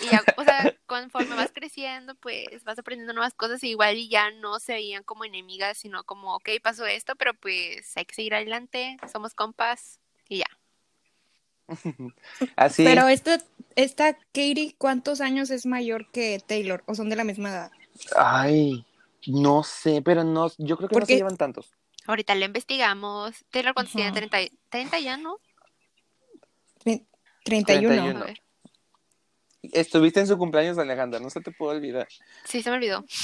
Y 0.00 0.08
ya, 0.08 0.22
o 0.36 0.44
sea, 0.44 0.70
conforme 0.86 1.34
vas 1.36 1.52
creciendo, 1.52 2.14
pues 2.16 2.64
vas 2.64 2.78
aprendiendo 2.78 3.12
nuevas 3.12 3.34
cosas 3.34 3.62
y 3.64 3.70
igual 3.70 3.96
y 3.96 4.08
ya 4.08 4.30
no 4.32 4.58
se 4.60 4.74
veían 4.74 5.02
como 5.04 5.24
enemigas, 5.24 5.78
sino 5.78 6.04
como, 6.04 6.34
ok, 6.36 6.50
pasó 6.62 6.86
esto, 6.86 7.14
pero 7.16 7.34
pues 7.34 7.96
hay 7.96 8.04
que 8.04 8.14
seguir 8.14 8.34
adelante, 8.34 8.96
somos 9.12 9.34
compas 9.34 10.00
y 10.28 10.38
ya. 10.38 10.46
así. 12.56 12.84
Pero 12.84 13.08
esta, 13.08 13.38
esta 13.76 14.14
Katie, 14.14 14.74
¿cuántos 14.78 15.20
años 15.20 15.50
es 15.50 15.66
mayor 15.66 16.10
que 16.10 16.40
Taylor? 16.46 16.82
¿O 16.86 16.94
son 16.94 17.08
de 17.08 17.16
la 17.16 17.24
misma 17.24 17.50
edad? 17.50 17.72
Ay, 18.16 18.84
no 19.26 19.62
sé, 19.62 20.02
pero 20.02 20.24
no, 20.24 20.50
yo 20.58 20.76
creo 20.76 20.88
que 20.88 20.96
no 20.96 21.06
se 21.06 21.16
llevan 21.16 21.36
tantos. 21.36 21.72
Ahorita 22.06 22.34
lo 22.34 22.44
investigamos. 22.44 23.44
Taylor, 23.50 23.74
¿cuántos 23.74 23.94
tiene? 23.94 24.10
Ajá. 24.10 24.20
30, 24.20 24.42
y- 24.42 24.52
30 24.70 24.98
ya, 25.00 25.16
¿no? 25.16 25.38
Tre- 26.84 27.06
31. 27.44 27.88
31. 27.88 28.20
A 28.20 28.24
ver. 28.26 28.40
Estuviste 29.72 30.20
en 30.20 30.26
su 30.26 30.36
cumpleaños, 30.36 30.76
Alejandra, 30.78 31.20
no 31.20 31.30
se 31.30 31.40
te 31.40 31.50
puede 31.50 31.76
olvidar. 31.78 32.06
Sí, 32.44 32.62
se 32.62 32.70
me 32.70 32.76
olvidó. 32.76 33.04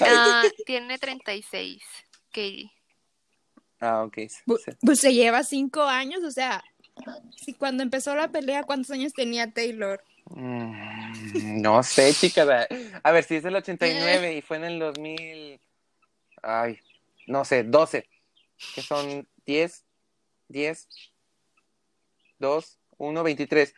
Ah, 0.00 0.42
tiene 0.66 0.98
36, 0.98 1.82
Katie. 2.30 2.70
Ah, 3.80 4.04
ok. 4.04 4.18
Pues 4.80 5.00
se 5.00 5.12
lleva 5.12 5.42
cinco 5.42 5.82
años, 5.82 6.22
o 6.22 6.30
sea, 6.30 6.62
si 7.36 7.54
cuando 7.54 7.82
empezó 7.82 8.14
la 8.14 8.28
pelea, 8.28 8.62
¿cuántos 8.62 8.90
años 8.92 9.12
tenía 9.12 9.50
Taylor? 9.52 10.02
Mm, 10.26 11.60
No 11.62 11.82
sé, 11.82 12.14
chica. 12.14 12.44
da- 12.44 12.68
A 13.02 13.10
ver, 13.12 13.24
si 13.24 13.36
es 13.36 13.42
del 13.42 13.56
89 13.56 14.34
y 14.36 14.42
fue 14.42 14.58
en 14.58 14.64
el 14.64 14.78
2000. 14.78 15.60
Ay, 16.42 16.78
no 17.26 17.44
sé, 17.44 17.64
12. 17.64 18.08
Que 18.74 18.82
son 18.82 19.26
10, 19.46 19.84
10, 20.54 20.88
2, 22.38 22.78
1, 22.96 23.22
23. 23.24 23.74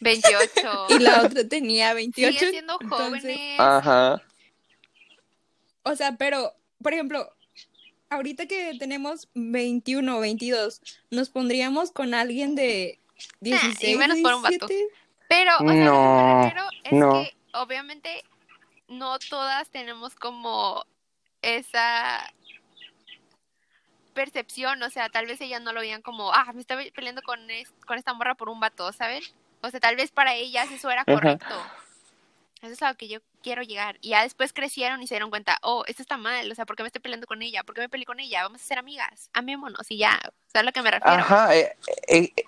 28. 0.00 0.86
Y 0.90 0.98
la 0.98 1.22
otra 1.22 1.44
tenía 1.48 1.94
28. 1.94 2.32
Siguen 2.36 2.50
siendo 2.50 2.78
entonces- 2.80 3.22
jóvenes. 3.22 3.60
Ajá. 3.60 4.22
O 5.84 5.94
sea, 5.96 6.16
pero, 6.16 6.52
por 6.82 6.92
ejemplo, 6.94 7.32
ahorita 8.10 8.46
que 8.46 8.74
tenemos 8.78 9.28
21 9.34 10.16
o 10.16 10.20
22, 10.20 10.80
¿nos 11.10 11.30
pondríamos 11.30 11.92
con 11.92 12.12
alguien 12.14 12.54
de 12.54 12.98
16, 13.40 13.94
y 13.94 13.96
menos 13.98 14.18
por 14.20 14.34
un 14.34 14.42
vato. 14.42 14.66
17? 14.66 14.84
Pero, 15.28 15.52
o 15.56 15.58
sea, 15.58 15.66
lo 15.66 15.72
que 15.72 15.84
No, 15.84 16.24
me 16.38 16.42
refiero 16.44 16.68
es 16.84 16.92
no. 16.92 17.12
que 17.22 17.36
obviamente 17.52 18.24
no 18.88 19.18
todas 19.18 19.68
tenemos 19.70 20.14
como 20.14 20.84
esa 21.42 22.32
percepción, 24.14 24.82
o 24.82 24.90
sea, 24.90 25.10
tal 25.10 25.26
vez 25.26 25.40
ellas 25.42 25.60
no 25.60 25.72
lo 25.72 25.80
veían 25.80 26.02
como, 26.02 26.32
ah, 26.32 26.50
me 26.54 26.60
estaba 26.60 26.82
peleando 26.94 27.22
con, 27.22 27.50
es- 27.50 27.70
con 27.86 27.98
esta 27.98 28.14
morra 28.14 28.34
por 28.34 28.48
un 28.48 28.60
vato, 28.60 28.90
¿saben? 28.92 29.22
O 29.60 29.70
sea, 29.70 29.80
tal 29.80 29.96
vez 29.96 30.10
para 30.10 30.34
ellas 30.34 30.70
eso 30.70 30.90
era 30.90 31.02
Ajá. 31.02 31.14
correcto. 31.14 31.54
Eso 32.62 32.72
es 32.72 32.82
a 32.82 32.90
lo 32.90 32.96
que 32.96 33.08
yo 33.08 33.20
quiero 33.42 33.62
llegar. 33.62 33.98
Y 34.00 34.10
ya 34.10 34.22
después 34.22 34.54
crecieron 34.54 35.02
y 35.02 35.06
se 35.06 35.14
dieron 35.14 35.28
cuenta, 35.28 35.58
oh, 35.62 35.84
esto 35.86 36.00
está 36.00 36.16
mal, 36.16 36.50
o 36.50 36.54
sea, 36.54 36.64
¿por 36.64 36.76
qué 36.76 36.82
me 36.82 36.86
estoy 36.86 37.02
peleando 37.02 37.26
con 37.26 37.42
ella? 37.42 37.62
¿Por 37.62 37.74
qué 37.74 37.82
me 37.82 37.90
peleé 37.90 38.06
con 38.06 38.20
ella? 38.20 38.42
Vamos 38.44 38.62
a 38.62 38.64
ser 38.64 38.78
amigas, 38.78 39.28
amémonos 39.34 39.90
y 39.90 39.98
ya, 39.98 40.18
¿sabes 40.46 40.54
a 40.54 40.62
lo 40.62 40.72
que 40.72 40.80
me 40.82 40.90
refiero? 40.90 41.18
Ajá. 41.18 41.54
eh, 41.54 41.76
eh, 42.08 42.32
eh, 42.36 42.44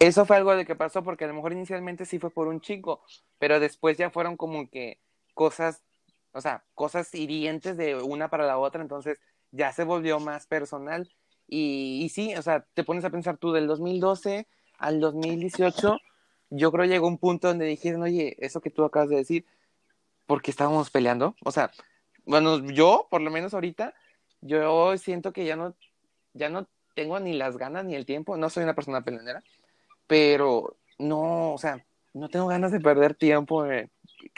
eso 0.00 0.24
fue 0.24 0.36
algo 0.38 0.56
de 0.56 0.64
que 0.64 0.74
pasó 0.74 1.04
porque 1.04 1.24
a 1.24 1.28
lo 1.28 1.34
mejor 1.34 1.52
inicialmente 1.52 2.04
sí 2.04 2.18
fue 2.18 2.30
por 2.30 2.48
un 2.48 2.60
chico, 2.60 3.04
pero 3.38 3.60
después 3.60 3.96
ya 3.98 4.10
fueron 4.10 4.36
como 4.36 4.68
que 4.68 4.98
cosas, 5.34 5.82
o 6.32 6.40
sea, 6.40 6.64
cosas 6.74 7.14
hirientes 7.14 7.76
de 7.76 7.94
una 7.94 8.28
para 8.28 8.46
la 8.46 8.58
otra, 8.58 8.80
entonces 8.82 9.20
ya 9.52 9.72
se 9.72 9.84
volvió 9.84 10.20
más 10.20 10.46
personal. 10.46 11.10
Y, 11.46 12.00
y 12.04 12.08
sí, 12.10 12.34
o 12.36 12.42
sea, 12.42 12.64
te 12.74 12.84
pones 12.84 13.04
a 13.04 13.10
pensar 13.10 13.36
tú 13.36 13.52
del 13.52 13.66
2012 13.66 14.46
al 14.78 15.00
2018, 15.00 15.98
yo 16.50 16.72
creo 16.72 16.84
llegó 16.86 17.06
un 17.06 17.18
punto 17.18 17.48
donde 17.48 17.66
dijeron, 17.66 18.02
oye, 18.02 18.36
eso 18.38 18.60
que 18.60 18.70
tú 18.70 18.84
acabas 18.84 19.10
de 19.10 19.16
decir, 19.16 19.44
¿por 20.26 20.42
qué 20.42 20.50
estábamos 20.50 20.90
peleando? 20.90 21.36
O 21.44 21.52
sea, 21.52 21.70
bueno, 22.24 22.64
yo, 22.70 23.06
por 23.10 23.20
lo 23.20 23.30
menos 23.30 23.52
ahorita, 23.52 23.94
yo 24.40 24.96
siento 24.96 25.32
que 25.32 25.44
ya 25.44 25.56
no, 25.56 25.74
ya 26.32 26.48
no 26.48 26.68
tengo 26.94 27.20
ni 27.20 27.34
las 27.34 27.56
ganas 27.56 27.84
ni 27.84 27.94
el 27.94 28.06
tiempo, 28.06 28.36
no 28.36 28.50
soy 28.50 28.64
una 28.64 28.74
persona 28.74 29.02
peleonera, 29.02 29.42
pero 30.06 30.76
no, 30.98 31.52
o 31.52 31.58
sea, 31.58 31.84
no 32.12 32.28
tengo 32.28 32.46
ganas 32.46 32.72
de 32.72 32.80
perder 32.80 33.14
tiempo 33.14 33.66
eh, 33.66 33.90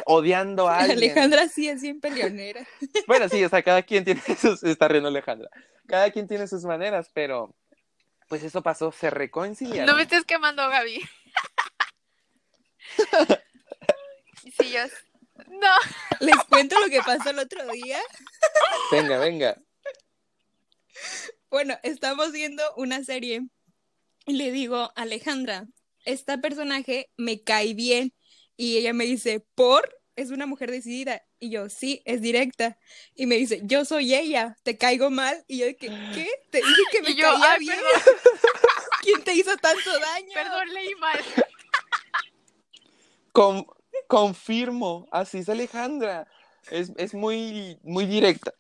odiando 0.07 0.69
a 0.69 0.79
alguien. 0.81 0.99
Alejandra 0.99 1.49
sí 1.49 1.69
es 1.69 1.83
bien 1.83 2.01
peleonera. 2.01 2.67
Bueno, 3.07 3.29
sí, 3.29 3.45
o 3.45 3.49
sea, 3.49 3.63
cada 3.63 3.83
quien 3.83 4.05
tiene 4.05 4.21
sus, 4.41 4.63
está 4.63 4.89
riendo 4.89 5.09
Alejandra, 5.09 5.49
cada 5.87 6.11
quien 6.11 6.29
tiene 6.29 6.47
sus 6.47 6.65
maneras, 6.65 7.11
pero 7.13 7.55
pues 8.29 8.43
eso 8.43 8.63
pasó, 8.63 8.93
se 8.93 9.11
reconciliaron. 9.11 9.87
No 9.87 9.97
me 9.97 10.03
estés 10.03 10.25
quemando, 10.25 10.69
Gaby. 10.69 11.01
sí, 14.59 14.73
yo... 14.73 14.81
No. 15.49 15.75
Les 16.21 16.37
cuento 16.45 16.79
lo 16.81 16.89
que 16.89 17.01
pasó 17.01 17.31
el 17.31 17.39
otro 17.39 17.67
día. 17.69 17.99
Venga, 18.91 19.19
venga. 19.19 19.59
Bueno, 21.51 21.79
estamos 21.83 22.33
viendo 22.33 22.63
una 22.77 23.05
serie 23.05 23.43
y 24.25 24.35
le 24.35 24.51
digo, 24.51 24.93
Alejandra, 24.97 25.67
esta 26.05 26.39
personaje 26.41 27.11
me 27.17 27.43
cae 27.43 27.75
bien. 27.75 28.15
Y 28.57 28.77
ella 28.79 28.93
me 28.93 29.05
dice, 29.05 29.41
¿por? 29.55 29.99
Es 30.15 30.31
una 30.31 30.47
mujer 30.47 30.71
decidida. 30.71 31.23
Y 31.39 31.51
yo, 31.51 31.69
sí, 31.69 32.03
es 32.05 32.21
directa. 32.21 32.79
Y 33.15 33.27
me 33.27 33.37
dice, 33.37 33.61
yo 33.65 33.85
soy 33.85 34.15
ella, 34.15 34.57
¿te 34.63 34.77
caigo 34.77 35.11
mal? 35.11 35.43
Y 35.49 35.59
yo, 35.59 35.67
que, 35.79 35.89
¿qué? 36.15 36.29
Te 36.51 36.59
dije 36.59 36.83
que 36.93 37.03
me 37.03 37.15
yo, 37.15 37.23
caía 37.25 37.53
"Ay, 37.53 37.59
bien. 37.61 37.77
perdón. 37.77 38.19
¿Quién 39.03 39.25
te 39.25 39.35
hizo 39.35 39.57
tanto 39.57 39.99
daño? 39.99 40.31
Perdón, 40.35 40.69
leí 40.75 40.95
mal. 40.97 41.21
Con- 43.33 43.67
confirmo, 44.09 45.09
así 45.11 45.39
es 45.39 45.49
Alejandra. 45.49 46.29
Es, 46.71 46.93
es 46.97 47.15
muy, 47.15 47.79
muy 47.83 48.07
directa. 48.07 48.53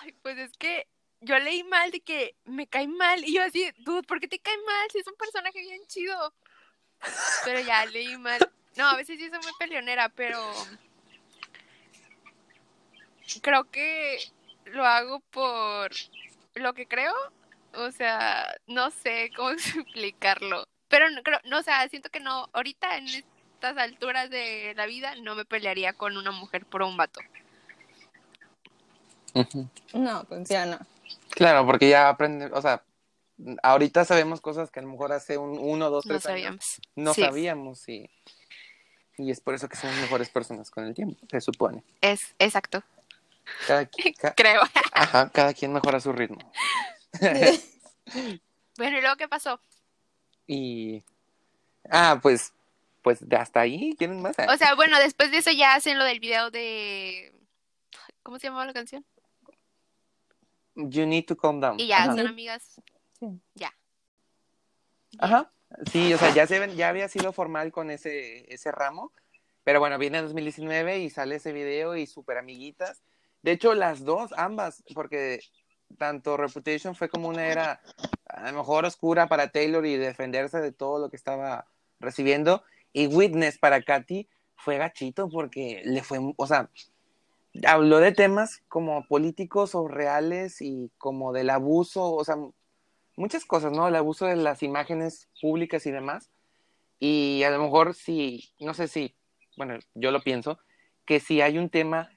Ay, 0.00 0.12
pues 0.22 0.36
es 0.38 0.52
que 0.58 0.86
yo 1.20 1.38
leí 1.38 1.62
mal 1.64 1.90
de 1.90 2.00
que 2.00 2.36
me 2.44 2.66
cae 2.66 2.86
mal. 2.88 3.24
Y 3.24 3.34
yo 3.34 3.42
así, 3.42 3.70
dude, 3.78 4.02
¿por 4.02 4.20
qué 4.20 4.28
te 4.28 4.38
cae 4.40 4.56
mal? 4.66 4.88
Si 4.92 4.98
es 4.98 5.06
un 5.06 5.14
personaje 5.14 5.60
bien 5.60 5.80
chido. 5.86 6.34
Pero 7.44 7.60
ya 7.60 7.84
leí 7.86 8.16
mal. 8.18 8.38
No, 8.76 8.88
a 8.88 8.96
veces 8.96 9.18
sí 9.18 9.28
soy 9.28 9.38
muy 9.38 9.52
peleonera, 9.58 10.08
pero 10.08 10.38
creo 13.40 13.70
que 13.70 14.18
lo 14.66 14.84
hago 14.84 15.20
por 15.30 15.90
lo 16.54 16.74
que 16.74 16.86
creo 16.86 17.14
O 17.74 17.90
sea, 17.90 18.46
no 18.66 18.90
sé 18.90 19.30
cómo 19.36 19.50
explicarlo. 19.52 20.64
Pero 20.88 21.10
no, 21.10 21.22
creo, 21.22 21.40
no, 21.44 21.58
o 21.58 21.62
sea, 21.62 21.88
siento 21.88 22.10
que 22.10 22.20
no, 22.20 22.48
ahorita 22.52 22.98
en 22.98 23.06
estas 23.08 23.76
alturas 23.76 24.30
de 24.30 24.74
la 24.76 24.86
vida 24.86 25.14
no 25.16 25.34
me 25.34 25.44
pelearía 25.44 25.92
con 25.92 26.16
una 26.16 26.30
mujer 26.30 26.66
por 26.66 26.82
un 26.82 26.96
vato. 26.96 27.20
No, 29.92 30.24
pues 30.24 30.48
ya 30.48 30.66
no. 30.66 30.78
Claro, 31.30 31.66
porque 31.66 31.88
ya 31.88 32.08
aprenden, 32.08 32.52
o 32.54 32.62
sea, 32.62 32.82
ahorita 33.62 34.04
sabemos 34.04 34.40
cosas 34.40 34.70
que 34.70 34.80
a 34.80 34.82
lo 34.82 34.88
mejor 34.90 35.12
hace 35.12 35.38
un 35.38 35.58
uno, 35.58 35.90
dos, 35.90 36.06
No 36.06 36.10
tres 36.14 36.26
años 36.26 36.34
sabíamos. 36.40 36.80
no 36.96 37.14
Sí. 37.14 37.20
sabíamos 37.22 37.88
y, 37.88 38.10
y 39.18 39.30
es 39.30 39.40
por 39.40 39.54
eso 39.54 39.68
que 39.68 39.76
somos 39.76 39.96
mejores 39.96 40.28
personas 40.28 40.70
con 40.70 40.84
el 40.84 40.94
tiempo, 40.94 41.24
se 41.30 41.40
supone. 41.40 41.82
Es 42.00 42.34
exacto, 42.38 42.82
Cada, 43.66 43.86
ca- 44.20 44.34
creo. 44.34 44.62
ajá, 44.92 45.30
cada 45.30 45.52
quien 45.54 45.72
mejora 45.72 46.00
su 46.00 46.12
ritmo. 46.12 46.38
Bueno, 48.76 48.98
¿y 48.98 49.00
luego 49.02 49.16
qué 49.16 49.28
pasó? 49.28 49.60
Y 50.48 51.02
ah, 51.90 52.18
pues 52.20 52.52
pues 53.02 53.20
hasta 53.38 53.60
ahí, 53.60 53.94
¿quieren 53.98 54.20
más? 54.22 54.34
O 54.48 54.56
sea, 54.56 54.74
bueno, 54.74 54.98
después 54.98 55.30
de 55.30 55.36
eso 55.38 55.50
ya 55.52 55.74
hacen 55.74 55.98
lo 55.98 56.04
del 56.04 56.20
video 56.20 56.50
de... 56.50 57.32
¿Cómo 58.22 58.38
se 58.38 58.46
llamaba 58.46 58.64
la 58.64 58.72
canción? 58.72 59.04
You 60.74 61.06
need 61.06 61.26
to 61.26 61.36
calm 61.36 61.60
down. 61.60 61.78
Y 61.78 61.86
ya 61.86 61.98
Ajá. 62.04 62.16
son 62.16 62.26
amigas. 62.26 62.80
Sí. 63.18 63.40
Ya. 63.54 63.72
Ajá. 65.18 65.50
Sí, 65.90 66.12
o 66.14 66.18
sea, 66.18 66.32
ya 66.34 66.46
se 66.46 66.58
ven- 66.60 66.76
ya 66.76 66.88
había 66.88 67.08
sido 67.08 67.32
formal 67.32 67.72
con 67.72 67.90
ese 67.90 68.52
ese 68.52 68.70
ramo, 68.70 69.12
pero 69.64 69.80
bueno, 69.80 69.98
viene 69.98 70.22
2019 70.22 70.98
y 71.00 71.10
sale 71.10 71.36
ese 71.36 71.52
video 71.52 71.96
y 71.96 72.06
súper 72.06 72.38
amiguitas. 72.38 73.02
De 73.42 73.52
hecho, 73.52 73.74
las 73.74 74.04
dos, 74.04 74.32
ambas, 74.36 74.84
porque 74.94 75.40
tanto 75.98 76.36
Reputation 76.36 76.94
fue 76.94 77.08
como 77.08 77.28
una 77.28 77.46
era 77.46 77.80
a 78.26 78.50
lo 78.50 78.58
mejor 78.58 78.84
oscura 78.84 79.28
para 79.28 79.48
Taylor 79.50 79.84
y 79.86 79.96
defenderse 79.96 80.60
de 80.60 80.72
todo 80.72 80.98
lo 80.98 81.10
que 81.10 81.16
estaba 81.16 81.66
recibiendo, 82.00 82.62
y 82.92 83.06
Witness 83.06 83.58
para 83.58 83.82
Katy 83.82 84.28
fue 84.56 84.78
gachito 84.78 85.28
porque 85.28 85.82
le 85.84 86.02
fue, 86.02 86.18
o 86.36 86.46
sea, 86.46 86.70
habló 87.66 87.98
de 87.98 88.12
temas 88.12 88.62
como 88.68 89.06
políticos 89.06 89.74
o 89.74 89.88
reales 89.88 90.60
y 90.60 90.90
como 90.98 91.32
del 91.32 91.50
abuso, 91.50 92.12
o 92.12 92.24
sea, 92.24 92.36
muchas 93.16 93.44
cosas, 93.44 93.72
¿no? 93.72 93.88
El 93.88 93.96
abuso 93.96 94.26
de 94.26 94.36
las 94.36 94.62
imágenes 94.62 95.28
públicas 95.40 95.86
y 95.86 95.90
demás. 95.90 96.30
Y 96.98 97.42
a 97.44 97.50
lo 97.50 97.62
mejor 97.62 97.94
si, 97.94 98.52
no 98.60 98.74
sé 98.74 98.88
si, 98.88 99.14
bueno, 99.56 99.78
yo 99.94 100.10
lo 100.10 100.22
pienso, 100.22 100.58
que 101.04 101.20
si 101.20 101.40
hay 101.40 101.58
un 101.58 101.68
tema 101.68 102.10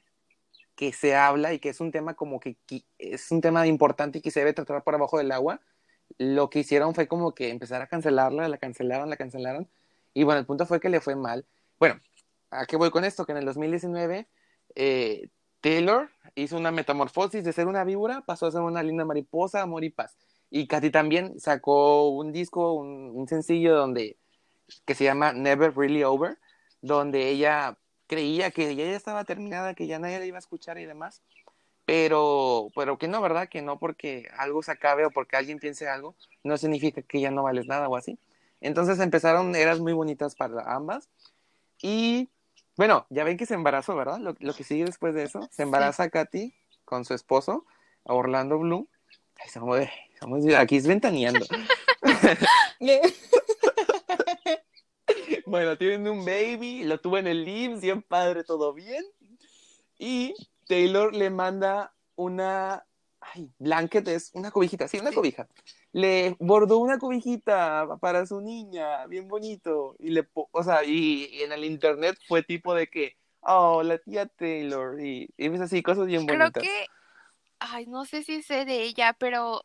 que 0.75 0.93
se 0.93 1.15
habla 1.15 1.53
y 1.53 1.59
que 1.59 1.69
es 1.69 1.81
un 1.81 1.91
tema 1.91 2.13
como 2.13 2.39
que 2.39 2.55
es 2.99 3.31
un 3.31 3.41
tema 3.41 3.65
importante 3.65 4.19
y 4.19 4.21
que 4.21 4.31
se 4.31 4.41
debe 4.41 4.53
tratar 4.53 4.83
por 4.83 4.93
abajo 4.93 5.17
del 5.17 5.31
agua, 5.31 5.59
lo 6.19 6.49
que 6.49 6.59
hicieron 6.59 6.93
fue 6.95 7.07
como 7.07 7.33
que 7.33 7.49
empezar 7.49 7.81
a 7.81 7.87
cancelarla, 7.87 8.47
la 8.47 8.57
cancelaron, 8.57 9.09
la 9.09 9.17
cancelaron. 9.17 9.67
Y 10.13 10.23
bueno, 10.23 10.39
el 10.39 10.45
punto 10.45 10.65
fue 10.65 10.79
que 10.79 10.89
le 10.89 11.01
fue 11.01 11.15
mal. 11.15 11.45
Bueno, 11.79 11.99
¿a 12.51 12.65
qué 12.65 12.77
voy 12.77 12.91
con 12.91 13.03
esto? 13.03 13.25
Que 13.25 13.33
en 13.33 13.39
el 13.39 13.45
2019 13.45 14.27
eh, 14.75 15.29
Taylor 15.61 16.09
hizo 16.35 16.57
una 16.57 16.71
metamorfosis 16.71 17.43
de 17.43 17.53
ser 17.53 17.67
una 17.67 17.83
víbora, 17.83 18.21
pasó 18.21 18.45
a 18.45 18.51
ser 18.51 18.61
una 18.61 18.83
linda 18.83 19.05
mariposa, 19.05 19.61
amor 19.61 19.83
y 19.83 19.89
paz. 19.89 20.17
Y 20.49 20.67
Katy 20.67 20.91
también 20.91 21.39
sacó 21.39 22.09
un 22.09 22.31
disco, 22.31 22.73
un, 22.73 23.11
un 23.13 23.27
sencillo 23.27 23.75
donde 23.75 24.17
que 24.85 24.95
se 24.95 25.03
llama 25.03 25.33
Never 25.33 25.75
Really 25.75 26.03
Over, 26.03 26.37
donde 26.81 27.29
ella 27.29 27.77
creía 28.07 28.51
que 28.51 28.75
ya 28.75 28.85
estaba 28.95 29.23
terminada, 29.25 29.73
que 29.73 29.87
ya 29.87 29.99
nadie 29.99 30.19
la 30.19 30.25
iba 30.25 30.37
a 30.37 30.39
escuchar 30.39 30.77
y 30.77 30.85
demás, 30.85 31.21
pero, 31.85 32.69
pero 32.75 32.97
que 32.97 33.07
no, 33.07 33.21
¿verdad? 33.21 33.49
Que 33.49 33.61
no 33.61 33.79
porque 33.79 34.27
algo 34.37 34.63
se 34.63 34.71
acabe 34.71 35.05
o 35.05 35.11
porque 35.11 35.37
alguien 35.37 35.59
piense 35.59 35.87
algo, 35.87 36.15
no 36.43 36.57
significa 36.57 37.01
que 37.01 37.21
ya 37.21 37.31
no 37.31 37.43
vales 37.43 37.67
nada 37.67 37.87
o 37.87 37.95
así. 37.95 38.19
Entonces 38.59 38.99
empezaron 38.99 39.55
eras 39.55 39.79
muy 39.79 39.93
bonitas 39.93 40.35
para 40.35 40.73
ambas 40.73 41.09
y 41.81 42.29
bueno, 42.75 43.07
ya 43.09 43.23
ven 43.23 43.37
que 43.37 43.45
se 43.45 43.55
embarazó, 43.55 43.95
¿verdad? 43.95 44.19
Lo, 44.19 44.35
lo 44.39 44.53
que 44.53 44.63
sigue 44.63 44.85
después 44.85 45.13
de 45.13 45.23
eso, 45.23 45.47
se 45.51 45.63
embaraza 45.63 46.09
Katy 46.09 46.53
con 46.85 47.05
su 47.05 47.13
esposo, 47.13 47.65
Orlando 48.03 48.59
Bloom. 48.59 48.87
Ay, 49.41 49.49
somos, 49.49 49.79
aquí 50.57 50.77
es 50.77 50.87
ventaneando. 50.87 51.45
Bueno, 55.45 55.77
tienen 55.77 56.07
un 56.09 56.25
baby, 56.25 56.83
lo 56.83 56.99
tuvo 56.99 57.17
en 57.17 57.27
el 57.27 57.47
IMSS, 57.47 57.81
bien 57.81 58.01
padre, 58.01 58.43
todo 58.43 58.73
bien. 58.73 59.03
Y 59.97 60.33
Taylor 60.67 61.15
le 61.15 61.29
manda 61.29 61.93
una, 62.15 62.85
ay, 63.21 63.49
blanket 63.57 64.07
es 64.09 64.31
una 64.33 64.51
cobijita, 64.51 64.87
sí, 64.89 64.99
una 64.99 65.13
cobija. 65.13 65.47
Le 65.93 66.35
bordó 66.39 66.79
una 66.79 66.99
cobijita 66.99 67.87
para 68.01 68.25
su 68.25 68.41
niña, 68.41 69.05
bien 69.07 69.29
bonito. 69.29 69.95
Y 69.99 70.09
le, 70.09 70.27
o 70.33 70.63
sea, 70.63 70.83
y, 70.83 71.29
y 71.31 71.41
en 71.43 71.53
el 71.53 71.63
internet 71.63 72.17
fue 72.27 72.43
tipo 72.43 72.73
de 72.75 72.87
que, 72.87 73.15
oh, 73.39 73.83
la 73.83 73.97
tía 73.99 74.25
Taylor. 74.25 74.99
Y, 75.01 75.29
y 75.37 75.47
es 75.47 75.61
así, 75.61 75.81
cosas 75.81 76.07
bien 76.07 76.25
Creo 76.25 76.39
bonitas. 76.39 76.63
que, 76.63 76.85
ay, 77.59 77.85
no 77.87 78.03
sé 78.03 78.23
si 78.23 78.43
sé 78.43 78.65
de 78.65 78.83
ella, 78.83 79.15
pero, 79.17 79.63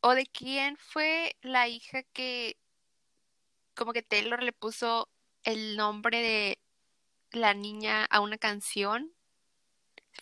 o 0.00 0.14
de 0.14 0.26
quién 0.26 0.76
fue 0.76 1.36
la 1.42 1.68
hija 1.68 2.02
que, 2.12 2.56
como 3.74 3.92
que 3.92 4.02
Taylor 4.02 4.42
le 4.42 4.52
puso 4.52 5.08
el 5.42 5.76
nombre 5.76 6.20
de 6.20 6.58
la 7.32 7.54
niña 7.54 8.04
a 8.04 8.20
una 8.20 8.38
canción. 8.38 9.12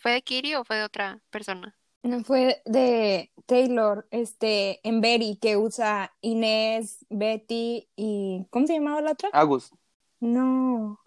¿Fue 0.01 0.11
de 0.11 0.21
Kitty 0.21 0.55
o 0.55 0.65
fue 0.65 0.77
de 0.77 0.83
otra 0.83 1.21
persona? 1.29 1.75
No 2.03 2.23
fue 2.23 2.61
de 2.65 3.31
Taylor, 3.47 4.07
este, 4.11 4.87
en 4.87 5.01
Betty, 5.01 5.37
que 5.37 5.57
usa 5.57 6.15
Inés, 6.21 7.03
Betty 7.09 7.89
y. 7.95 8.45
¿Cómo 8.51 8.67
se 8.67 8.73
llamaba 8.73 9.01
la 9.01 9.13
otra? 9.13 9.29
Agus. 9.33 9.71
No. 10.19 10.99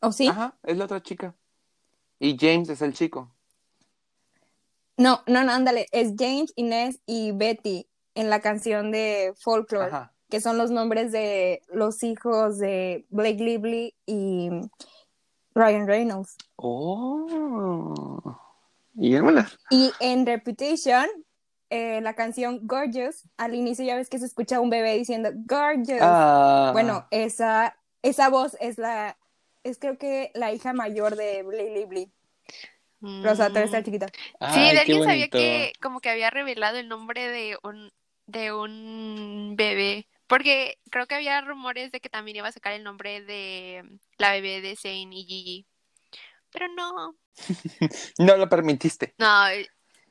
¿O 0.00 0.12
sí? 0.12 0.28
Ajá, 0.28 0.58
es 0.64 0.76
la 0.76 0.84
otra 0.84 1.02
chica. 1.02 1.34
Y 2.18 2.36
James 2.38 2.68
es 2.68 2.82
el 2.82 2.92
chico. 2.92 3.34
No, 5.00 5.22
no, 5.26 5.44
no, 5.44 5.52
ándale. 5.52 5.86
Es 5.92 6.12
James, 6.18 6.52
Inés 6.56 7.00
y 7.06 7.32
Betty 7.32 7.88
en 8.14 8.28
la 8.28 8.40
canción 8.40 8.90
de 8.92 9.32
Folklore, 9.40 9.86
Ajá. 9.86 10.12
que 10.28 10.42
son 10.42 10.58
los 10.58 10.70
nombres 10.70 11.10
de 11.10 11.62
los 11.72 12.02
hijos 12.02 12.58
de 12.58 13.06
Blake 13.08 13.42
Lively 13.42 13.94
y 14.04 14.50
Ryan 15.54 15.86
Reynolds. 15.86 16.36
Oh. 16.56 18.38
Y. 18.94 19.16
Y 19.70 19.92
en 20.00 20.26
Reputation, 20.26 21.06
eh, 21.70 22.02
la 22.02 22.12
canción 22.12 22.60
Gorgeous, 22.64 23.26
al 23.38 23.54
inicio 23.54 23.86
ya 23.86 23.96
ves 23.96 24.10
que 24.10 24.18
se 24.18 24.26
escucha 24.26 24.60
un 24.60 24.68
bebé 24.68 24.98
diciendo 24.98 25.30
Gorgeous. 25.46 26.02
Ah. 26.02 26.72
Bueno, 26.74 27.06
esa, 27.10 27.74
esa 28.02 28.28
voz 28.28 28.54
es 28.60 28.76
la, 28.76 29.16
es 29.64 29.78
creo 29.78 29.96
que 29.96 30.30
la 30.34 30.52
hija 30.52 30.74
mayor 30.74 31.16
de 31.16 31.42
Blake 31.42 31.70
Lively. 31.74 32.12
Sea, 33.00 33.34
todavía 33.48 33.64
está 33.64 33.80
Mm. 33.80 33.84
chiquita. 33.84 34.06
Sí, 34.12 34.22
Ay, 34.40 34.72
de 34.74 34.80
alguien 34.80 35.04
sabía 35.04 35.28
que 35.28 35.72
como 35.80 36.00
que 36.00 36.10
había 36.10 36.30
revelado 36.30 36.78
el 36.78 36.88
nombre 36.88 37.28
de 37.28 37.56
un 37.62 37.90
de 38.26 38.52
un 38.52 39.54
bebé, 39.56 40.06
porque 40.28 40.78
creo 40.90 41.06
que 41.06 41.16
había 41.16 41.40
rumores 41.40 41.90
de 41.90 42.00
que 42.00 42.08
también 42.08 42.36
iba 42.36 42.46
a 42.48 42.52
sacar 42.52 42.74
el 42.74 42.84
nombre 42.84 43.22
de 43.22 43.82
la 44.18 44.30
bebé 44.32 44.60
de 44.60 44.76
Zane 44.76 45.08
y 45.16 45.24
Gigi. 45.24 45.66
Pero 46.52 46.68
no, 46.68 47.16
No 48.18 48.36
lo 48.36 48.48
permitiste. 48.48 49.14
no, 49.18 49.48
eh, 49.48 49.68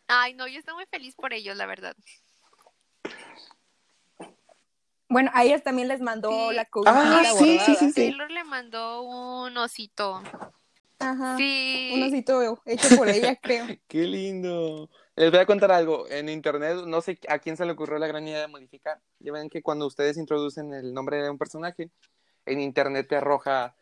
ay 0.08 0.34
no, 0.34 0.48
yo 0.48 0.60
estoy 0.60 0.74
muy 0.74 0.86
feliz 0.88 1.16
por 1.16 1.32
ellos, 1.34 1.56
la 1.56 1.66
verdad. 1.68 1.96
Bueno, 5.08 5.32
a 5.34 5.44
ellas 5.44 5.64
también 5.64 5.88
les 5.88 6.02
mandó 6.02 6.50
Sí. 6.50 6.56
la 6.56 6.66
cobijita 6.66 7.02
Ah, 7.02 7.24
sí, 7.38 7.58
sí, 7.60 7.76
sí. 7.76 7.94
Taylor 7.94 8.30
le 8.30 8.44
mandó 8.44 9.02
un 9.02 9.58
osito. 9.58 10.22
Ajá. 11.00 11.38
Sí. 11.38 11.92
Un 11.96 12.04
osito 12.04 12.62
hecho 12.66 12.98
por 12.98 13.10
ella, 13.10 13.36
creo. 13.42 13.66
Qué 13.88 14.04
lindo. 14.04 14.90
Les 15.16 15.32
voy 15.32 15.40
a 15.40 15.46
contar 15.46 15.72
algo. 15.72 16.08
En 16.10 16.30
internet, 16.30 16.78
no 16.86 17.02
sé 17.02 17.20
a 17.28 17.40
quién 17.40 17.58
se 17.58 17.66
le 17.66 17.72
ocurrió 17.72 17.98
la 17.98 18.08
gran 18.08 18.28
idea 18.28 18.42
de 18.42 18.48
modificar. 18.48 19.02
Ya 19.20 19.32
ven 19.32 19.50
que 19.50 19.62
cuando 19.62 19.88
ustedes 19.88 20.18
introducen 20.18 20.74
el 20.74 20.94
nombre 20.94 21.22
de 21.22 21.30
un 21.30 21.38
personaje, 21.38 21.90
en 22.46 22.62
internet 22.62 23.08
te 23.08 23.16
arroja, 23.16 23.76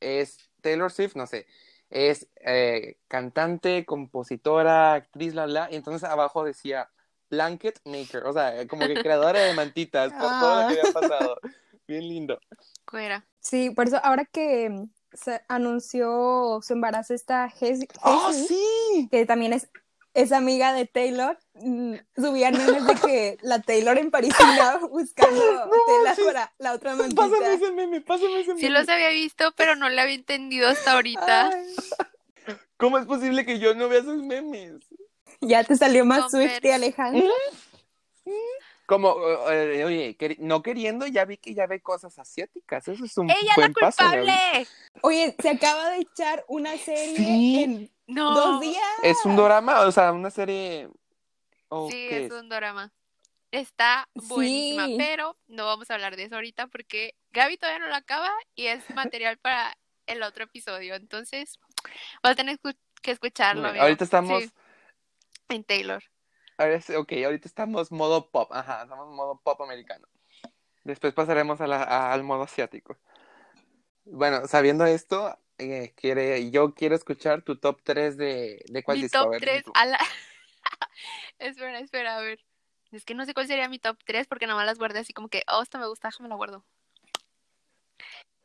es 0.00 0.38
Taylor 0.60 0.90
Swift, 0.90 1.16
no 1.16 1.26
sé, 1.26 1.46
es 1.90 2.28
eh, 2.44 2.98
cantante, 3.08 3.84
compositora, 3.84 4.94
actriz, 4.94 5.32
bla, 5.32 5.46
bla. 5.46 5.68
Y 5.70 5.76
entonces 5.76 6.08
abajo 6.08 6.44
decía 6.44 6.90
Blanket 7.30 7.80
Maker, 7.84 8.24
o 8.24 8.32
sea, 8.32 8.66
como 8.66 8.86
que 8.86 8.94
creadora 8.94 9.40
de 9.40 9.54
mantitas 9.54 10.12
por 10.12 10.20
todo 10.40 10.62
lo 10.62 10.68
que 10.68 10.80
había 10.80 10.92
pasado. 10.92 11.38
Bien 11.86 12.08
lindo. 12.08 12.40
Cuera. 12.84 13.26
Sí, 13.40 13.70
por 13.70 13.88
eso 13.88 14.00
ahora 14.02 14.24
que 14.24 14.70
mm, 14.70 14.90
se 15.14 15.42
anunció 15.48 16.60
su 16.62 16.72
embarazo 16.72 17.14
esta 17.14 17.48
Jessie, 17.50 17.88
¡Oh, 18.02 18.32
sí! 18.32 19.08
que 19.10 19.26
también 19.26 19.52
es, 19.52 19.68
es 20.14 20.32
amiga 20.32 20.72
de 20.72 20.86
Taylor, 20.86 21.38
mm, 21.54 21.94
subían 22.16 22.56
memes 22.56 22.86
de 22.86 22.94
que 22.94 23.38
la 23.42 23.60
Taylor 23.62 23.98
en 23.98 24.10
Parisina 24.10 24.78
buscando 24.90 25.40
tela 25.86 26.14
sí. 26.14 26.22
para 26.24 26.52
la 26.58 26.72
otra 26.72 26.94
mantita. 26.94 27.22
Pásame 27.22 27.54
ese 27.54 27.72
meme, 27.72 28.00
pásame 28.00 28.40
ese 28.40 28.48
meme. 28.48 28.60
Sí 28.60 28.68
los 28.68 28.88
había 28.88 29.08
visto, 29.10 29.52
pero 29.56 29.76
no 29.76 29.88
lo 29.88 30.00
había 30.00 30.14
entendido 30.14 30.68
hasta 30.68 30.92
ahorita. 30.92 31.48
Ay, 31.50 31.74
¿Cómo 32.76 32.98
es 32.98 33.06
posible 33.06 33.46
que 33.46 33.58
yo 33.58 33.74
no 33.74 33.88
vea 33.88 34.00
esos 34.00 34.22
memes? 34.22 34.84
ya 35.40 35.62
te 35.64 35.76
salió 35.76 36.04
más 36.04 36.30
Converse. 36.30 36.54
Swift 36.54 36.64
y 36.64 36.70
Alejandro. 36.70 37.28
Como, 38.86 39.16
eh, 39.50 39.84
oye, 39.84 40.16
no 40.40 40.62
queriendo, 40.62 41.06
ya 41.06 41.24
vi 41.24 41.38
que 41.38 41.54
ya 41.54 41.66
ve 41.66 41.80
cosas 41.80 42.18
asiáticas. 42.18 42.86
Eso 42.86 43.04
es 43.04 43.16
un 43.16 43.30
¡Ella 43.30 43.38
es 43.40 43.46
la 43.48 43.54
buen 43.56 43.72
paso, 43.72 44.02
culpable! 44.02 44.66
Oye, 45.00 45.34
se 45.40 45.48
acaba 45.50 45.90
de 45.90 46.00
echar 46.00 46.44
una 46.48 46.76
serie 46.76 47.16
Sí. 47.16 47.62
en 47.62 47.90
No. 48.06 48.34
dos 48.34 48.60
días. 48.60 48.82
Es 49.02 49.24
un 49.24 49.36
drama, 49.36 49.80
o 49.80 49.92
sea, 49.92 50.12
una 50.12 50.30
serie. 50.30 50.88
¿o 51.68 51.90
Sí, 51.90 52.08
es 52.10 52.30
un 52.30 52.48
drama. 52.50 52.92
Está 53.50 54.08
buenísima, 54.14 54.86
Sí. 54.86 54.96
pero 54.98 55.36
no 55.46 55.64
vamos 55.64 55.90
a 55.90 55.94
hablar 55.94 56.16
de 56.16 56.24
eso 56.24 56.34
ahorita 56.34 56.66
porque 56.66 57.14
Gaby 57.32 57.56
todavía 57.56 57.78
no 57.78 57.86
lo 57.88 57.94
acaba 57.94 58.30
y 58.54 58.66
es 58.66 58.84
material 59.10 59.38
para 59.38 59.78
el 60.06 60.22
otro 60.22 60.44
episodio. 60.44 60.94
Entonces, 60.94 61.58
vas 62.22 62.32
a 62.32 62.34
tener 62.34 62.58
que 63.00 63.10
escucharlo. 63.12 63.62
Bueno, 63.62 63.80
ahorita 63.82 64.04
estamos. 64.04 64.42
Sí, 64.42 64.50
en 65.48 65.64
Taylor. 65.64 66.02
Ahora 66.58 66.80
sí, 66.80 66.94
ok, 66.94 67.12
ahorita 67.24 67.48
estamos 67.48 67.90
modo 67.92 68.30
pop. 68.30 68.52
Ajá, 68.52 68.82
estamos 68.82 69.08
modo 69.14 69.40
pop 69.42 69.60
americano. 69.62 70.06
Después 70.84 71.14
pasaremos 71.14 71.60
a 71.60 71.66
la- 71.66 71.82
a- 71.82 72.12
al 72.12 72.22
modo 72.24 72.42
asiático. 72.42 72.98
Bueno, 74.04 74.46
sabiendo 74.46 74.84
esto, 74.84 75.38
eh, 75.58 75.92
quiere, 75.96 76.50
yo 76.50 76.74
quiero 76.74 76.94
escuchar 76.94 77.42
tu 77.42 77.56
top 77.56 77.80
3 77.82 78.16
de, 78.16 78.62
de 78.68 78.82
cuál 78.82 78.98
Mi 78.98 79.02
disco. 79.04 79.18
Top 79.18 79.30
ver, 79.30 79.40
3 79.40 79.64
tú. 79.64 79.72
a 79.74 79.86
la... 79.86 79.98
espera, 81.38 81.78
espera, 81.78 82.16
a 82.18 82.20
ver. 82.20 82.38
Es 82.92 83.04
que 83.04 83.14
no 83.14 83.24
sé 83.24 83.34
cuál 83.34 83.46
sería 83.46 83.68
mi 83.68 83.78
top 83.78 83.98
3 84.04 84.26
porque 84.26 84.46
nomás 84.46 84.66
las 84.66 84.78
guardé 84.78 85.00
así 85.00 85.12
como 85.12 85.28
que, 85.28 85.42
oh, 85.48 85.62
esta 85.62 85.78
me 85.78 85.86
gusta, 85.86 86.08
déjame 86.08 86.28
la 86.28 86.36
guardo. 86.36 86.64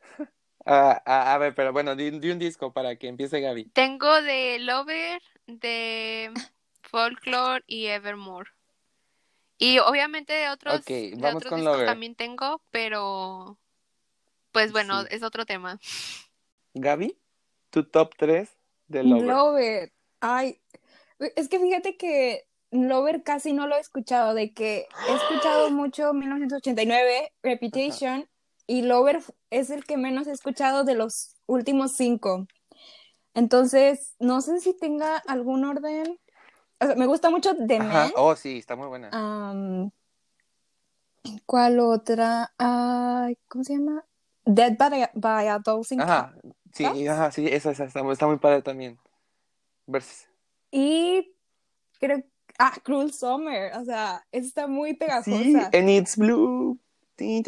Ah, 0.66 1.02
ah, 1.06 1.32
a 1.32 1.38
ver, 1.38 1.54
pero 1.54 1.72
bueno, 1.72 1.96
di, 1.96 2.10
di 2.10 2.30
un 2.30 2.38
disco 2.38 2.70
para 2.70 2.94
que 2.96 3.08
empiece 3.08 3.40
Gaby. 3.40 3.64
Tengo 3.72 4.20
de 4.20 4.58
Lover, 4.58 5.22
de 5.46 6.30
Folklore 6.90 7.62
y 7.66 7.86
Evermore. 7.86 8.50
Y 9.58 9.78
obviamente 9.78 10.32
de 10.32 10.48
otros, 10.48 10.80
Ok, 10.80 10.86
de 10.86 11.14
vamos 11.18 11.36
otros 11.36 11.50
con 11.50 11.60
discos 11.60 11.74
Lover. 11.74 11.86
también 11.86 12.14
tengo, 12.14 12.62
pero 12.70 13.58
pues 14.52 14.72
bueno, 14.72 15.02
Sí. 15.02 15.08
es 15.10 15.22
otro 15.22 15.44
tema. 15.46 15.78
Gaby, 16.74 17.16
tu 17.70 17.84
top 17.84 18.14
3 18.16 18.48
de 18.88 19.04
Lover. 19.04 19.26
Lover. 19.26 19.92
Ay, 20.20 20.60
es 21.36 21.48
que 21.48 21.58
fíjate 21.60 21.96
que 21.96 22.46
Lover 22.70 23.22
casi 23.22 23.52
no 23.52 23.66
lo 23.66 23.76
he 23.76 23.80
escuchado, 23.80 24.32
de 24.34 24.52
que 24.54 24.86
he 25.08 25.12
escuchado 25.14 25.70
mucho 25.70 26.12
1989, 26.14 27.32
Reputation, 27.42 28.28
y 28.66 28.82
Lover 28.82 29.20
es 29.50 29.70
el 29.70 29.84
que 29.84 29.96
menos 29.96 30.26
he 30.26 30.32
escuchado 30.32 30.84
de 30.84 30.94
los 30.94 31.34
últimos 31.46 31.92
cinco. 31.96 32.46
Entonces, 33.34 34.14
no 34.18 34.40
sé 34.40 34.60
si 34.60 34.76
tenga 34.76 35.16
algún 35.18 35.64
orden. 35.64 36.18
O 36.80 36.86
sea, 36.86 36.94
me 36.96 37.06
gusta 37.06 37.30
mucho 37.30 37.54
The 37.56 37.78
Ajá, 37.78 38.04
Man. 38.04 38.12
oh, 38.16 38.34
sí, 38.36 38.58
está 38.58 38.74
muy 38.76 38.88
buena. 38.88 39.10
Am, 39.12 39.90
¿cuál 41.46 41.78
otra? 41.80 42.52
¿cómo 43.48 43.64
se 43.64 43.74
llama? 43.76 44.04
Dead 44.44 44.76
by 44.78 45.02
a, 45.02 45.10
by 45.14 45.48
a 45.48 45.58
Dozen 45.58 46.00
Ajá, 46.00 46.34
sí, 46.72 47.06
ajá, 47.06 47.30
sí, 47.30 47.46
esa, 47.46 47.70
esa 47.70 47.84
está, 47.84 48.02
muy- 48.02 48.12
está 48.14 48.26
muy 48.26 48.38
padre 48.38 48.62
también. 48.62 48.98
Versus. 49.86 50.26
Y 50.70 51.34
creo 51.98 52.22
ah, 52.58 52.74
Cruel 52.82 53.12
Summer, 53.12 53.72
o 53.76 53.84
sea, 53.84 54.24
esa 54.32 54.46
está 54.46 54.66
muy 54.66 54.90
Sí, 54.92 54.96
pegajosa. 54.98 55.70
and 55.72 55.90
it's 55.90 56.16
blue. 56.16 56.78
Sí. 57.18 57.42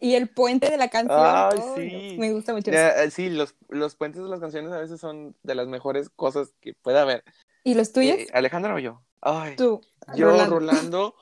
Y 0.00 0.14
el 0.14 0.28
puente 0.28 0.70
de 0.70 0.76
la 0.76 0.88
canción. 0.88 1.18
Ay, 1.20 1.58
oh, 1.60 1.74
sí. 1.76 2.16
me 2.18 2.32
gusta 2.32 2.52
mucho 2.52 2.70
eso. 2.70 3.00
Eh, 3.00 3.10
sí, 3.10 3.30
los, 3.30 3.54
los 3.68 3.96
puentes 3.96 4.22
de 4.22 4.28
las 4.28 4.40
canciones 4.40 4.72
a 4.72 4.78
veces 4.78 5.00
son 5.00 5.36
de 5.42 5.54
las 5.54 5.66
mejores 5.66 6.08
cosas 6.10 6.54
que 6.60 6.74
puede 6.74 6.98
haber. 6.98 7.24
¿Y 7.64 7.74
los 7.74 7.92
tuyos? 7.92 8.18
Eh, 8.18 8.28
Alejandra 8.32 8.74
o 8.74 8.78
yo. 8.78 9.02
Ay, 9.20 9.56
Tú. 9.56 9.80
yo, 10.14 10.30
Rolando. 10.30 10.58
Rolando, 10.58 11.14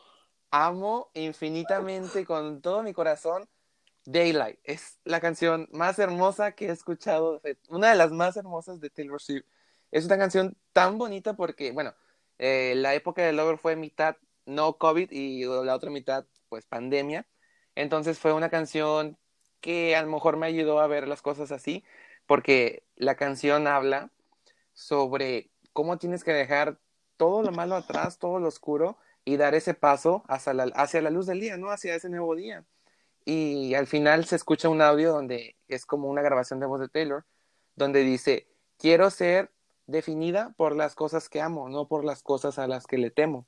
amo 0.50 1.10
infinitamente 1.14 2.26
con 2.26 2.60
todo 2.60 2.82
mi 2.82 2.92
corazón 2.92 3.48
Daylight. 4.04 4.58
Es 4.64 4.98
la 5.04 5.20
canción 5.20 5.68
más 5.72 5.98
hermosa 5.98 6.52
que 6.52 6.66
he 6.66 6.70
escuchado, 6.70 7.40
una 7.68 7.90
de 7.90 7.96
las 7.96 8.12
más 8.12 8.36
hermosas 8.36 8.80
de 8.80 8.90
Taylor 8.90 9.20
Swift. 9.20 9.46
Es 9.90 10.04
una 10.04 10.18
canción 10.18 10.56
tan 10.72 10.98
bonita 10.98 11.34
porque, 11.34 11.72
bueno, 11.72 11.94
eh, 12.38 12.74
la 12.76 12.94
época 12.94 13.22
de 13.22 13.32
Lover 13.32 13.58
fue 13.58 13.76
mitad 13.76 14.16
no 14.46 14.76
COVID 14.76 15.10
y 15.10 15.44
la 15.44 15.74
otra 15.74 15.90
mitad, 15.90 16.26
pues, 16.48 16.66
pandemia. 16.66 17.26
Entonces 17.74 18.18
fue 18.18 18.32
una 18.32 18.50
canción 18.50 19.16
que 19.60 19.96
a 19.96 20.02
lo 20.02 20.10
mejor 20.10 20.36
me 20.36 20.46
ayudó 20.46 20.80
a 20.80 20.86
ver 20.86 21.08
las 21.08 21.22
cosas 21.22 21.50
así, 21.52 21.84
porque 22.26 22.82
la 22.96 23.14
canción 23.16 23.66
habla 23.66 24.10
sobre 24.72 25.50
cómo 25.72 25.98
tienes 25.98 26.24
que 26.24 26.32
dejar 26.32 26.78
todo 27.16 27.42
lo 27.42 27.52
malo 27.52 27.76
atrás, 27.76 28.18
todo 28.18 28.40
lo 28.40 28.48
oscuro, 28.48 28.98
y 29.24 29.36
dar 29.36 29.54
ese 29.54 29.74
paso 29.74 30.24
hacia 30.28 30.52
la, 30.52 30.64
hacia 30.74 31.00
la 31.00 31.10
luz 31.10 31.26
del 31.26 31.40
día, 31.40 31.56
¿no? 31.56 31.70
Hacia 31.70 31.94
ese 31.94 32.10
nuevo 32.10 32.34
día. 32.36 32.64
Y 33.24 33.74
al 33.74 33.86
final 33.86 34.26
se 34.26 34.36
escucha 34.36 34.68
un 34.68 34.82
audio 34.82 35.12
donde 35.12 35.56
es 35.68 35.86
como 35.86 36.08
una 36.08 36.22
grabación 36.22 36.60
de 36.60 36.66
voz 36.66 36.80
de 36.80 36.88
Taylor, 36.88 37.24
donde 37.74 38.00
dice, 38.00 38.46
quiero 38.76 39.10
ser 39.10 39.50
definida 39.86 40.52
por 40.56 40.76
las 40.76 40.94
cosas 40.94 41.28
que 41.28 41.40
amo, 41.40 41.68
no 41.68 41.88
por 41.88 42.04
las 42.04 42.22
cosas 42.22 42.58
a 42.58 42.66
las 42.66 42.86
que 42.86 42.98
le 42.98 43.10
temo. 43.10 43.46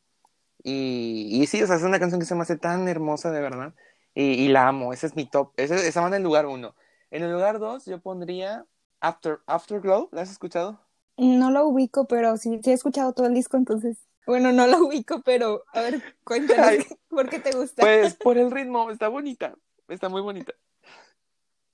Y, 0.62 1.28
y 1.30 1.46
sí, 1.46 1.62
o 1.62 1.66
sea, 1.66 1.76
es 1.76 1.82
una 1.82 2.00
canción 2.00 2.20
que 2.20 2.26
se 2.26 2.34
me 2.34 2.42
hace 2.42 2.56
tan 2.56 2.88
hermosa, 2.88 3.30
de 3.30 3.40
verdad, 3.40 3.74
y, 4.16 4.44
y 4.44 4.48
la 4.48 4.66
amo, 4.66 4.94
ese 4.94 5.06
es 5.06 5.14
mi 5.14 5.26
top, 5.26 5.52
ese, 5.58 5.86
esa 5.86 6.00
va 6.00 6.16
en 6.16 6.22
lugar 6.22 6.46
uno. 6.46 6.74
En 7.10 7.22
el 7.22 7.30
lugar 7.30 7.58
dos 7.58 7.84
yo 7.84 8.00
pondría 8.00 8.66
After, 9.00 9.40
Afterglow, 9.46 10.08
¿la 10.10 10.22
has 10.22 10.30
escuchado? 10.30 10.80
No 11.18 11.50
lo 11.50 11.66
ubico, 11.66 12.06
pero 12.06 12.38
sí, 12.38 12.58
sí 12.64 12.70
he 12.70 12.72
escuchado 12.72 13.12
todo 13.12 13.26
el 13.26 13.34
disco, 13.34 13.58
entonces. 13.58 13.98
Bueno, 14.26 14.52
no 14.52 14.66
lo 14.66 14.78
ubico, 14.86 15.20
pero 15.22 15.64
a 15.72 15.82
ver, 15.82 16.02
cuéntanos 16.24 16.66
Ay. 16.66 16.86
por 17.08 17.28
qué 17.28 17.38
te 17.38 17.52
gusta. 17.52 17.82
Pues 17.82 18.14
por 18.22 18.38
el 18.38 18.50
ritmo, 18.50 18.90
está 18.90 19.08
bonita, 19.08 19.54
está 19.88 20.08
muy 20.08 20.22
bonita. 20.22 20.54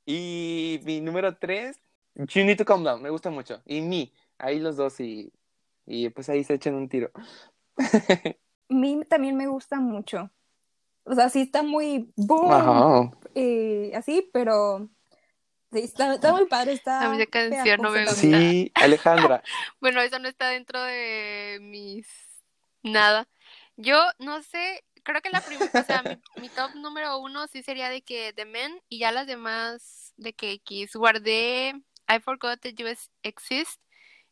Y 0.04 0.80
mi 0.82 1.00
número 1.00 1.36
tres, 1.36 1.80
You 2.16 2.44
Need 2.44 2.58
to 2.58 2.64
Calm 2.64 2.82
Down, 2.82 3.02
me 3.02 3.10
gusta 3.10 3.30
mucho. 3.30 3.62
Y 3.64 3.80
Me, 3.82 4.12
ahí 4.38 4.58
los 4.58 4.76
dos 4.76 4.98
y, 4.98 5.32
y 5.86 6.10
pues 6.10 6.28
ahí 6.28 6.42
se 6.42 6.54
echan 6.54 6.74
un 6.74 6.88
tiro. 6.88 7.12
Mí 8.68 9.00
también 9.08 9.36
me 9.36 9.46
gusta 9.46 9.78
mucho. 9.78 10.28
O 11.04 11.14
sea, 11.14 11.28
sí 11.28 11.42
está 11.42 11.62
muy 11.62 12.12
boom, 12.16 12.52
Ajá. 12.52 13.10
eh, 13.34 13.92
así, 13.94 14.28
pero 14.32 14.88
sí, 15.72 15.80
está, 15.80 16.14
está 16.14 16.32
muy 16.32 16.46
padre, 16.46 16.72
está 16.72 17.06
A 17.06 17.08
mí 17.10 17.16
esa 17.16 17.26
canción 17.26 17.82
no 17.82 17.90
me 17.90 18.02
gusta. 18.04 18.14
Sí, 18.20 18.70
Alejandra. 18.74 19.42
Bueno, 19.80 20.00
eso 20.00 20.18
no 20.20 20.28
está 20.28 20.48
dentro 20.48 20.80
de 20.80 21.58
mis 21.60 22.06
nada. 22.82 23.28
Yo 23.76 24.00
no 24.18 24.42
sé, 24.42 24.84
creo 25.02 25.20
que 25.22 25.30
la 25.30 25.40
primera, 25.40 25.70
o 25.74 25.84
sea, 25.84 26.02
mi, 26.02 26.20
mi 26.36 26.48
top 26.50 26.74
número 26.76 27.18
uno 27.18 27.46
sí 27.48 27.62
sería 27.62 27.88
de 27.88 28.02
que 28.02 28.32
The 28.32 28.44
Men 28.44 28.80
y 28.88 29.00
ya 29.00 29.10
las 29.10 29.26
demás 29.26 30.12
de 30.16 30.32
que 30.34 30.52
X. 30.52 30.94
Guardé 30.94 31.74
I 32.08 32.20
Forgot 32.20 32.60
That 32.60 32.74
You 32.76 32.86
Exist, 33.22 33.80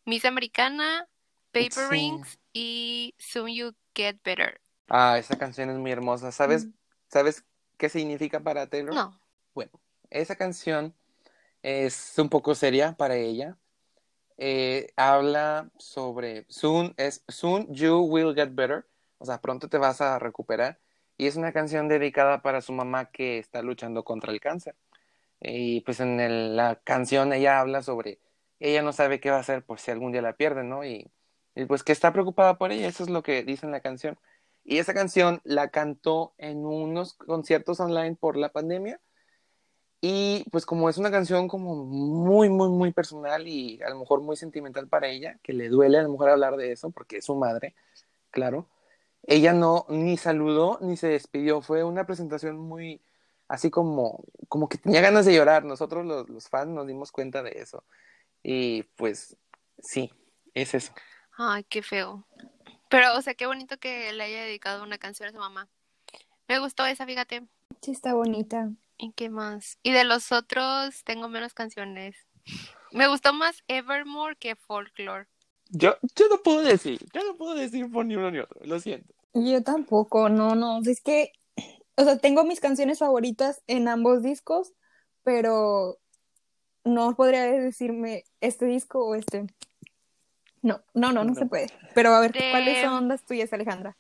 Miss 0.05 0.25
Americana, 0.25 1.09
Paper 1.53 1.73
Sí. 1.73 1.91
Rings 1.91 2.39
y 2.53 3.15
Soon 3.19 3.49
You 3.49 3.75
Get 3.95 4.19
Better. 4.23 4.61
Ah, 4.91 5.19
esa 5.19 5.39
canción 5.39 5.71
es 5.71 5.79
muy 5.79 5.93
hermosa. 5.93 6.33
¿Sabes, 6.33 6.67
Mm. 6.67 6.73
¿sabes 7.09 7.45
qué 7.79 7.89
significa 7.89 8.41
para 8.41 8.67
Taylor? 8.67 8.95
No, 8.95 9.17
Esa 10.11 10.35
canción 10.35 10.93
es 11.63 12.15
un 12.19 12.29
poco 12.29 12.57
seria 12.57 12.93
para 12.97 13.15
ella. 13.15 13.57
Eh, 14.39 14.89
habla 14.97 15.71
sobre 15.79 16.47
soon 16.49 16.95
es 16.97 17.23
soon 17.29 17.73
you 17.73 17.99
will 18.01 18.35
get 18.35 18.49
better, 18.53 18.87
o 19.19 19.25
sea, 19.27 19.41
pronto 19.41 19.69
te 19.69 19.79
vas 19.79 20.01
a 20.01 20.19
recuperar. 20.19 20.81
Y 21.17 21.29
es 21.29 21.37
una 21.37 21.53
canción 21.53 21.87
dedicada 21.87 22.43
para 22.43 22.61
su 22.61 22.73
mamá 22.73 23.13
que 23.13 23.39
está 23.39 23.63
luchando 23.63 24.03
contra 24.03 24.33
el 24.33 24.41
cáncer. 24.41 24.75
Y 25.41 25.83
pues 25.83 26.01
en 26.01 26.19
el- 26.19 26.57
la 26.57 26.81
canción 26.83 27.33
ella 27.33 27.61
habla 27.61 27.83
sobre 27.83 28.19
ella 28.59 28.83
no 28.83 28.93
sabe 28.93 29.21
qué 29.21 29.31
va 29.31 29.37
a 29.37 29.41
hacer 29.41 29.65
por 29.65 29.79
si 29.79 29.91
algún 29.93 30.11
día 30.13 30.23
la 30.23 30.33
pierde, 30.35 30.65
¿no? 30.65 30.85
Y, 30.85 31.09
y 31.55 31.65
pues 31.67 31.83
que 31.85 31.93
está 31.93 32.13
preocupada 32.13 32.59
por 32.59 32.73
ella, 32.73 32.89
eso 32.89 33.05
es 33.05 33.11
lo 33.11 33.23
que 33.23 33.43
dice 33.45 33.65
en 33.65 33.73
la 33.73 33.81
canción. 33.81 34.19
Y 34.65 34.79
esa 34.79 34.95
canción 34.95 35.41
la 35.45 35.69
cantó 35.69 36.35
en 36.39 36.65
unos 36.65 37.15
conciertos 37.15 37.81
online 37.81 38.17
por 38.17 38.37
la 38.37 38.51
pandemia. 38.51 39.01
Y 40.01 40.45
pues 40.51 40.65
como 40.65 40.89
es 40.89 40.97
una 40.97 41.11
canción 41.11 41.47
como 41.47 41.85
muy, 41.85 42.49
muy, 42.49 42.69
muy 42.71 42.93
personal 42.93 43.47
y 43.47 43.83
a 43.83 43.91
lo 43.91 43.99
mejor 43.99 44.23
muy 44.23 44.37
sentimental 44.37 44.89
para 44.89 45.09
ella, 45.09 45.39
que 45.43 45.53
le 45.53 45.69
duele 45.69 45.99
a 45.99 46.03
lo 46.03 46.11
mejor 46.11 46.31
hablar 46.31 46.57
de 46.57 46.73
eso 46.73 46.91
porque 46.91 47.19
es 47.19 47.27
su 47.27 47.35
madre, 47.35 47.75
claro, 48.31 48.67
ella 49.25 49.53
no 49.53 49.85
ni 49.91 50.17
saludó 50.17 50.79
ni 50.81 50.97
se 50.97 51.09
despidió, 51.09 51.61
fue 51.61 51.85
una 51.85 52.07
presentación 52.07 52.59
muy 52.59 53.03
así 53.51 53.69
como, 53.69 54.25
como 54.49 54.69
que 54.69 54.79
tenía 54.79 55.01
ganas 55.01 55.27
de 55.27 55.35
llorar, 55.35 55.65
nosotros 55.65 56.07
los, 56.07 56.29
los 56.31 56.49
fans 56.49 56.71
nos 56.71 56.87
dimos 56.87 57.13
cuenta 57.13 57.43
de 57.43 57.51
eso. 57.57 57.85
Y 58.43 58.85
pues 58.97 59.37
sí, 59.81 60.11
es 60.55 60.73
eso. 60.75 60.93
ay, 61.37 61.65
qué 61.65 61.83
feo. 61.83 62.25
Pero, 62.91 63.17
o 63.17 63.23
sea, 63.23 63.35
qué 63.35 63.47
bonito 63.47 63.79
que 63.79 64.13
le 64.13 64.25
haya 64.25 64.43
dedicado 64.43 64.83
una 64.83 64.99
canción 64.99 65.29
a 65.29 65.33
su 65.33 65.39
mamá. 65.39 65.69
Me 66.49 66.59
gustó 66.59 66.85
esa, 66.85 67.07
fíjate. 67.07 67.47
Sí, 67.81 67.93
está 67.93 68.15
bonita. 68.15 68.69
¿Y 68.99 69.13
qué 69.13 69.31
más? 69.31 69.79
Y 69.85 69.93
de 69.93 70.05
los 70.05 70.33
otros 70.33 71.05
tengo 71.05 71.29
menos 71.29 71.55
canciones. 71.55 72.17
Me 72.91 73.07
gustó 73.07 73.33
más 73.33 73.63
Evermore 73.69 74.35
que 74.35 74.57
Folklore. 74.57 75.29
Yo, 75.69 75.95
yo 76.17 76.29
no 76.29 76.43
puedo 76.43 76.63
decir, 76.63 76.99
yo 77.15 77.23
no 77.25 77.37
puedo 77.37 77.55
decir 77.55 77.89
por 77.93 78.05
ni 78.05 78.17
uno 78.17 78.33
ni 78.33 78.41
otro, 78.41 78.61
lo 78.65 78.81
siento. 78.81 79.15
Yo 79.35 79.63
tampoco, 79.63 80.29
no, 80.29 80.57
no, 80.57 80.81
es 80.85 81.01
que, 81.01 81.31
o 81.95 82.03
sea, 82.03 82.19
tengo 82.19 82.43
mis 82.43 82.59
canciones 82.59 82.99
favoritas 82.99 83.63
en 83.69 83.87
ambos 83.87 84.25
discos, 84.25 84.73
pero 85.23 85.99
no 86.85 87.15
podría 87.15 87.45
decirme 87.45 88.25
este 88.41 88.67
disco 88.67 89.07
o 89.07 89.15
este. 89.15 89.47
No, 90.63 90.83
no, 90.95 91.13
no, 91.13 91.25
no, 91.25 91.31
No. 91.31 91.35
se 91.35 91.47
puede. 91.47 91.67
Pero 91.95 92.15
a 92.15 92.21
ver, 92.21 92.33
De- 92.33 92.51
¿cuáles 92.51 92.85
son 92.85 93.09
las 93.09 93.23
tuyas, 93.25 93.53
Alejandra? 93.53 93.97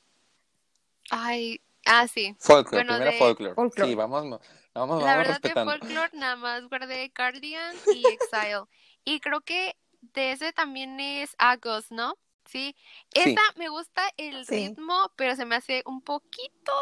Ay, 1.10 1.60
ah, 1.86 2.06
sí. 2.06 2.36
Folklore, 2.38 2.84
Bueno, 2.84 2.94
primero 2.98 3.10
de- 3.12 3.18
folklore. 3.18 3.54
Folklore. 3.54 3.88
Sí, 3.90 3.94
vamos, 3.94 4.22
vamos, 4.22 4.40
vamos 4.74 5.02
La 5.02 5.16
verdad 5.16 5.40
de 5.40 5.50
folklore 5.52 6.10
nada 6.14 6.36
más 6.36 6.68
guardé 6.68 7.10
Cardigan 7.10 7.74
y 7.94 8.04
Exile. 8.18 8.64
Y 9.04 9.20
creo 9.20 9.40
que 9.40 9.74
de 10.14 10.32
ese 10.32 10.52
también 10.52 11.00
es 11.00 11.34
Agos, 11.38 11.90
¿no? 11.90 12.16
Sí. 12.46 12.76
Sí. 13.14 13.20
Esa 13.32 13.40
me 13.56 13.68
gusta 13.68 14.02
el 14.16 14.44
Sí. 14.46 14.68
ritmo, 14.68 15.10
pero 15.16 15.36
se 15.36 15.44
me 15.46 15.56
hace 15.56 15.82
un 15.86 16.02
poquito 16.02 16.72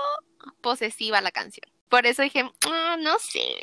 posesiva 0.60 1.20
la 1.20 1.30
canción. 1.30 1.70
Por 1.88 2.06
eso 2.06 2.22
dije, 2.22 2.50
"Ah, 2.66 2.96
no 2.98 3.18
sé. 3.18 3.56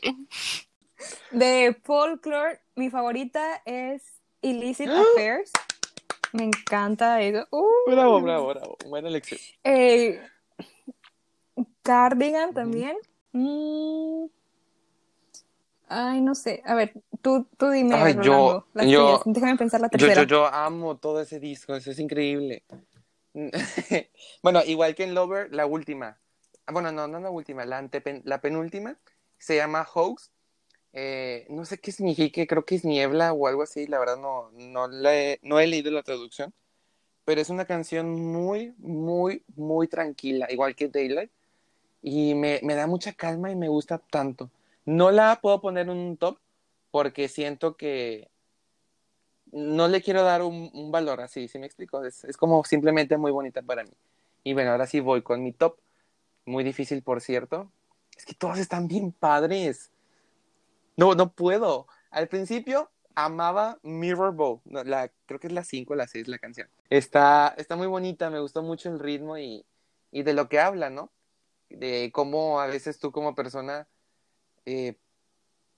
De 1.31 1.77
folklore, 1.83 2.61
mi 2.75 2.89
favorita 2.89 3.61
es 3.65 4.03
Illicit 4.41 4.87
Affairs. 5.19 5.51
Me 6.35 6.43
encanta 6.43 7.21
eso. 7.21 7.47
Uh, 7.51 7.63
Bravo, 7.89 8.21
bravo, 8.21 8.47
bravo. 8.47 8.77
Buena 8.87 9.07
elección. 9.07 9.39
eh, 9.63 10.21
Cardigan 11.81 12.53
también. 12.53 12.97
Mm. 13.31 14.25
Ay, 15.87 16.19
no 16.21 16.35
sé. 16.35 16.61
A 16.65 16.73
ver, 16.75 16.93
tú, 17.21 17.47
tú 17.57 17.69
dime, 17.69 17.95
Ay, 17.95 18.13
yo- 18.15 18.65
Rolando, 18.73 18.91
yo-. 18.91 19.21
Déjame 19.25 19.55
pensar 19.57 19.79
la 19.81 19.87
Yo, 19.87 19.97
tercera. 19.97 20.21
yo, 20.23 20.27
yo 20.27 20.45
amo 20.47 20.97
todo 20.97 21.21
ese 21.21 21.39
disco, 21.39 21.75
eso 21.75 21.91
es 21.91 21.99
increíble. 21.99 22.63
bueno, 24.43 24.61
igual 24.65 24.95
que 24.95 25.03
en 25.03 25.13
Lover, 25.13 25.53
la 25.53 25.65
última. 25.65 26.17
Ah, 26.65 26.71
Bueno, 26.71 26.91
no, 26.91 27.07
no 27.07 27.19
la 27.19 27.29
última, 27.29 27.65
la, 27.65 27.81
antepen- 27.81 28.21
la 28.25 28.41
penúltima 28.41 28.97
se 29.37 29.55
llama 29.57 29.83
Hoax. 29.93 30.31
Eh, 30.97 31.45
no 31.49 31.65
sé 31.65 31.77
qué 31.77 31.91
significa, 31.91 32.45
creo 32.47 32.63
que 32.65 32.75
es 32.75 32.85
niebla 32.85 33.33
o 33.33 33.47
algo 33.47 33.63
así, 33.63 33.85
la 33.85 33.99
verdad 33.99 34.15
no, 34.15 34.49
no, 34.51 34.87
la 34.87 35.13
he, 35.13 35.39
no 35.43 35.59
he 35.59 35.67
leído 35.67 35.91
la 35.91 36.03
traducción, 36.03 36.53
pero 37.25 37.41
es 37.41 37.49
una 37.49 37.65
canción 37.65 38.09
muy, 38.15 38.73
muy, 38.77 39.43
muy 39.57 39.89
tranquila, 39.89 40.47
igual 40.49 40.73
que 40.75 40.87
Daylight, 40.87 41.31
y 42.01 42.33
me, 42.35 42.61
me 42.63 42.75
da 42.75 42.87
mucha 42.87 43.13
calma 43.13 43.51
y 43.51 43.57
me 43.57 43.67
gusta 43.67 43.97
tanto. 43.97 44.49
No 44.85 45.11
la 45.11 45.39
puedo 45.41 45.59
poner 45.61 45.83
en 45.89 45.89
un 45.89 46.17
top 46.17 46.39
porque 46.91 47.27
siento 47.27 47.75
que 47.75 48.29
no 49.51 49.89
le 49.89 50.01
quiero 50.01 50.23
dar 50.23 50.43
un, 50.43 50.91
valor 50.91 51.19
así, 51.19 51.49
¿sí 51.49 51.59
me 51.59 51.65
explico? 51.65 52.05
Es, 52.05 52.23
es 52.23 52.37
como 52.37 52.63
simplemente 52.63 53.17
muy 53.17 53.31
bonita 53.31 53.61
para 53.61 53.83
mí. 53.83 53.91
Y 54.45 54.53
bueno, 54.53 54.71
ahora 54.71 54.87
sí 54.87 55.01
voy 55.01 55.23
con 55.23 55.43
mi 55.43 55.51
top. 55.51 55.77
Muy 56.45 56.63
difícil, 56.63 57.01
por 57.01 57.19
cierto. 57.19 57.69
Es 58.15 58.25
que 58.25 58.33
todas 58.33 58.59
están 58.59 58.87
bien 58.87 59.11
padres. 59.11 59.91
No, 60.97 61.15
no 61.15 61.31
puedo. 61.33 61.87
Al 62.09 62.27
principio 62.27 62.89
amaba 63.15 63.79
Mirror 63.83 64.61
la, 64.65 65.09
creo 65.25 65.39
que 65.39 65.47
es 65.47 65.53
la 65.53 65.63
5 65.63 65.93
o 65.93 65.95
la 65.95 66.07
6 66.07 66.27
la 66.27 66.37
canción. 66.37 66.69
Está, 66.89 67.53
está 67.57 67.75
muy 67.75 67.87
bonita, 67.87 68.29
me 68.29 68.39
gustó 68.39 68.61
mucho 68.61 68.89
el 68.89 68.99
ritmo 68.99 69.37
y, 69.37 69.65
y 70.11 70.23
de 70.23 70.33
lo 70.33 70.49
que 70.49 70.59
habla, 70.59 70.89
¿no? 70.89 71.11
De 71.69 72.11
cómo 72.13 72.59
a 72.59 72.67
veces 72.67 72.99
tú 72.99 73.11
como 73.11 73.35
persona, 73.35 73.87
eh, 74.65 74.95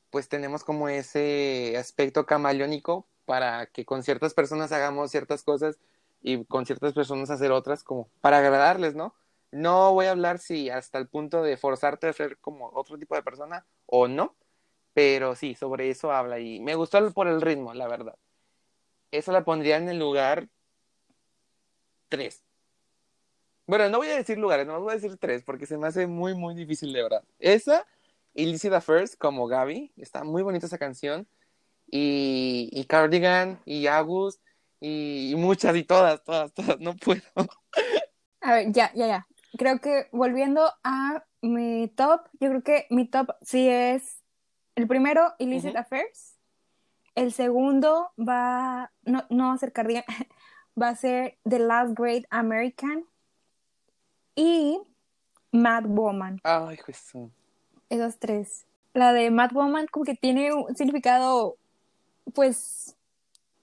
pues 0.10 0.30
tenemos 0.30 0.64
como 0.64 0.90
ese 0.90 1.76
aspecto 1.78 2.26
camaleónico 2.26 3.08
para 3.26 3.68
que 3.68 3.86
con 3.86 4.04
ciertas 4.04 4.34
personas 4.34 4.72
hagamos 4.72 5.12
ciertas 5.12 5.44
cosas 5.44 5.80
y 6.22 6.44
con 6.46 6.66
ciertas 6.66 6.94
personas 6.94 7.30
hacer 7.30 7.52
otras 7.52 7.84
como 7.84 8.10
para 8.22 8.40
agradarles, 8.40 8.96
¿no? 8.96 9.14
No 9.52 9.94
voy 9.94 10.08
a 10.08 10.12
hablar 10.12 10.40
si 10.40 10.70
hasta 10.70 10.98
el 10.98 11.08
punto 11.08 11.42
de 11.42 11.58
forzarte 11.58 12.08
a 12.08 12.14
ser 12.14 12.38
como 12.40 12.70
otro 12.74 12.98
tipo 12.98 13.16
de 13.16 13.24
persona 13.24 13.66
o 13.86 14.08
no, 14.08 14.36
pero 14.98 15.36
sí, 15.36 15.54
sobre 15.54 15.92
eso 15.92 16.12
habla 16.12 16.40
y 16.40 16.60
me 16.60 16.74
gustó 16.74 17.14
por 17.14 17.28
el 17.28 17.40
ritmo, 17.40 17.72
la 17.76 17.88
verdad. 17.88 18.18
Eso 19.12 19.32
la 19.32 19.44
pondría 19.44 19.78
en 19.78 19.88
el 19.90 20.00
lugar 20.00 20.50
3. 22.10 22.44
Bueno, 23.68 23.90
no 23.90 24.00
voy 24.00 24.08
a 24.08 24.16
decir 24.16 24.40
lugares, 24.40 24.66
no 24.66 24.82
voy 24.82 24.94
a 24.94 24.96
decir 24.96 25.16
3 25.18 25.44
porque 25.44 25.68
se 25.68 25.78
me 25.78 25.86
hace 25.86 26.08
muy, 26.08 26.34
muy 26.34 26.56
difícil 26.56 26.92
de 26.94 27.04
verdad. 27.04 27.24
Esa, 27.38 27.86
Illicit 28.34 28.74
Affairs 28.74 29.16
como 29.16 29.46
Gaby, 29.46 29.94
está 29.98 30.24
muy 30.24 30.42
bonita 30.42 30.66
esa 30.66 30.80
canción. 30.80 31.28
Y, 31.86 32.68
y 32.72 32.86
Cardigan, 32.86 33.62
y 33.66 33.86
Agus, 33.86 34.40
y, 34.80 35.30
y 35.32 35.36
muchas, 35.36 35.76
y 35.76 35.84
todas, 35.84 36.24
todas, 36.24 36.52
todas, 36.56 36.80
no 36.80 36.96
puedo. 36.96 37.22
A 38.42 38.52
ver, 38.52 38.72
ya, 38.72 38.92
ya, 38.96 39.06
ya. 39.06 39.28
Creo 39.60 39.80
que 39.80 40.08
volviendo 40.12 40.74
a 40.84 41.24
mi 41.44 41.88
top, 41.90 42.22
yo 42.40 42.50
creo 42.50 42.64
que 42.64 42.88
mi 42.90 43.08
top 43.08 43.36
sí 43.44 43.70
es 43.70 44.17
el 44.78 44.88
primero, 44.88 45.34
Illicit. 45.40 45.76
Affairs. 45.76 46.36
El 47.16 47.34
segundo 47.34 48.12
va, 48.18 48.92
no, 49.04 49.26
no 49.32 49.48
va 49.48 49.54
a 49.54 49.58
ser 49.58 49.74
Cardigan, 49.74 50.04
va 50.82 50.90
a 50.90 50.96
ser 50.96 51.40
The 51.50 51.58
Last 51.58 51.98
Great 51.98 52.26
American 52.30 53.06
y 54.36 54.80
Mad 55.52 55.86
Woman. 55.88 56.40
Ay, 56.44 56.78
Jesús. 56.78 57.32
Esos 57.90 58.20
tres. 58.20 58.68
La 58.94 59.14
de 59.14 59.32
Mad 59.32 59.52
Woman 59.52 59.88
como 59.88 60.06
que 60.06 60.14
tiene 60.14 60.54
un 60.54 60.76
significado, 60.76 61.58
pues, 62.36 62.96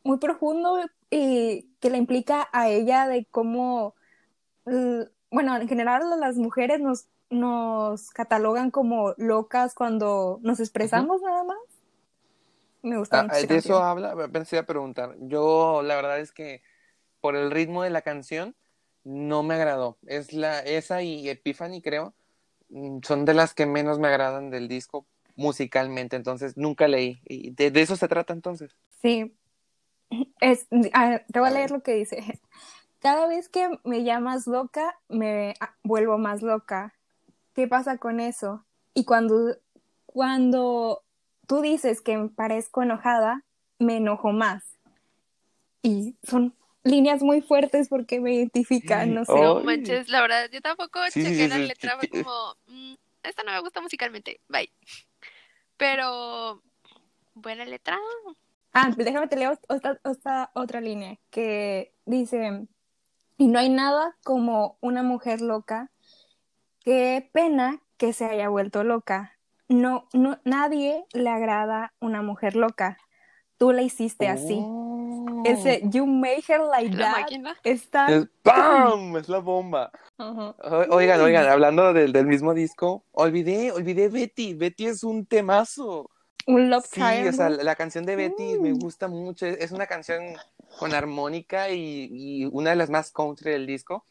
muy 0.02 0.18
profundo 0.18 0.80
y 1.10 1.68
que 1.78 1.90
la 1.90 1.96
implica 1.96 2.48
a 2.52 2.68
ella 2.68 3.06
de 3.06 3.24
cómo, 3.26 3.94
bueno, 5.30 5.56
en 5.56 5.68
general 5.68 6.02
las 6.18 6.36
mujeres 6.38 6.80
nos, 6.80 7.06
nos 7.34 8.10
catalogan 8.10 8.70
como 8.70 9.14
locas 9.18 9.74
cuando 9.74 10.40
nos 10.42 10.60
expresamos 10.60 11.22
nada 11.22 11.44
más. 11.44 11.58
Me 12.82 12.98
gusta 12.98 13.22
Ah, 13.22 13.22
mucho 13.22 13.46
de 13.46 13.56
eso 13.56 13.76
habla, 13.82 14.14
pensé 14.32 14.58
a 14.58 14.66
preguntar. 14.66 15.16
Yo, 15.20 15.82
la 15.82 15.96
verdad 15.96 16.20
es 16.20 16.32
que 16.32 16.62
por 17.20 17.36
el 17.36 17.50
ritmo 17.50 17.82
de 17.82 17.90
la 17.90 18.02
canción, 18.02 18.56
no 19.04 19.42
me 19.42 19.54
agradó. 19.54 19.98
Es 20.06 20.32
la, 20.32 20.60
esa 20.60 21.02
y 21.02 21.28
Epiphany, 21.28 21.82
creo, 21.82 22.14
mm, 22.70 23.00
son 23.04 23.24
de 23.24 23.34
las 23.34 23.54
que 23.54 23.66
menos 23.66 23.98
me 23.98 24.08
agradan 24.08 24.50
del 24.50 24.68
disco 24.68 25.06
musicalmente, 25.36 26.16
entonces 26.16 26.56
nunca 26.56 26.88
leí. 26.88 27.20
Y 27.26 27.50
de, 27.52 27.70
de 27.70 27.82
eso 27.82 27.96
se 27.96 28.08
trata 28.08 28.32
entonces. 28.34 28.76
Sí. 29.02 29.36
Es, 30.40 30.68
te 30.68 31.40
voy 31.40 31.48
a 31.48 31.50
A 31.50 31.50
leer 31.50 31.70
ver. 31.70 31.70
lo 31.70 31.82
que 31.82 31.94
dice. 31.94 32.18
Cada 33.00 33.26
vez 33.26 33.48
que 33.48 33.68
me 33.84 34.04
llamas 34.04 34.46
loca, 34.46 34.98
me 35.08 35.54
vuelvo 35.82 36.18
más 36.18 36.42
loca. 36.42 36.94
¿Qué 37.54 37.68
pasa 37.68 37.98
con 37.98 38.20
eso? 38.20 38.64
Y 38.94 39.04
cuando, 39.04 39.56
cuando 40.06 41.02
tú 41.46 41.60
dices 41.60 42.00
que 42.00 42.16
me 42.16 42.28
parezco 42.28 42.82
enojada, 42.82 43.44
me 43.78 43.96
enojo 43.98 44.32
más. 44.32 44.64
Y 45.82 46.16
son 46.22 46.54
líneas 46.82 47.22
muy 47.22 47.40
fuertes 47.42 47.88
porque 47.88 48.20
me 48.20 48.34
identifican, 48.34 49.14
no 49.14 49.24
sé. 49.24 49.40
No 49.40 49.60
manches, 49.62 50.08
la 50.08 50.20
verdad, 50.20 50.50
yo 50.52 50.60
tampoco 50.60 50.98
Sí, 51.10 51.22
chequé 51.22 51.34
sí, 51.36 51.48
la 51.48 51.56
sí, 51.58 51.68
letra, 51.68 51.96
fue 51.96 52.08
como, 52.08 52.56
"Mm, 52.66 52.94
esta 53.22 53.42
no 53.42 53.52
me 53.52 53.60
gusta 53.60 53.80
musicalmente, 53.80 54.40
bye. 54.48 54.72
Pero, 55.76 56.62
buena 57.34 57.64
letra. 57.64 57.98
Ah, 58.72 58.90
déjame 58.96 59.28
te 59.28 59.36
leo 59.36 59.56
otra, 59.68 60.00
otra, 60.04 60.50
otra 60.54 60.80
línea 60.80 61.18
que 61.30 61.94
dice, 62.06 62.66
y 63.36 63.46
no 63.46 63.58
hay 63.58 63.68
nada 63.68 64.16
como 64.24 64.78
una 64.80 65.02
mujer 65.02 65.40
loca, 65.40 65.90
qué 66.84 67.28
pena 67.32 67.80
que 67.96 68.12
se 68.12 68.24
haya 68.26 68.48
vuelto 68.48 68.84
loca. 68.84 69.32
No, 69.68 70.08
no, 70.12 70.38
nadie 70.44 71.04
le 71.12 71.30
agrada 71.30 71.94
una 72.00 72.22
mujer 72.22 72.54
loca. 72.54 72.98
Tú 73.56 73.72
la 73.72 73.82
hiciste 73.82 74.28
así. 74.28 74.58
Oh. 74.62 75.42
Ese 75.44 75.82
you 75.90 76.06
make 76.06 76.42
her 76.48 76.60
like 76.60 76.94
La 76.96 77.12
that 77.12 77.20
máquina. 77.20 77.56
está... 77.64 78.06
Es 78.12 78.26
¡Pam! 78.42 79.16
Es 79.16 79.28
la 79.28 79.38
bomba. 79.38 79.90
Oigan, 80.90 81.20
oigan, 81.20 81.46
hablando 81.48 81.92
del, 81.92 82.12
del 82.12 82.26
mismo 82.26 82.52
disco, 82.54 83.04
olvidé, 83.12 83.72
olvidé 83.72 84.08
Betty. 84.08 84.54
Betty 84.54 84.86
es 84.86 85.04
un 85.04 85.26
temazo. 85.26 86.10
Un 86.46 86.68
love 86.68 86.84
Sí, 86.84 87.00
o 87.00 87.32
sea, 87.32 87.48
la 87.48 87.74
canción 87.74 88.04
de 88.04 88.16
Betty 88.16 88.58
me 88.58 88.72
Mm. 88.74 88.78
gusta 88.78 89.08
mucho. 89.08 89.46
Es 89.46 89.58
es 89.60 89.72
una 89.72 89.86
canción 89.86 90.22
con 90.78 90.92
armónica 90.92 91.70
y, 91.70 92.08
y 92.10 92.44
una 92.46 92.70
de 92.70 92.76
las 92.76 92.90
más 92.90 93.10
country 93.12 93.52
del 93.52 93.66
disco. 93.66 94.06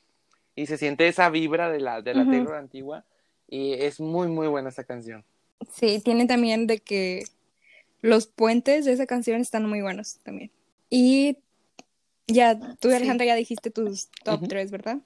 Y 0.56 0.68
se 0.68 0.78
siente 0.78 1.08
esa 1.08 1.30
vibra 1.30 1.72
de 1.72 1.80
la, 1.80 2.01
de 2.01 2.14
la. 2.14 2.26
Taylor 2.26 2.56
antigua. 2.56 3.06
Y 3.47 3.74
es 3.74 3.99
muy, 3.99 4.28
muy 4.28 4.47
buena 4.47 4.70
esa 4.70 4.84
canción. 4.84 5.26
Sí, 5.72 6.01
tiene 6.04 6.26
también 6.28 6.68
de 6.68 6.80
que 6.80 7.26
los 8.01 8.28
puentes 8.28 8.86
de 8.86 8.93
esa 8.93 9.06
canción 9.06 9.41
están 9.41 9.68
muy 9.68 9.82
buenos 9.82 10.20
también. 10.24 10.51
Y 10.89 11.38
ya, 12.28 12.60
tú, 12.80 12.89
Sí. 12.89 12.95
Alejandra, 12.95 13.26
ya 13.26 13.36
dijiste 13.36 13.72
tus 13.72 14.10
top 14.24 14.39
Ujú. 14.39 14.47
3, 14.47 14.72
¿verdad? 14.72 14.97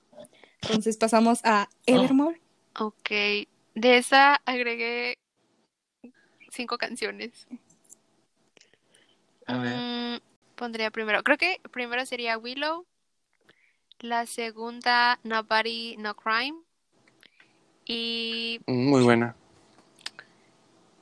Entonces 0.64 0.98
pasamos 0.98 1.39
a 1.43 1.70
Evermore. 1.86 2.41
Ok, 2.80 3.10
de 3.10 3.98
esa 3.98 4.36
agregué 4.45 5.18
cinco 6.52 6.78
canciones. 6.78 7.48
A 9.45 9.58
ver. 9.60 9.76
Mm, 9.78 10.20
pondría 10.56 10.91
primero? 10.91 11.24
Creo 11.24 11.38
que 11.38 11.60
primero 11.72 12.06
sería 12.06 12.38
Willow. 12.38 12.86
La 14.00 14.26
segunda, 14.26 15.20
Nobody, 15.24 15.95
No 15.98 16.16
Crime. 16.16 16.58
Y 17.86 18.60
Muy 18.68 19.04
buena. 19.04 19.36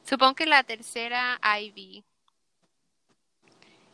supongo 0.03 0.35
que 0.35 0.45
la 0.45 0.63
tercera, 0.63 1.39
Ivy. 1.59 2.03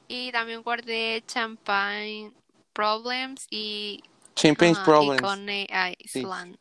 Y 0.07 0.31
también 0.31 0.61
guardé 0.61 1.23
Champagne 1.25 2.33
Problems 2.73 3.47
y, 3.49 4.03
Champagne's 4.35 4.77
ah, 4.79 4.81
y 4.81 4.85
Problems. 4.85 5.21
Coney 5.21 5.67
Island. 6.13 6.57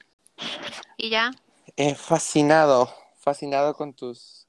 Y 0.96 1.10
ya, 1.10 1.32
Eh, 1.76 1.94
fascinado, 1.94 2.92
fascinado 3.18 3.74
con 3.74 3.92
tus 3.92 4.46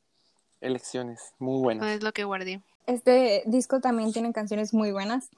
elecciones. 0.62 1.34
Muy 1.40 1.62
buenas. 1.62 1.88
es 1.90 2.04
lo 2.04 2.14
que 2.14 2.24
guardé. 2.24 2.62
Este 2.86 3.44
disco 3.48 3.80
también 3.80 4.14
tiene 4.14 4.32
canciones 4.34 4.74
muy 4.74 4.92
buenas. 4.92 5.30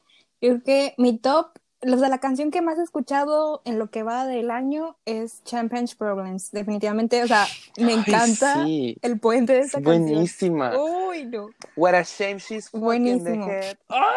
Yo 0.42 0.50
creo 0.50 0.64
que 0.64 0.96
mi 0.98 1.18
top, 1.18 1.58
los 1.86 2.02
de 2.02 2.10
la 2.10 2.20
canción 2.20 2.52
que 2.52 2.62
más 2.62 2.78
he 2.80 2.84
escuchado 2.84 3.62
en 3.66 3.80
lo 3.80 3.90
que 3.90 4.04
va 4.04 4.26
del 4.26 4.52
año 4.52 4.98
es 5.06 5.44
Champagne's 5.44 5.96
Problems. 5.96 6.52
Definitivamente, 6.52 7.24
o 7.24 7.28
sea, 7.28 7.46
me 7.80 7.94
Ay, 7.94 8.00
encanta 8.00 8.64
sí, 8.66 8.98
el 9.02 9.20
puente 9.20 9.54
de 9.54 9.60
es 9.60 9.66
esta 9.68 9.82
canción. 9.82 10.14
buenísima. 10.14 10.78
Uy, 10.78 11.26
no. 11.26 11.50
What 11.76 11.96
a 11.96 12.04
shame 12.04 12.38
she's 12.40 12.70
fucking 12.70 12.80
the 13.24 13.36
Buenísimo. 13.36 13.48
head. 13.48 13.78
¡Ah! 13.90 14.14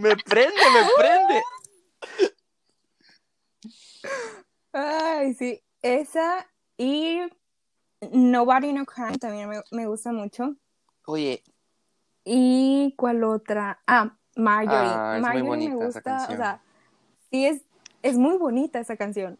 Me 0.00 0.16
prende, 0.16 0.70
me 0.70 0.90
prende. 0.98 1.42
Ay, 4.72 5.34
sí. 5.34 5.62
Esa 5.82 6.46
y 6.78 7.20
Nobody 8.12 8.72
No 8.72 8.84
Crime 8.84 9.18
también 9.18 9.48
me, 9.48 9.60
me 9.70 9.86
gusta 9.86 10.12
mucho. 10.12 10.56
Oye, 11.06 11.42
¿Y 12.24 12.94
cuál 12.96 13.24
otra? 13.24 13.82
Ah, 13.86 14.16
Marjorie. 14.36 14.78
Ah, 14.78 15.14
es 15.16 15.22
muy 15.22 15.42
Marjorie 15.42 15.48
bonita 15.48 15.70
me 15.70 15.76
esa 15.76 15.84
gusta, 16.00 16.00
o 16.00 16.18
canción. 16.18 16.36
sea, 16.38 16.60
sí 17.30 17.46
es, 17.46 17.62
es 18.02 18.16
muy 18.16 18.36
bonita 18.38 18.80
esa 18.80 18.96
canción. 18.96 19.38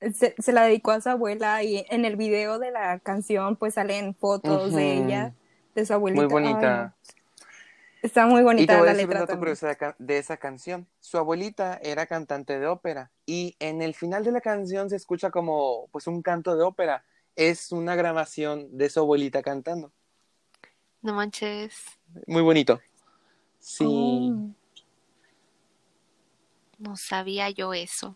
Se, 0.00 0.34
se 0.38 0.52
la 0.52 0.64
dedicó 0.64 0.90
a 0.90 1.00
su 1.00 1.08
abuela 1.08 1.62
y 1.62 1.86
en 1.88 2.04
el 2.04 2.16
video 2.16 2.58
de 2.58 2.70
la 2.70 2.98
canción 2.98 3.56
pues 3.56 3.74
salen 3.74 4.14
fotos 4.14 4.72
de 4.72 4.92
ella, 5.04 5.32
de 5.74 5.86
su 5.86 5.94
abuelita. 5.94 6.22
muy 6.22 6.32
bonita. 6.32 6.94
Está 8.02 8.26
muy 8.26 8.40
Y 8.40 8.42
te 8.42 8.44
bonita 8.44 8.74
a 8.78 8.82
la 8.82 8.90
un 8.92 8.96
letra 8.98 9.14
dato 9.20 9.26
también. 9.32 9.38
curioso 9.40 9.66
de, 9.66 9.76
ca- 9.76 9.96
de 9.98 10.18
esa 10.18 10.36
canción. 10.36 10.86
Su 11.00 11.18
abuelita 11.18 11.80
era 11.82 12.06
cantante 12.06 12.58
de 12.60 12.66
ópera 12.66 13.10
y 13.24 13.56
en 13.58 13.82
el 13.82 13.94
final 13.94 14.22
de 14.22 14.32
la 14.32 14.40
canción 14.40 14.90
se 14.90 14.96
escucha 14.96 15.30
como 15.30 15.88
pues 15.92 16.06
un 16.06 16.22
canto 16.22 16.56
de 16.56 16.62
ópera. 16.62 17.04
Es 17.34 17.72
una 17.72 17.96
grabación 17.96 18.76
de 18.76 18.90
su 18.90 19.00
abuelita 19.00 19.42
cantando. 19.42 19.92
No 21.02 21.14
manches. 21.14 21.84
Muy 22.26 22.42
bonito. 22.42 22.80
Sí. 23.66 23.84
Oh. 23.84 24.48
No 26.78 26.96
sabía 26.96 27.50
yo 27.50 27.74
eso. 27.74 28.14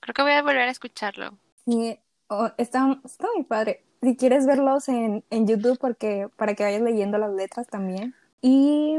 Creo 0.00 0.14
que 0.14 0.22
voy 0.22 0.32
a 0.32 0.40
volver 0.40 0.62
a 0.62 0.70
escucharlo. 0.70 1.36
Sí, 1.66 1.98
oh, 2.28 2.48
está, 2.56 2.98
está 3.04 3.28
muy 3.34 3.44
padre. 3.44 3.84
Si 4.00 4.16
quieres 4.16 4.46
verlos 4.46 4.88
en, 4.88 5.22
en 5.28 5.46
YouTube 5.46 5.78
porque 5.78 6.30
para 6.36 6.54
que 6.54 6.64
vayas 6.64 6.80
leyendo 6.80 7.18
las 7.18 7.34
letras 7.34 7.66
también. 7.66 8.14
Y 8.40 8.96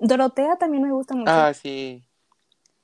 Dorotea 0.00 0.56
también 0.56 0.82
me 0.82 0.92
gusta 0.92 1.14
mucho. 1.14 1.32
Ah, 1.32 1.54
sí. 1.54 2.04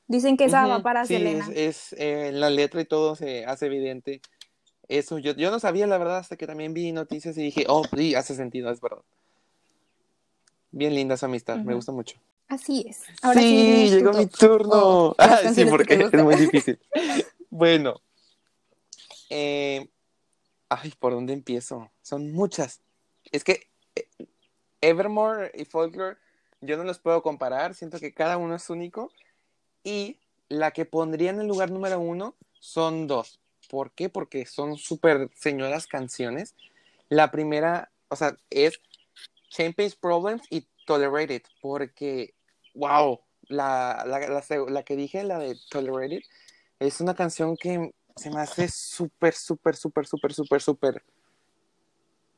Dicen 0.07 0.39
que 0.39 0.47
esa 0.47 0.67
va 0.67 0.81
para 0.81 1.05
sí, 1.05 1.19
Selena. 1.19 1.47
Es, 1.53 1.93
es, 1.93 2.01
eh, 2.01 2.31
la 2.33 2.49
letra 2.49 2.81
y 2.81 2.87
todo 2.87 3.15
se 3.15 3.45
hace 3.45 3.67
evidente. 3.67 4.23
Eso, 4.89 5.19
yo, 5.19 5.35
yo 5.35 5.51
no 5.51 5.61
sabía 5.61 5.87
la 5.87 5.99
verdad 5.99 6.17
hasta 6.17 6.39
que 6.39 6.47
también 6.47 6.73
vi 6.73 6.93
noticias 6.93 7.37
y 7.37 7.43
dije, 7.43 7.67
oh, 7.69 7.83
sí, 7.95 8.15
hace 8.15 8.35
sentido, 8.35 8.71
es 8.71 8.81
verdad. 8.81 9.03
Bien 10.77 10.95
linda 10.95 11.15
esa 11.15 11.25
amistad, 11.25 11.57
me 11.57 11.73
gusta 11.73 11.91
mucho. 11.91 12.19
Así 12.49 12.85
es. 12.87 13.01
Ahora 13.23 13.41
sí, 13.41 13.89
sí, 13.89 13.91
llegó 13.97 14.13
mi 14.13 14.27
turno. 14.27 15.15
Ay, 15.17 15.55
sí, 15.55 15.65
porque 15.65 15.95
es 16.13 16.23
muy 16.23 16.37
difícil. 16.37 16.79
Bueno, 17.49 18.03
eh, 19.31 19.89
ay, 20.69 20.93
¿por 20.99 21.15
dónde 21.15 21.33
empiezo? 21.33 21.91
Son 22.03 22.31
muchas. 22.33 22.83
Es 23.33 23.45
que 23.45 23.71
eh, 23.95 24.07
Evermore 24.83 25.51
y 25.55 25.65
Folklore, 25.65 26.19
yo 26.61 26.77
no 26.77 26.85
los 26.85 26.99
puedo 26.99 27.23
comparar, 27.23 27.75
siento 27.75 27.99
que 27.99 28.13
cada 28.13 28.37
uno 28.37 28.57
es 28.57 28.69
único. 28.69 29.11
Y 29.83 30.19
la 30.51 30.73
que 30.73 30.85
pondría 30.85 31.31
en 31.31 31.41
el 31.41 31.47
lugar 31.47 31.71
número 31.71 31.99
uno 31.99 32.35
son 32.61 33.07
dos. 33.07 33.41
¿Por 33.71 33.93
qué? 33.93 34.11
Porque 34.11 34.45
son 34.45 34.77
súper 34.77 35.31
señoras 35.35 35.87
canciones. 35.87 36.55
La 37.09 37.31
primera, 37.31 37.91
o 38.09 38.17
sea, 38.17 38.37
es 38.51 38.79
Champagne's 39.57 39.97
Problems 39.97 40.43
y 40.51 40.69
Tolerated, 40.87 41.43
porque, 41.63 42.35
wow, 42.75 43.21
la, 43.49 44.05
la, 44.07 44.43
la 44.69 44.83
que 44.83 44.97
dije, 44.97 45.25
la 45.25 45.39
de 45.39 45.57
Tolerated, 45.71 46.21
es 46.79 47.01
una 47.01 47.15
canción 47.15 47.57
que 47.57 47.93
se 48.17 48.31
me 48.31 48.41
hace 48.41 48.69
súper, 48.69 49.35
súper, 49.35 49.77
súper, 49.77 50.07
súper, 50.07 50.33
súper, 50.35 50.63
súper 50.63 51.05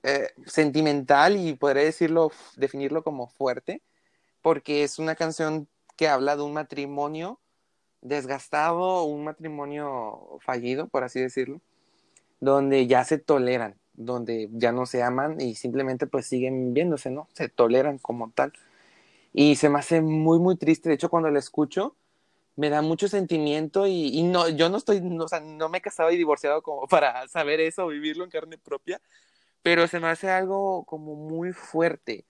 eh, 0.04 0.28
sentimental 0.46 1.36
y 1.36 1.54
podría 1.54 1.84
decirlo, 1.84 2.30
definirlo 2.56 3.02
como 3.02 3.28
fuerte, 3.28 3.82
porque 4.42 4.84
es 4.84 4.98
una 4.98 5.16
canción 5.16 5.68
que 5.96 6.08
habla 6.08 6.36
de 6.36 6.42
un 6.42 6.52
matrimonio 6.52 7.40
desgastado, 8.00 9.02
un 9.02 9.24
matrimonio 9.24 10.38
fallido, 10.40 10.86
por 10.86 11.02
así 11.02 11.20
decirlo, 11.20 11.60
donde 12.40 12.86
ya 12.86 13.04
se 13.04 13.18
toleran, 13.18 13.76
donde 13.98 14.48
ya 14.52 14.72
no 14.72 14.86
se 14.86 15.02
aman 15.02 15.40
y 15.40 15.56
simplemente 15.56 16.06
pues 16.06 16.26
siguen 16.26 16.74
viéndose, 16.74 17.10
¿no? 17.10 17.28
Se 17.34 17.48
toleran 17.50 17.98
como 17.98 18.30
tal. 18.32 18.52
Y 19.32 19.56
se 19.56 19.68
me 19.68 19.78
hace 19.78 20.00
muy, 20.00 20.38
muy 20.38 20.56
triste. 20.56 20.88
De 20.88 20.96
hecho, 20.96 21.10
cuando 21.10 21.30
la 21.30 21.38
escucho, 21.38 21.96
me 22.56 22.70
da 22.70 22.82
mucho 22.82 23.08
sentimiento 23.08 23.86
y, 23.86 24.22
no, 24.24 24.48
yo 24.48 24.68
no 24.70 24.78
estoy, 24.78 25.00
no, 25.00 25.24
o 25.24 25.28
sea, 25.28 25.40
no 25.40 25.68
me 25.68 25.78
he 25.78 25.82
casado 25.82 26.10
y 26.10 26.16
divorciado 26.18 26.62
como 26.62 26.86
para 26.88 27.28
saber 27.28 27.60
eso, 27.60 27.86
vivirlo 27.88 28.24
en 28.24 28.30
carne 28.30 28.58
propia, 28.58 29.00
pero 29.62 29.88
se 29.88 30.00
me 30.00 30.08
hace 30.08 30.30
algo 30.30 30.84
como 30.84 31.14
muy 31.16 31.52
fuerte 31.52 32.26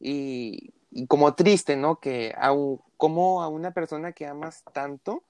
y, 0.00 0.74
y 0.90 1.06
como 1.08 1.34
triste, 1.34 1.76
¿no? 1.76 2.00
Que 2.00 2.34
a, 2.38 2.52
un- 2.52 2.80
como 2.98 3.42
a 3.42 3.48
una 3.48 3.72
persona 3.72 4.12
que 4.12 4.26
amas 4.26 4.64
tanto 4.74 5.24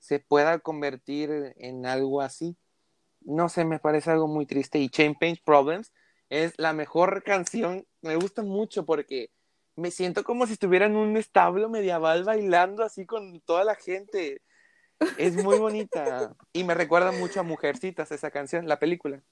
se 0.00 0.18
pueda 0.20 0.58
convertir 0.60 1.54
en 1.58 1.86
algo 1.86 2.20
así. 2.22 2.56
No 3.24 3.48
sé, 3.48 3.64
me 3.64 3.78
parece 3.78 4.10
algo 4.10 4.28
muy 4.28 4.46
triste. 4.46 4.78
Y 4.78 4.88
Champagne 4.88 5.40
Problems 5.44 5.92
es 6.28 6.54
la 6.58 6.72
mejor 6.72 7.22
canción. 7.22 7.86
Me 8.00 8.16
gusta 8.16 8.42
mucho 8.42 8.84
porque 8.84 9.30
me 9.76 9.90
siento 9.90 10.24
como 10.24 10.46
si 10.46 10.54
estuviera 10.54 10.86
en 10.86 10.96
un 10.96 11.16
establo 11.16 11.68
medieval 11.68 12.24
bailando 12.24 12.82
así 12.82 13.06
con 13.06 13.40
toda 13.40 13.64
la 13.64 13.74
gente. 13.74 14.42
Es 15.18 15.42
muy 15.42 15.58
bonita. 15.58 16.34
Y 16.52 16.64
me 16.64 16.74
recuerda 16.74 17.12
mucho 17.12 17.40
a 17.40 17.44
Mujercitas, 17.44 18.12
esa 18.12 18.30
canción, 18.30 18.68
la 18.68 18.78
película. 18.78 19.22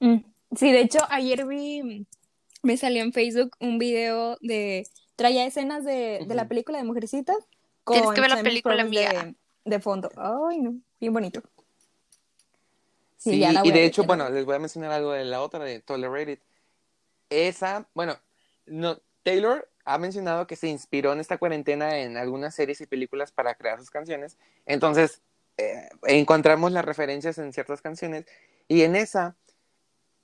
Mm. 0.00 0.18
Sí, 0.56 0.72
de 0.72 0.80
hecho, 0.80 0.98
ayer 1.10 1.46
vi, 1.46 2.06
me 2.62 2.76
salió 2.76 3.02
en 3.02 3.12
Facebook 3.12 3.54
un 3.60 3.78
video 3.78 4.36
de, 4.40 4.84
traía 5.14 5.46
escenas 5.46 5.84
de, 5.84 6.24
de 6.26 6.34
la 6.34 6.48
película 6.48 6.78
de 6.78 6.84
Mujercitas 6.84 7.36
Tienes 7.86 8.06
con 8.06 8.14
que 8.14 8.20
ver 8.20 8.30
la 8.30 8.42
película, 8.42 8.82
amiga. 8.82 9.24
de, 9.24 9.34
de 9.64 9.80
fondo. 9.80 10.10
Ay, 10.16 10.60
no, 10.60 10.76
bien 11.00 11.12
bonito. 11.12 11.42
Sí, 13.20 13.44
y 13.44 13.70
de 13.70 13.84
hecho, 13.84 14.04
bueno, 14.04 14.30
les 14.30 14.46
voy 14.46 14.54
a 14.54 14.58
mencionar 14.58 14.92
algo 14.92 15.12
de 15.12 15.26
la 15.26 15.42
otra, 15.42 15.62
de 15.62 15.80
Tolerated. 15.80 16.38
Esa, 17.28 17.86
bueno, 17.92 18.16
no, 18.64 18.98
Taylor 19.22 19.68
ha 19.84 19.98
mencionado 19.98 20.46
que 20.46 20.56
se 20.56 20.68
inspiró 20.68 21.12
en 21.12 21.20
esta 21.20 21.36
cuarentena 21.36 21.98
en 21.98 22.16
algunas 22.16 22.54
series 22.54 22.80
y 22.80 22.86
películas 22.86 23.30
para 23.30 23.54
crear 23.56 23.78
sus 23.78 23.90
canciones. 23.90 24.38
Entonces, 24.64 25.20
eh, 25.58 25.90
encontramos 26.04 26.72
las 26.72 26.82
referencias 26.82 27.36
en 27.36 27.52
ciertas 27.52 27.82
canciones. 27.82 28.24
Y 28.68 28.84
en 28.84 28.96
esa, 28.96 29.36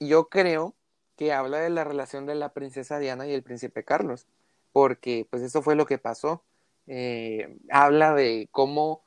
yo 0.01 0.31
creo 0.31 0.75
que 1.17 1.35
habla 1.35 1.59
de 1.59 1.69
la 1.69 1.85
relación 1.85 2.25
de 2.25 2.35
la 2.35 2.55
princesa 2.55 2.99
Diana 2.99 3.27
y 3.27 3.35
el 3.35 3.43
príncipe 3.43 3.85
Carlos. 3.85 4.27
Porque, 4.73 5.27
pues, 5.29 5.43
eso 5.43 5.61
fue 5.61 5.75
lo 5.77 5.85
que 5.85 5.99
pasó. 5.99 6.43
Eh, 6.87 7.59
habla 7.71 8.15
de 8.15 8.49
cómo 8.53 9.06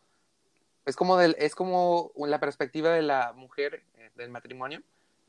es 0.90 0.96
como, 0.96 1.18
del, 1.18 1.36
es 1.40 1.56
como 1.56 2.12
la 2.18 2.40
perspectiva 2.40 2.92
de 2.92 3.02
la 3.02 3.34
mujer 3.34 3.84
eh, 3.98 4.10
del 4.16 4.30
matrimonio, 4.30 4.82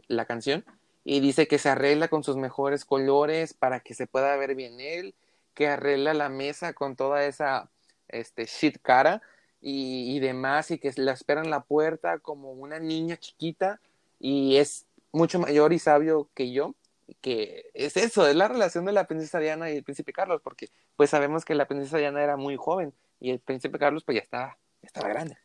la 0.09 0.25
canción, 0.25 0.65
y 1.05 1.21
dice 1.21 1.47
que 1.47 1.59
se 1.59 1.69
arregla 1.69 2.09
con 2.09 2.25
sus 2.25 2.37
mejores 2.37 2.85
colores 2.85 3.55
para 3.55 3.81
que 3.81 3.95
se 3.95 4.07
pueda 4.07 4.37
ver 4.37 4.55
bien 4.55 4.81
él, 4.81 5.15
que 5.55 5.69
arregla 5.69 6.15
la 6.15 6.29
mesa 6.29 6.73
con 6.73 6.97
toda 6.97 7.25
esa 7.25 7.71
este, 8.09 8.47
shit 8.47 8.79
cara 8.83 9.23
y, 9.63 10.19
demás, 10.21 10.71
y 10.71 10.79
que 10.79 10.91
la 10.97 11.13
espera 11.13 11.43
en 11.43 11.51
la 11.51 11.61
puerta 11.61 12.19
como 12.19 12.53
una 12.53 12.79
niña 12.79 13.17
chiquita, 13.19 13.81
y 14.19 14.57
es 14.57 14.87
mucho 15.13 15.39
mayor 15.39 15.73
y 15.73 15.79
sabio 15.79 16.29
que 16.35 16.51
yo, 16.53 16.75
que 17.21 17.71
es 17.75 17.97
eso, 17.97 18.27
es 18.27 18.37
la 18.37 18.49
relación 18.49 18.85
de 18.85 18.93
la 18.93 19.07
princesa 19.07 19.39
Diana 19.39 19.71
y 19.71 19.77
el 19.77 19.85
príncipe 19.85 20.13
Carlos, 20.13 20.41
porque 20.43 20.69
pues 20.97 21.11
sabemos 21.11 21.45
que 21.45 21.55
la 21.55 21.67
princesa 21.67 21.99
Diana 21.99 22.23
era 22.23 22.37
muy 22.37 22.57
joven 22.57 22.95
y 23.21 23.31
el 23.31 23.41
príncipe 23.41 23.79
Carlos 23.79 24.05
pues 24.05 24.17
ya 24.17 24.23
estaba, 24.23 24.59
estaba 24.83 25.09
grande. 25.09 25.37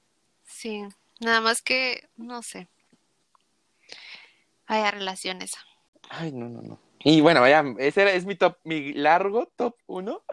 Sí, 0.45 0.83
nada 1.19 1.41
más 1.41 1.61
que, 1.61 2.07
no 2.15 2.41
sé. 2.41 2.67
Vaya 4.67 4.91
relaciones. 4.91 5.53
Ay, 6.09 6.31
no, 6.31 6.49
no, 6.49 6.61
no. 6.61 6.79
Y 6.99 7.21
bueno, 7.21 7.41
vaya, 7.41 7.63
ese 7.77 8.15
es 8.15 8.25
mi 8.25 8.35
top, 8.35 8.57
mi 8.63 8.93
largo 8.93 9.51
top 9.55 9.75
uno. 9.85 10.23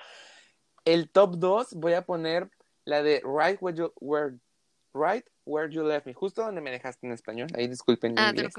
el 0.85 1.11
top 1.11 1.37
2 1.37 1.75
voy 1.75 1.95
a 1.95 2.03
poner 2.03 2.51
la 2.85 3.03
de 3.03 3.23
Right 3.25 3.59
Where 3.61 3.77
You, 3.77 3.93
where, 4.01 4.37
right 4.95 5.25
where 5.45 5.71
you 5.73 5.83
Left 5.85 6.07
Me, 6.07 6.15
justo 6.15 6.43
donde 6.43 6.61
me 6.61 6.71
dejaste 6.71 7.07
en 7.07 7.13
español. 7.13 7.49
Ahí 7.55 7.69
disculpen. 7.69 8.19
Ah, 8.19 8.31
inglés. 8.31 8.55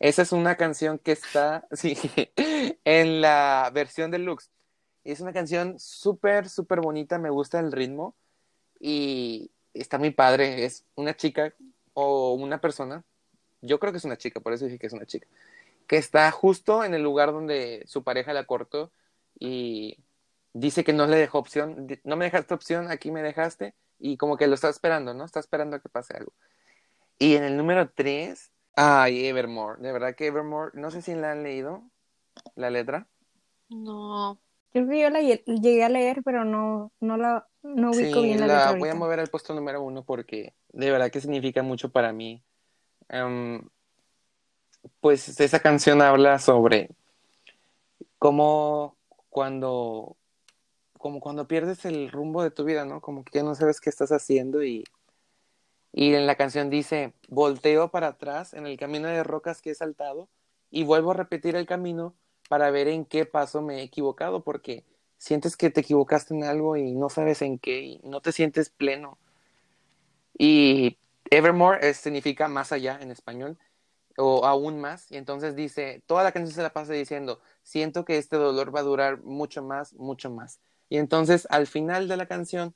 Esa 0.00 0.22
es 0.22 0.32
una 0.32 0.56
canción 0.56 0.98
que 0.98 1.12
está, 1.12 1.66
sí, 1.72 1.96
en 2.84 3.20
la 3.20 3.70
versión 3.72 4.10
deluxe. 4.10 4.50
Es 5.04 5.20
una 5.20 5.32
canción 5.32 5.78
súper, 5.78 6.48
súper 6.48 6.80
bonita, 6.80 7.18
me 7.18 7.30
gusta 7.30 7.60
el 7.60 7.72
ritmo 7.72 8.14
y 8.78 9.50
está 9.74 9.98
muy 9.98 10.10
padre. 10.10 10.64
Es 10.64 10.84
una 10.94 11.16
chica 11.16 11.54
o 11.94 12.34
una 12.34 12.60
persona, 12.60 13.04
yo 13.60 13.78
creo 13.78 13.92
que 13.92 13.98
es 13.98 14.04
una 14.04 14.16
chica, 14.16 14.40
por 14.40 14.52
eso 14.52 14.64
dije 14.64 14.78
que 14.78 14.86
es 14.86 14.92
una 14.92 15.06
chica, 15.06 15.26
que 15.86 15.96
está 15.96 16.30
justo 16.30 16.84
en 16.84 16.94
el 16.94 17.02
lugar 17.02 17.32
donde 17.32 17.84
su 17.86 18.02
pareja 18.02 18.32
la 18.32 18.44
cortó 18.44 18.90
y 19.38 19.98
dice 20.52 20.84
que 20.84 20.92
no 20.92 21.06
le 21.06 21.16
dejó 21.16 21.38
opción, 21.38 21.86
no 22.04 22.16
me 22.16 22.24
dejaste 22.24 22.54
opción, 22.54 22.90
aquí 22.90 23.10
me 23.10 23.22
dejaste 23.22 23.74
y 23.98 24.16
como 24.16 24.36
que 24.36 24.46
lo 24.46 24.54
está 24.54 24.68
esperando, 24.68 25.14
¿no? 25.14 25.24
Está 25.24 25.40
esperando 25.40 25.76
a 25.76 25.80
que 25.80 25.88
pase 25.88 26.16
algo. 26.16 26.32
Y 27.18 27.36
en 27.36 27.44
el 27.44 27.56
número 27.56 27.90
3, 27.90 28.50
ay, 28.74 29.26
Evermore, 29.26 29.80
de 29.80 29.92
verdad 29.92 30.14
que 30.14 30.26
Evermore, 30.26 30.72
no 30.74 30.90
sé 30.90 31.02
si 31.02 31.14
la 31.14 31.32
han 31.32 31.42
leído, 31.42 31.84
la 32.56 32.70
letra. 32.70 33.06
No. 33.68 34.40
Creo 34.72 34.88
que 34.88 35.00
yo 35.00 35.10
la 35.10 35.20
llegué 35.20 35.84
a 35.84 35.88
leer, 35.88 36.22
pero 36.24 36.44
no, 36.44 36.92
no 36.98 37.16
la 37.16 37.46
no 37.62 37.90
ubico 37.90 38.22
bien 38.22 38.40
la, 38.40 38.46
la 38.46 38.72
voy 38.72 38.88
a 38.88 38.94
mover 38.94 39.20
al 39.20 39.28
puesto 39.28 39.54
número 39.54 39.82
uno 39.82 40.04
porque 40.04 40.54
de 40.72 40.90
verdad 40.90 41.10
que 41.10 41.20
significa 41.20 41.62
mucho 41.62 41.90
para 41.90 42.12
mí. 42.12 42.42
Em, 43.08 43.62
pues 45.00 45.40
esa 45.40 45.60
canción 45.60 46.02
habla 46.02 46.38
sobre 46.38 46.90
cómo 48.18 48.96
cuando 49.28 50.16
como 50.98 51.20
cuando 51.20 51.48
pierdes 51.48 51.84
el 51.84 52.10
rumbo 52.10 52.42
de 52.42 52.52
tu 52.52 52.64
vida, 52.64 52.84
¿no? 52.84 53.00
Como 53.00 53.24
que 53.24 53.38
ya 53.38 53.42
no 53.42 53.54
sabes 53.54 53.80
qué 53.80 53.90
estás 53.90 54.12
haciendo 54.12 54.62
y 54.62 54.84
y 55.92 56.14
en 56.14 56.26
la 56.26 56.36
canción 56.36 56.70
dice, 56.70 57.12
volteo 57.28 57.90
para 57.90 58.08
atrás 58.08 58.54
en 58.54 58.66
el 58.66 58.78
camino 58.78 59.08
de 59.08 59.22
rocas 59.22 59.60
que 59.60 59.70
he 59.70 59.74
saltado 59.74 60.28
y 60.70 60.84
vuelvo 60.84 61.10
a 61.10 61.14
repetir 61.14 61.54
el 61.54 61.66
camino 61.66 62.14
para 62.48 62.70
ver 62.70 62.88
en 62.88 63.04
qué 63.04 63.26
paso 63.26 63.60
me 63.60 63.80
he 63.80 63.82
equivocado, 63.82 64.42
porque 64.42 64.84
sientes 65.22 65.56
que 65.56 65.70
te 65.70 65.82
equivocaste 65.82 66.34
en 66.34 66.42
algo 66.42 66.76
y 66.76 66.94
no 66.94 67.08
sabes 67.08 67.42
en 67.42 67.56
qué 67.60 67.80
y 67.80 68.00
no 68.02 68.20
te 68.20 68.32
sientes 68.32 68.70
pleno. 68.70 69.18
Y 70.36 70.98
Evermore 71.30 71.94
significa 71.94 72.48
más 72.48 72.72
allá 72.72 72.98
en 73.00 73.12
español 73.12 73.56
o 74.16 74.44
aún 74.44 74.80
más. 74.80 75.12
Y 75.12 75.18
entonces 75.18 75.54
dice, 75.54 76.02
toda 76.06 76.24
la 76.24 76.32
canción 76.32 76.52
se 76.52 76.62
la 76.62 76.72
pasa 76.72 76.92
diciendo, 76.92 77.40
siento 77.62 78.04
que 78.04 78.18
este 78.18 78.34
dolor 78.34 78.74
va 78.74 78.80
a 78.80 78.82
durar 78.82 79.22
mucho 79.22 79.62
más, 79.62 79.92
mucho 79.94 80.28
más. 80.28 80.58
Y 80.88 80.98
entonces 80.98 81.46
al 81.50 81.68
final 81.68 82.08
de 82.08 82.16
la 82.16 82.26
canción 82.26 82.74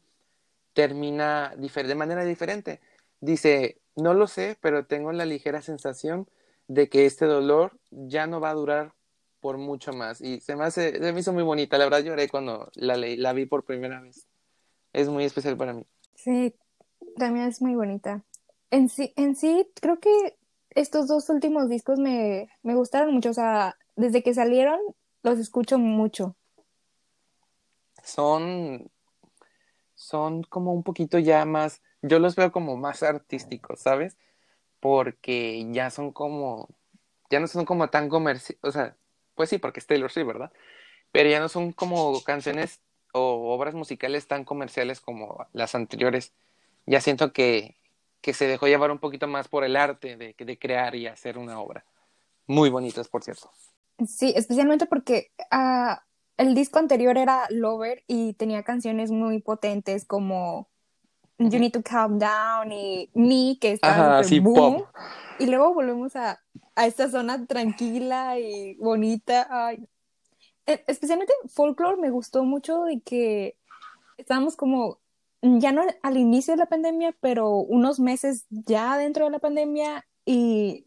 termina 0.73 1.53
de 1.57 1.95
manera 1.97 2.25
diferente. 2.25 2.81
Dice, 3.21 3.81
no 3.97 4.15
lo 4.15 4.29
sé, 4.29 4.57
pero 4.61 4.87
tengo 4.87 5.11
la 5.11 5.27
ligera 5.27 5.63
sensación 5.63 6.29
de 6.69 6.89
que 6.89 7.07
este 7.07 7.25
dolor 7.25 7.77
ya 7.91 8.29
no 8.29 8.39
va 8.39 8.51
a 8.51 8.55
durar 8.55 8.93
por 9.41 9.59
mucho 9.59 9.93
más. 9.93 10.21
Y 10.21 10.41
se 10.41 10.57
me 10.57 10.65
hace, 10.65 10.93
se 10.93 11.13
me 11.13 11.21
hizo 11.21 11.33
muy 11.33 11.43
bonita. 11.43 11.79
La 11.79 11.85
verdad 11.85 12.03
lloré 12.03 12.29
cuando 12.29 12.71
la, 12.75 12.97
la 12.97 13.33
vi 13.33 13.47
por 13.47 13.65
primera 13.65 14.01
vez. 14.01 14.27
Es 14.93 15.09
muy 15.09 15.25
especial 15.25 15.57
para 15.57 15.73
mí. 15.73 15.85
Sí, 16.15 16.55
también 17.17 17.47
es 17.47 17.61
muy 17.61 17.75
bonita. 17.75 18.25
En 18.71 18.89
sí, 18.89 19.13
en 19.17 19.37
sí, 19.37 19.69
creo 19.81 20.01
que 20.01 20.37
estos 20.71 21.09
dos 21.09 21.29
últimos 21.29 21.69
discos 21.69 21.99
me, 21.99 22.49
me 22.63 22.75
gustaron 22.75 23.15
mucho. 23.15 23.31
O 23.31 23.35
sea, 23.35 23.77
desde 23.97 24.23
que 24.23 24.35
salieron, 24.35 24.79
los 25.23 25.39
escucho 25.39 25.79
mucho. 25.79 26.37
Son, 28.03 28.91
son 29.95 30.45
como 30.45 30.73
un 30.73 30.85
poquito 30.85 31.19
ya 31.19 31.45
más, 31.45 31.83
yo 32.03 32.21
los 32.21 32.37
veo 32.37 32.53
como 32.53 32.77
más 32.77 33.03
artísticos, 33.03 33.81
¿sabes? 33.81 34.17
Porque 34.79 35.67
ya 35.73 35.91
son 35.91 36.13
como, 36.13 36.69
ya 37.31 37.41
no 37.41 37.49
son 37.49 37.65
como 37.65 37.89
tan 37.89 38.09
comerciales, 38.09 38.61
o 38.63 38.71
sea, 38.71 38.97
pues 39.37 39.51
sí, 39.51 39.59
porque 39.59 39.79
es 39.79 39.87
Taylor 39.87 40.11
Swift, 40.11 40.27
¿verdad? 40.27 40.53
Pero 41.13 41.31
ya 41.31 41.39
no 41.39 41.49
son 41.49 41.73
como 41.73 42.23
canciones 42.25 42.81
o 43.13 43.55
obras 43.55 43.75
musicales 43.75 44.27
tan 44.27 44.45
comerciales 44.45 45.01
como 45.01 45.47
las 45.53 45.75
anteriores. 45.75 46.33
Ya 46.87 47.01
siento 47.01 47.33
que, 47.33 47.77
que 48.21 48.35
se 48.35 48.47
dejó 48.47 48.67
llevar 48.67 48.91
un 48.91 48.99
poquito 48.99 49.29
más 49.29 49.49
por 49.49 49.65
el 49.65 49.77
arte 49.77 50.17
de, 50.17 50.35
de 50.37 50.59
crear 50.59 50.95
y 50.95 51.07
hacer 51.07 51.39
una 51.39 51.61
obra. 51.61 51.85
Muy 52.47 52.71
bonitas, 52.71 53.09
por 53.09 53.23
cierto. 53.23 53.51
Sí, 54.07 54.33
especialmente 54.37 54.87
porque 54.87 55.31
uh, 55.53 55.97
el 56.37 56.55
disco 56.55 56.79
anterior 56.79 57.17
era 57.17 57.47
Lover 57.51 58.05
y 58.07 58.35
tenía 58.35 58.63
canciones 58.63 59.11
muy 59.11 59.41
potentes 59.41 60.05
como 60.05 60.69
You 61.39 61.59
Need 61.59 61.73
to 61.73 61.83
Calm 61.83 62.19
Down 62.19 62.73
y 62.73 63.11
Me, 63.15 63.59
que 63.61 63.73
está 63.73 64.21
Ajá, 64.21 64.41
boom. 64.41 64.79
Pop. 64.79 64.89
Y 65.39 65.47
luego 65.47 65.75
volvemos 65.75 66.17
a, 66.17 66.41
a 66.75 66.87
esta 66.87 67.11
zona 67.11 67.47
tranquila 67.47 68.39
y 68.39 68.75
bonita. 68.77 69.47
Ay. 69.51 69.87
E, 70.67 70.83
especialmente 70.87 71.33
Folklore 71.49 72.01
me 72.01 72.11
gustó 72.11 72.45
mucho 72.45 72.85
de 72.85 73.01
que 73.01 73.57
estábamos 74.17 74.57
como, 74.57 74.99
ya 75.43 75.73
no 75.73 75.83
al 76.03 76.17
inicio 76.17 76.55
de 76.55 76.59
la 76.59 76.67
pandemia, 76.67 77.15
pero 77.21 77.51
unos 77.51 78.01
meses 78.01 78.47
ya 78.49 78.97
dentro 78.97 79.27
de 79.27 79.31
la 79.31 79.39
pandemia 79.39 80.07
y 80.25 80.87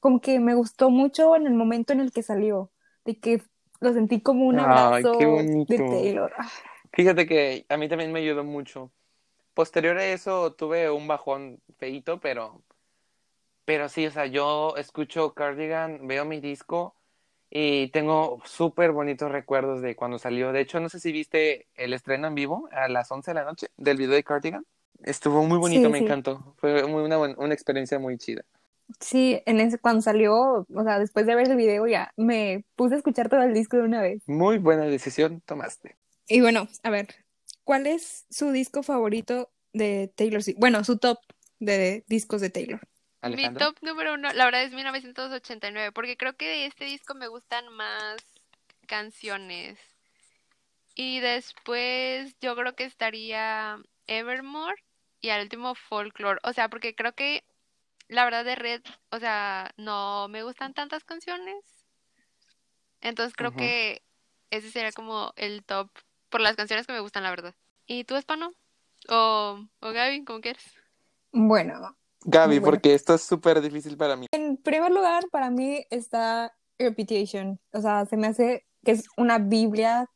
como 0.00 0.20
que 0.20 0.40
me 0.40 0.54
gustó 0.54 0.90
mucho 0.90 1.36
en 1.36 1.46
el 1.46 1.54
momento 1.54 1.92
en 1.92 2.00
el 2.00 2.12
que 2.12 2.22
salió, 2.22 2.72
de 3.04 3.20
que 3.20 3.42
lo 3.80 3.92
sentí 3.92 4.20
como 4.20 4.46
un 4.46 4.58
abrazo 4.58 5.12
de 5.18 5.64
Taylor. 5.66 6.32
Fíjate 6.92 7.26
que 7.26 7.66
a 7.68 7.76
mí 7.76 7.88
también 7.88 8.12
me 8.12 8.20
ayudó 8.20 8.42
mucho. 8.42 8.90
Posterior 9.54 9.98
a 9.98 10.06
eso 10.06 10.54
tuve 10.54 10.90
un 10.90 11.06
bajón 11.06 11.60
feito, 11.78 12.20
pero 12.20 12.62
pero 13.64 13.88
sí, 13.88 14.06
o 14.06 14.10
sea, 14.10 14.26
yo 14.26 14.74
escucho 14.76 15.34
Cardigan, 15.34 16.06
veo 16.06 16.24
mi 16.24 16.40
disco 16.40 16.94
y 17.48 17.88
tengo 17.88 18.40
súper 18.44 18.92
bonitos 18.92 19.30
recuerdos 19.30 19.82
de 19.82 19.94
cuando 19.94 20.18
salió. 20.18 20.52
De 20.52 20.60
hecho, 20.60 20.80
no 20.80 20.88
sé 20.88 20.98
si 20.98 21.12
viste 21.12 21.68
el 21.74 21.92
estreno 21.92 22.26
en 22.26 22.34
vivo 22.34 22.68
a 22.72 22.88
las 22.88 23.10
11 23.10 23.30
de 23.30 23.34
la 23.34 23.44
noche 23.44 23.68
del 23.76 23.98
video 23.98 24.14
de 24.14 24.24
Cardigan. 24.24 24.66
Estuvo 25.04 25.44
muy 25.44 25.58
bonito, 25.58 25.90
me 25.90 25.98
encantó. 25.98 26.54
Fue 26.56 26.86
muy, 26.86 27.02
una, 27.02 27.18
una 27.18 27.54
experiencia 27.54 27.98
muy 27.98 28.18
chida. 28.18 28.42
Sí, 29.00 29.40
en 29.46 29.60
ese, 29.60 29.78
cuando 29.78 30.02
salió, 30.02 30.34
o 30.34 30.82
sea, 30.84 30.98
después 30.98 31.26
de 31.26 31.34
ver 31.34 31.48
el 31.48 31.56
video 31.56 31.86
ya 31.86 32.12
me 32.16 32.64
puse 32.76 32.94
a 32.94 32.98
escuchar 32.98 33.28
todo 33.28 33.42
el 33.42 33.54
disco 33.54 33.76
de 33.76 33.84
una 33.84 34.02
vez. 34.02 34.22
Muy 34.26 34.58
buena 34.58 34.84
decisión 34.84 35.40
tomaste. 35.46 35.96
Y 36.28 36.40
bueno, 36.40 36.68
a 36.82 36.90
ver, 36.90 37.08
¿cuál 37.64 37.86
es 37.86 38.26
su 38.30 38.50
disco 38.50 38.82
favorito 38.82 39.50
de 39.72 40.12
Taylor 40.16 40.42
Swift? 40.42 40.58
Bueno, 40.58 40.84
su 40.84 40.98
top 40.98 41.18
de 41.58 42.04
discos 42.08 42.40
de 42.40 42.50
Taylor. 42.50 42.80
Mi 43.22 43.54
top 43.54 43.76
número 43.82 44.14
uno, 44.14 44.32
la 44.32 44.44
verdad 44.44 44.64
es 44.64 44.72
1989, 44.72 45.92
porque 45.92 46.16
creo 46.16 46.36
que 46.36 46.46
de 46.46 46.66
este 46.66 46.86
disco 46.86 47.14
me 47.14 47.28
gustan 47.28 47.68
más 47.68 48.16
canciones. 48.86 49.78
Y 50.94 51.20
después 51.20 52.36
yo 52.40 52.56
creo 52.56 52.74
que 52.74 52.84
estaría 52.84 53.80
Evermore 54.08 54.82
y 55.20 55.30
al 55.30 55.42
último 55.42 55.74
Folklore. 55.74 56.40
O 56.42 56.52
sea, 56.52 56.68
porque 56.68 56.94
creo 56.94 57.14
que 57.14 57.44
la 58.08 58.24
verdad 58.24 58.44
de 58.44 58.56
Red, 58.56 58.82
o 59.10 59.18
sea, 59.18 59.72
no 59.76 60.28
me 60.28 60.42
gustan 60.42 60.74
tantas 60.74 61.04
canciones. 61.04 61.64
Entonces 63.00 63.34
creo 63.34 63.52
que 63.52 64.02
ese 64.50 64.70
sería 64.70 64.92
como 64.92 65.32
el 65.36 65.64
top 65.64 65.90
por 66.32 66.40
las 66.40 66.56
canciones 66.56 66.86
que 66.88 66.92
me 66.92 67.00
gustan, 67.00 67.22
la 67.22 67.30
verdad. 67.30 67.54
¿Y 67.86 68.02
tú, 68.02 68.16
Espano? 68.16 68.52
¿O, 69.08 69.64
o 69.80 69.92
Gaby, 69.92 70.24
como 70.24 70.40
quieres? 70.40 70.64
Bueno, 71.30 71.96
Gaby, 72.24 72.60
porque 72.60 72.94
esto 72.94 73.14
es 73.14 73.22
súper 73.22 73.60
difícil 73.60 73.96
para 73.96 74.16
mí. 74.16 74.26
En 74.32 74.56
primer 74.56 74.90
lugar, 74.90 75.24
para 75.30 75.50
mí 75.50 75.84
está 75.90 76.52
Reputation. 76.78 77.60
O 77.72 77.80
sea, 77.80 78.06
se 78.06 78.16
me 78.16 78.28
hace 78.28 78.66
que 78.84 78.92
es 78.92 79.06
una 79.16 79.38
biblia 79.38 80.08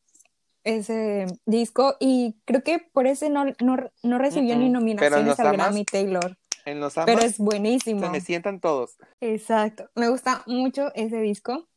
ese 0.63 1.27
disco 1.45 1.95
y 1.99 2.35
creo 2.43 2.61
que 2.61 2.79
por 2.79 3.07
ese 3.07 3.29
no, 3.29 3.45
no, 3.59 4.17
recibió 4.17 4.57
ni 4.57 4.69
nominaciones 4.69 5.39
al 5.39 5.53
Grammy 5.53 5.85
Taylor. 5.85 6.37
En 6.65 6.81
los 6.81 6.95
pero 7.05 7.21
es 7.21 7.37
buenísimo. 7.37 8.01
Se 8.01 8.09
me 8.09 8.19
sientan 8.19 8.59
todos. 8.59 8.97
Exacto. 9.21 9.89
Me 9.95 10.09
gusta 10.09 10.43
mucho 10.47 10.93
ese 10.95 11.21
disco. 11.21 11.69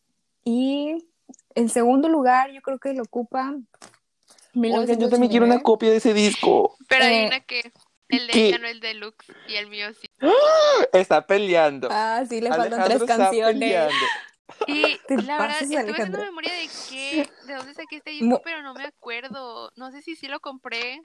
Y 0.43 1.09
en 1.55 1.69
segundo 1.69 2.09
lugar, 2.09 2.51
yo 2.51 2.61
creo 2.63 2.81
que 2.81 2.93
lo 2.95 3.05
ocupa. 3.05 3.55
Yo 4.55 5.09
también 5.09 5.31
quiero 5.31 5.47
una 5.47 5.61
copia 5.61 5.91
de 5.91 5.97
ese 5.97 6.15
disco. 6.15 6.77
Pero 6.89 7.05
hay 7.05 7.27
una 7.27 7.41
que 7.41 7.73
el 8.09 8.27
de 8.27 8.49
ella 8.49 8.59
no 8.59 8.67
es 8.67 8.81
deluxe 8.81 9.27
y 9.49 9.55
el 9.55 9.69
mío 9.69 9.89
sí. 9.95 10.09
Está 10.93 11.27
peleando. 11.27 11.89
Ah, 11.91 12.25
sí, 12.29 12.41
le 12.41 12.49
faltan 12.49 12.85
tres 12.85 13.05
canciones. 13.05 13.93
Y 14.67 14.83
la 15.27 15.39
verdad, 15.39 15.63
estuve 15.63 15.93
haciendo 15.93 16.19
memoria 16.19 16.53
de 16.53 16.69
qué, 16.89 17.29
de 17.47 17.55
dónde 17.55 17.75
saqué 17.75 17.97
este 17.97 18.11
disco, 18.11 18.41
pero 18.45 18.63
no 18.63 18.75
me 18.75 18.85
acuerdo. 18.85 19.71
No 19.77 19.91
sé 19.93 20.03
si 20.03 20.17
sí 20.17 20.27
lo 20.27 20.41
compré 20.41 21.01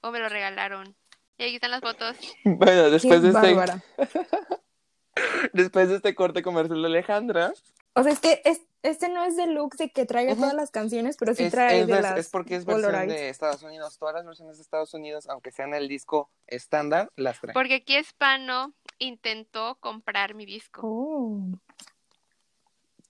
o 0.00 0.10
me 0.10 0.18
lo 0.20 0.28
regalaron. 0.28 0.94
Y 1.36 1.44
aquí 1.44 1.54
están 1.56 1.72
las 1.72 1.80
fotos. 1.80 2.16
Bueno, 2.44 2.90
después 2.90 3.22
de 3.22 3.30
este. 3.30 3.82
después 5.52 5.88
de 5.88 5.96
este 5.96 6.14
corte 6.14 6.42
comercial 6.42 6.80
de 6.80 6.86
Alejandra. 6.86 7.52
O 7.94 8.02
sea, 8.02 8.12
es 8.12 8.20
que 8.20 8.40
este 8.84 9.08
no 9.08 9.24
es 9.24 9.34
deluxe 9.36 9.78
de 9.78 9.90
que 9.90 10.06
traiga 10.06 10.36
todas 10.36 10.54
las 10.54 10.70
canciones, 10.70 11.16
pero 11.18 11.34
sí 11.34 11.44
Es, 11.44 11.50
trae 11.52 11.80
es 11.80 11.86
de 11.88 12.00
las 12.00 12.18
es 12.18 12.28
porque 12.28 12.54
es 12.54 12.64
versión 12.64 13.08
de 13.08 13.28
Estados 13.30 13.62
Unidos. 13.62 13.98
Todas 13.98 14.14
las 14.14 14.24
versiones 14.24 14.56
de 14.58 14.62
Estados 14.62 14.94
Unidos, 14.94 15.28
aunque 15.28 15.50
sean 15.50 15.74
el 15.74 15.88
disco 15.88 16.30
estándar, 16.46 17.10
las 17.16 17.40
traen. 17.40 17.54
Porque 17.54 17.74
aquí 17.74 17.96
Hispano 17.96 18.74
intentó 18.98 19.76
comprar 19.80 20.34
mi 20.34 20.46
disco, 20.46 20.82
Oh, 20.84 21.40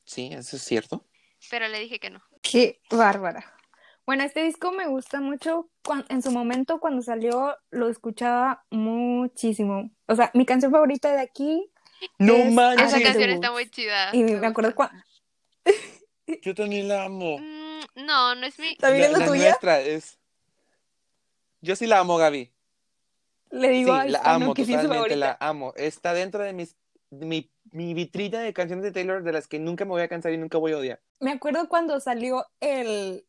Sí, 0.05 0.31
eso 0.33 0.57
es 0.57 0.63
cierto. 0.63 1.05
pero 1.51 1.69
le 1.69 1.79
dije 1.81 1.99
que 1.99 2.11
no. 2.11 2.23
qué 2.43 2.81
bárbara. 2.91 3.45
Bueno, 4.07 4.23
este 4.23 4.43
disco 4.45 4.71
me 4.71 4.87
gusta 4.87 5.21
mucho. 5.21 5.71
en 6.09 6.23
su 6.23 6.31
momento, 6.31 6.79
cuando 6.79 7.01
salió, 7.03 7.57
lo 7.71 7.89
escuchaba 7.89 8.65
muchísimo. 8.71 9.91
O 10.07 10.15
sea, 10.15 10.31
mi 10.35 10.45
canción 10.47 10.71
favorita 10.73 11.11
de 11.13 11.21
aquí, 11.21 11.71
No 12.19 12.35
Es- 12.35 12.53
manches. 12.53 12.89
Esa 12.93 13.03
canción 13.03 13.31
está 13.31 13.51
muy 13.51 13.69
chida. 13.71 14.11
y 14.15 14.23
me 14.25 14.37
me 14.37 14.47
acuerdo 14.47 14.75
cuando... 14.75 15.03
Yo 16.43 16.55
también 16.55 16.89
la 16.89 17.05
amo. 17.05 17.39
Mm, 17.39 18.05
no, 18.07 18.35
no 18.35 18.47
es 18.47 18.59
mi... 18.59 18.77
¿También 18.77 19.07
es 19.07 19.13
la 19.13 19.19
la 19.19 19.27
tuya? 19.27 19.43
nuestra 19.49 19.81
es. 19.81 20.19
Yo 21.61 21.77
sí 21.77 21.87
la 21.87 22.01
amo, 22.01 22.17
Gaby. 22.17 22.51
Le 23.51 23.69
Sí, 23.69 23.75
digo 23.75 23.93
a 23.93 24.05
la 24.07 24.21
amo, 24.25 24.55
que 24.55 24.65
sí 24.65 24.75
es 24.75 24.83
totalmente 24.83 25.17
la 25.17 25.37
amo. 25.41 25.73
Está 25.77 26.13
dentro 26.13 26.43
de 26.43 26.53
mis, 26.53 26.77
mi, 27.11 27.51
mi 27.71 27.95
vitrina 27.95 28.41
de 28.41 28.53
canciones 28.53 28.85
de 28.85 28.93
Taylor 28.93 29.23
de 29.23 29.33
las 29.33 29.47
que 29.47 29.59
nunca 29.59 29.85
me 29.85 29.93
voy 29.93 30.03
a 30.03 30.09
cansar 30.09 30.33
y 30.33 30.39
nunca 30.39 30.59
voy 30.59 30.73
a 30.73 30.79
odiar. 30.79 31.01
Me 31.21 31.31
acuerdo 31.31 31.69
cuando 31.69 32.01
salió 32.01 32.47
el, 32.61 33.25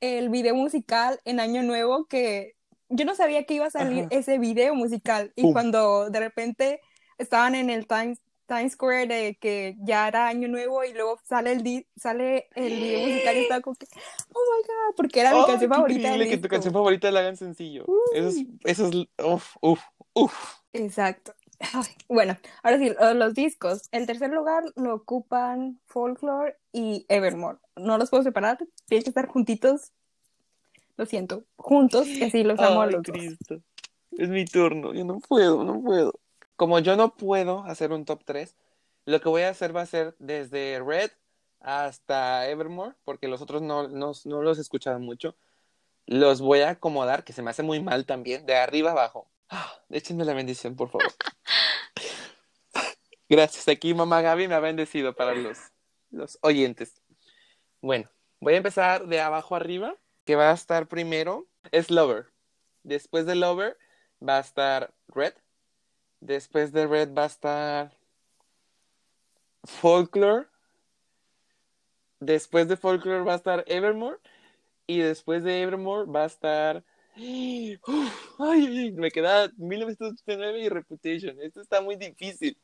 el 0.00 0.28
video 0.30 0.54
musical 0.54 1.20
en 1.24 1.38
Año 1.40 1.62
Nuevo 1.62 2.06
que 2.06 2.56
yo 2.88 3.04
no 3.04 3.14
sabía 3.14 3.44
que 3.44 3.54
iba 3.54 3.66
a 3.66 3.70
salir 3.70 4.00
Ajá. 4.04 4.08
ese 4.10 4.38
video 4.38 4.74
musical 4.74 5.32
y 5.36 5.42
Pum. 5.42 5.52
cuando 5.52 6.10
de 6.10 6.18
repente 6.20 6.80
estaban 7.18 7.54
en 7.54 7.70
el 7.70 7.86
Times, 7.86 8.20
Times 8.54 8.72
Square 8.74 9.06
de 9.06 9.36
que 9.40 9.76
ya 9.80 10.08
era 10.08 10.26
Año 10.28 10.46
Nuevo 10.48 10.84
y 10.84 10.92
luego 10.92 11.18
sale 11.24 11.52
el, 11.52 11.62
di- 11.62 11.86
sale 11.96 12.48
el 12.54 12.78
video 12.78 13.00
musical 13.00 13.34
y 13.36 13.40
estaba 13.42 13.60
como 13.62 13.76
que, 13.76 13.86
oh 14.34 14.40
my 14.56 14.62
god, 14.62 14.94
porque 14.96 15.20
era 15.20 15.32
mi 15.32 15.38
¡Ay, 15.40 15.46
canción 15.46 15.70
qué 15.70 15.74
favorita 15.74 15.98
increíble 16.00 16.28
que 16.28 16.36
tu 16.38 16.48
canción 16.48 16.74
favorita 16.74 17.10
la 17.10 17.20
hagan 17.20 17.36
sencillo. 17.36 17.86
Eso 18.14 18.28
es, 18.28 18.44
eso 18.64 18.88
es, 18.88 18.94
uf, 19.24 19.56
uf, 19.62 19.80
uf. 20.12 20.34
Exacto. 20.74 21.34
Ay, 21.72 21.94
bueno, 22.08 22.36
ahora 22.62 22.78
sí, 22.78 22.90
lo- 22.98 23.14
los 23.14 23.34
discos. 23.34 23.82
El 23.92 24.06
tercer 24.06 24.30
lugar 24.30 24.64
lo 24.76 24.94
ocupan 24.94 25.80
Folklore 25.86 26.56
y 26.72 27.06
Evermore. 27.08 27.58
No 27.76 27.96
los 27.98 28.10
puedo 28.10 28.22
separar, 28.22 28.58
tienen 28.86 29.04
que 29.04 29.10
estar 29.10 29.28
juntitos. 29.28 29.92
Lo 30.96 31.06
siento, 31.06 31.44
juntos, 31.56 32.06
y 32.06 32.24
así 32.24 32.44
los 32.44 32.60
amo 32.60 32.82
a 32.82 32.86
los 32.86 33.02
dos. 33.02 33.16
Cristo. 33.16 33.62
Es 34.10 34.28
mi 34.28 34.44
turno. 34.44 34.92
Yo 34.92 35.04
no 35.06 35.20
puedo, 35.20 35.64
no 35.64 35.80
puedo. 35.82 36.12
Como 36.62 36.78
yo 36.78 36.94
no 36.94 37.16
puedo 37.16 37.64
hacer 37.64 37.90
un 37.90 38.04
top 38.04 38.22
3, 38.24 38.54
lo 39.04 39.20
que 39.20 39.28
voy 39.28 39.42
a 39.42 39.48
hacer 39.48 39.74
va 39.74 39.80
a 39.80 39.86
ser 39.86 40.14
desde 40.20 40.78
Red 40.78 41.10
hasta 41.58 42.48
Evermore, 42.48 42.94
porque 43.02 43.26
los 43.26 43.42
otros 43.42 43.62
no, 43.62 43.88
no, 43.88 44.12
no 44.24 44.42
los 44.42 44.58
he 44.58 44.60
escuchado 44.60 45.00
mucho. 45.00 45.34
Los 46.06 46.40
voy 46.40 46.60
a 46.60 46.70
acomodar, 46.70 47.24
que 47.24 47.32
se 47.32 47.42
me 47.42 47.50
hace 47.50 47.64
muy 47.64 47.82
mal 47.82 48.06
también, 48.06 48.46
de 48.46 48.54
arriba 48.54 48.92
abajo. 48.92 49.28
Ah, 49.48 49.72
échenme 49.90 50.24
la 50.24 50.34
bendición, 50.34 50.76
por 50.76 50.88
favor. 50.88 51.12
Gracias. 53.28 53.66
Aquí 53.66 53.92
mamá 53.92 54.22
Gaby 54.22 54.46
me 54.46 54.54
ha 54.54 54.60
bendecido 54.60 55.16
para 55.16 55.34
los, 55.34 55.58
los 56.10 56.38
oyentes. 56.42 57.02
Bueno, 57.80 58.08
voy 58.38 58.54
a 58.54 58.58
empezar 58.58 59.08
de 59.08 59.20
abajo 59.20 59.56
arriba, 59.56 59.96
que 60.24 60.36
va 60.36 60.52
a 60.52 60.54
estar 60.54 60.86
primero 60.86 61.48
es 61.72 61.90
Lover. 61.90 62.26
Después 62.84 63.26
de 63.26 63.34
Lover 63.34 63.76
va 64.24 64.36
a 64.36 64.42
estar 64.42 64.94
Red. 65.08 65.34
Después 66.22 66.70
de 66.70 66.86
Red 66.86 67.12
va 67.12 67.24
a 67.24 67.26
estar 67.26 67.98
Folklore. 69.64 70.46
Después 72.20 72.68
de 72.68 72.76
Folklore 72.76 73.24
va 73.24 73.32
a 73.32 73.36
estar 73.36 73.64
Evermore. 73.66 74.18
Y 74.86 75.00
después 75.00 75.42
de 75.42 75.62
Evermore 75.62 76.08
va 76.08 76.22
a 76.22 76.26
estar. 76.26 76.84
Uf, 77.16 78.40
ay, 78.40 78.92
me 78.92 79.10
queda 79.10 79.50
1989 79.56 80.60
y 80.60 80.68
Reputation. 80.68 81.40
Esto 81.40 81.60
está 81.60 81.80
muy 81.80 81.96
difícil. 81.96 82.56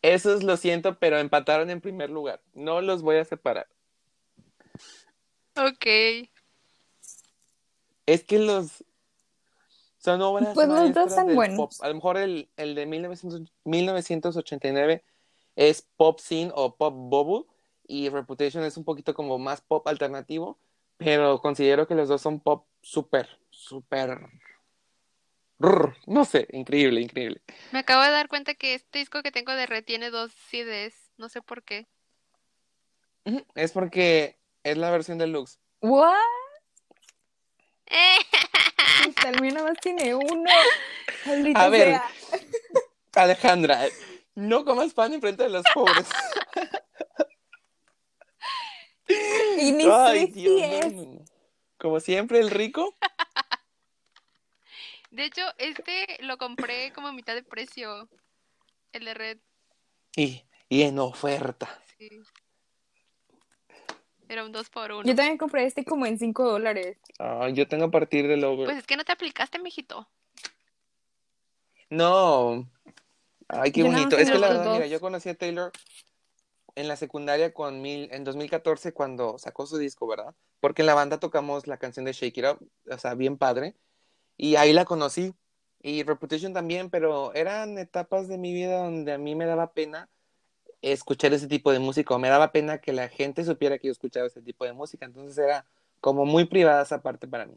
Esos 0.00 0.42
lo 0.42 0.56
siento, 0.56 0.98
pero 0.98 1.18
empataron 1.18 1.68
en 1.68 1.82
primer 1.82 2.08
lugar. 2.08 2.40
No 2.54 2.80
los 2.80 3.02
voy 3.02 3.18
a 3.18 3.26
separar. 3.26 3.68
Ok. 5.54 5.86
Es 8.06 8.24
que 8.24 8.38
los 8.38 8.84
son 10.00 10.20
obras 10.22 10.54
Pues 10.54 10.66
los 10.66 10.76
dos 10.76 10.84
maestras 10.84 11.06
están 11.08 11.26
del 11.28 11.36
buenos. 11.36 11.56
pop. 11.56 11.72
A 11.80 11.88
lo 11.88 11.94
mejor 11.94 12.16
el, 12.16 12.50
el 12.56 12.74
de 12.74 12.86
1900 12.86 13.52
1989 13.64 15.04
es 15.56 15.82
pop 15.96 16.18
scene 16.18 16.50
o 16.54 16.74
pop 16.76 16.94
bubble 16.96 17.46
y 17.86 18.08
Reputation 18.08 18.64
es 18.64 18.76
un 18.76 18.84
poquito 18.84 19.14
como 19.14 19.38
más 19.38 19.60
pop 19.60 19.86
alternativo, 19.88 20.58
pero 20.96 21.40
considero 21.40 21.86
que 21.86 21.94
los 21.94 22.08
dos 22.08 22.20
son 22.22 22.40
pop 22.40 22.66
súper, 22.80 23.28
súper... 23.50 24.18
No 26.06 26.24
sé, 26.24 26.48
increíble, 26.52 27.02
increíble. 27.02 27.42
Me 27.72 27.80
acabo 27.80 28.02
de 28.02 28.10
dar 28.10 28.28
cuenta 28.28 28.54
que 28.54 28.74
este 28.74 28.98
disco 28.98 29.22
que 29.22 29.30
tengo 29.30 29.52
de 29.52 29.66
Red 29.66 29.84
tiene 29.84 30.10
dos 30.10 30.32
CDs. 30.32 30.94
No 31.18 31.28
sé 31.28 31.42
por 31.42 31.62
qué. 31.62 31.86
Es 33.54 33.72
porque 33.72 34.38
es 34.62 34.78
la 34.78 34.90
versión 34.90 35.18
deluxe. 35.18 35.58
¿What? 35.82 36.14
Mío 39.40 39.52
nada 39.52 39.68
más 39.68 39.78
tiene 39.80 40.14
uno. 40.14 40.50
Maldita 41.26 41.64
A 41.64 41.68
ver. 41.68 41.88
sea. 41.88 42.10
Alejandra, 43.22 43.86
no 44.34 44.64
comas 44.64 44.94
pan 44.94 45.12
enfrente 45.14 45.42
de 45.44 45.50
los 45.50 45.64
pobres. 45.74 46.08
Y 49.58 49.72
ni 49.72 49.84
Ay, 49.90 50.26
Dios, 50.26 50.62
es. 50.62 50.92
no, 50.92 51.02
no. 51.04 51.24
Como 51.78 52.00
siempre, 52.00 52.38
el 52.40 52.50
rico. 52.50 52.96
De 55.10 55.24
hecho, 55.24 55.42
este 55.58 56.18
lo 56.20 56.38
compré 56.38 56.92
como 56.92 57.08
a 57.08 57.12
mitad 57.12 57.34
de 57.34 57.42
precio. 57.42 58.08
El 58.92 59.04
de 59.04 59.14
Red. 59.14 59.38
Y, 60.14 60.44
y 60.68 60.82
en 60.82 61.00
oferta. 61.00 61.82
Sí. 61.98 62.08
Era 64.30 64.44
un 64.44 64.52
2 64.52 64.70
por 64.70 64.92
1 64.92 65.02
Yo 65.02 65.16
también 65.16 65.36
compré 65.36 65.64
este 65.64 65.84
como 65.84 66.06
en 66.06 66.16
5 66.16 66.48
dólares. 66.48 66.98
Ah, 67.18 67.48
yo 67.52 67.66
tengo 67.66 67.86
a 67.86 67.90
partir 67.90 68.28
del 68.28 68.44
over. 68.44 68.64
Pues 68.64 68.78
es 68.78 68.86
que 68.86 68.96
no 68.96 69.04
te 69.04 69.10
aplicaste, 69.10 69.58
mijito. 69.58 70.08
No. 71.88 72.64
Ay, 73.48 73.72
qué 73.72 73.80
Yo 73.80 73.86
bonito. 73.86 74.16
Es 74.16 74.30
que 74.30 74.38
la 74.38 74.50
verdad, 74.50 74.74
mira, 74.74 74.86
yo 74.86 75.00
conocí 75.00 75.28
a 75.28 75.34
Taylor 75.34 75.72
en 76.76 76.86
la 76.86 76.94
secundaria 76.94 77.52
con 77.52 77.82
mil, 77.82 78.08
en 78.12 78.22
2014 78.22 78.92
cuando 78.92 79.36
sacó 79.36 79.66
su 79.66 79.78
disco, 79.78 80.06
¿verdad? 80.06 80.32
Porque 80.60 80.82
en 80.82 80.86
la 80.86 80.94
banda 80.94 81.18
tocamos 81.18 81.66
la 81.66 81.78
canción 81.78 82.04
de 82.04 82.12
Shake 82.12 82.38
It 82.38 82.44
Up, 82.44 82.70
o 82.88 82.98
sea, 82.98 83.14
bien 83.14 83.36
padre. 83.36 83.74
Y 84.36 84.54
ahí 84.54 84.72
la 84.72 84.84
conocí. 84.84 85.34
Y 85.82 86.04
Reputation 86.04 86.52
también, 86.52 86.88
pero 86.88 87.34
eran 87.34 87.78
etapas 87.78 88.28
de 88.28 88.38
mi 88.38 88.52
vida 88.52 88.78
donde 88.78 89.12
a 89.12 89.18
mí 89.18 89.34
me 89.34 89.46
daba 89.46 89.72
pena 89.72 90.08
escuchar 90.82 91.32
ese 91.32 91.46
tipo 91.46 91.72
de 91.72 91.78
música, 91.78 92.14
o 92.14 92.18
me 92.18 92.28
daba 92.28 92.52
pena 92.52 92.78
que 92.78 92.92
la 92.92 93.08
gente 93.08 93.44
supiera 93.44 93.78
que 93.78 93.88
yo 93.88 93.92
escuchaba 93.92 94.26
ese 94.26 94.42
tipo 94.42 94.64
de 94.64 94.72
música. 94.72 95.06
Entonces 95.06 95.36
era 95.38 95.66
como 96.00 96.24
muy 96.24 96.44
privada 96.44 96.82
esa 96.82 97.02
parte 97.02 97.28
para 97.28 97.46
mí. 97.46 97.56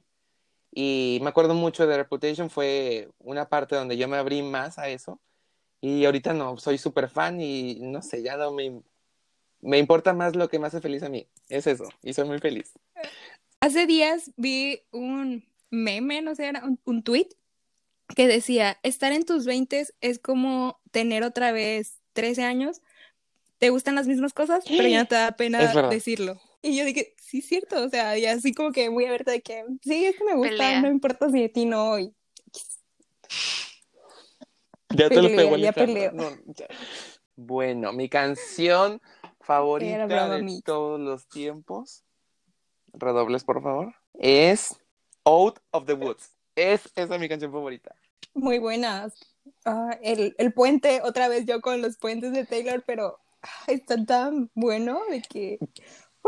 Y 0.72 1.20
me 1.22 1.30
acuerdo 1.30 1.54
mucho 1.54 1.86
de 1.86 1.98
Reputation, 1.98 2.50
fue 2.50 3.10
una 3.20 3.48
parte 3.48 3.76
donde 3.76 3.95
yo 3.98 4.08
me 4.08 4.18
abrí 4.18 4.41
más 4.41 4.80
a 4.80 4.90
eso. 4.90 5.20
Y 5.82 6.06
ahorita 6.06 6.34
no, 6.34 6.58
soy 6.58 6.78
súper 6.78 7.10
fan 7.10 7.40
y 7.41 7.76
no 7.82 8.02
sé, 8.02 8.24
ya 8.24 8.38
no 8.38 8.52
me, 8.52 8.82
me 9.62 9.78
importa 9.78 10.14
más 10.14 10.36
lo 10.36 10.50
que 10.50 10.60
me 10.60 10.68
hace 10.68 10.82
feliz 10.82 11.04
a 11.04 11.10
mí. 11.10 11.28
Es 11.50 11.68
eso, 11.68 11.86
y 12.02 12.14
soy 12.14 12.26
muy 12.26 12.40
feliz. 12.40 12.74
Hace 13.60 13.86
días 13.86 14.32
vi 14.38 14.82
un 14.91 15.45
meme, 15.70 16.22
no 16.22 16.36
sé, 16.36 16.48
era 16.48 16.64
un, 16.64 16.80
un 16.86 17.04
tweet 17.04 17.30
que 18.16 18.28
decía, 18.28 18.78
estar 18.84 19.12
en 19.12 19.26
tus 19.26 19.45
20 19.45 19.88
es 20.02 20.20
como 20.20 20.80
tener 20.91 21.24
otra 21.24 21.52
vez 21.52 22.00
13 22.14 22.44
años, 22.44 22.82
te 23.64 23.69
gustan 23.69 23.95
las 23.95 24.07
mismas 24.07 24.34
cosas, 24.34 24.65
pero 24.68 24.90
ya 24.90 24.99
no 25.03 25.07
te 25.07 25.15
da 25.15 25.31
pena 25.38 25.61
Es 25.61 25.73
decirlo. 25.90 26.38
Y 26.61 26.76
yo 26.77 26.84
dije, 26.84 27.15
sí, 27.22 27.40
es 27.40 27.48
cierto, 27.48 27.81
o 27.81 27.88
sea, 27.90 28.18
y 28.18 28.26
así 28.26 28.53
como 28.53 28.73
que 28.73 28.90
muy 28.90 29.06
abierta 29.06 29.31
de 29.31 29.41
que, 29.41 29.64
sí, 29.81 30.06
es 30.06 30.18
que 30.18 30.23
me 30.26 30.35
gusta, 30.35 30.52
Pelea. 30.57 30.81
no 30.81 30.90
importa 30.90 31.30
si 31.30 31.41
de 31.41 31.49
ti 31.49 31.65
no, 31.65 31.98
y 31.98 32.14
Ya 34.90 35.07
te 35.10 35.15
lo 35.22 35.30
Pelea, 35.30 35.38
pegó 35.38 35.57
ya 35.57 35.69
Alejandra. 35.69 36.11
peleo. 36.11 36.11
No, 36.14 36.53
ya. 36.53 36.68
Bueno, 37.35 37.94
mi 37.94 38.10
canción 38.10 39.02
favorita 39.40 40.07
de 40.38 40.61
todos 40.64 40.99
los 40.99 41.27
tiempos, 41.27 42.03
redobles 42.94 43.44
por 43.45 43.64
favor, 43.64 43.95
es 44.14 44.76
Out 45.26 45.60
of 45.72 45.85
the 45.85 45.94
Woods. 45.94 46.31
Es 46.56 46.91
esa 46.95 47.18
mi 47.18 47.27
canción 47.30 47.52
favorita. 47.52 47.95
muy 48.34 48.60
buenas. 48.60 49.14
Ah, 49.65 49.98
el, 50.02 50.35
el 50.38 50.53
puente, 50.53 51.02
otra 51.03 51.27
vez 51.27 51.45
yo 51.45 51.60
con 51.61 51.81
los 51.81 51.98
puentes 51.98 52.31
de 52.34 52.45
Taylor, 52.45 52.84
pero 52.85 53.19
está 53.68 54.03
tan 54.06 54.49
bueno 54.56 54.99
de 55.10 55.22
que 55.22 55.60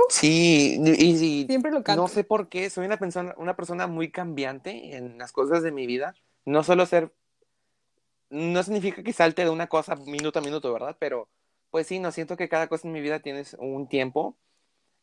Sí, 0.10 0.78
y, 0.84 1.06
y 1.06 1.46
siempre 1.46 1.72
lo 1.72 1.84
canto. 1.84 2.02
no 2.02 2.08
sé 2.08 2.24
por 2.24 2.50
qué, 2.50 2.70
soy 2.70 2.86
una 2.86 2.98
persona, 2.98 3.34
una 3.38 3.56
persona 3.56 3.88
muy 3.88 4.12
cambiante 4.12 4.96
en 4.96 5.18
las 5.18 5.32
cosas 5.32 5.64
de 5.64 5.72
mi 5.72 5.88
vida. 5.88 6.14
No 6.46 6.64
solo 6.64 6.86
ser, 6.86 7.14
no 8.30 8.62
significa 8.64 9.04
que 9.04 9.14
salte 9.14 9.44
de 9.44 9.50
una 9.50 9.68
cosa 9.68 9.96
minuto 9.96 10.40
a 10.40 10.42
minuto, 10.42 10.72
¿verdad? 10.74 10.98
Pero 11.00 11.30
pues 11.72 11.88
sí, 11.88 12.00
no 12.00 12.12
siento 12.12 12.38
que 12.38 12.50
cada 12.50 12.68
cosa 12.68 12.88
en 12.88 12.94
mi 12.94 13.02
vida 13.02 13.20
tiene 13.20 13.44
un 13.58 13.88
tiempo 13.88 14.38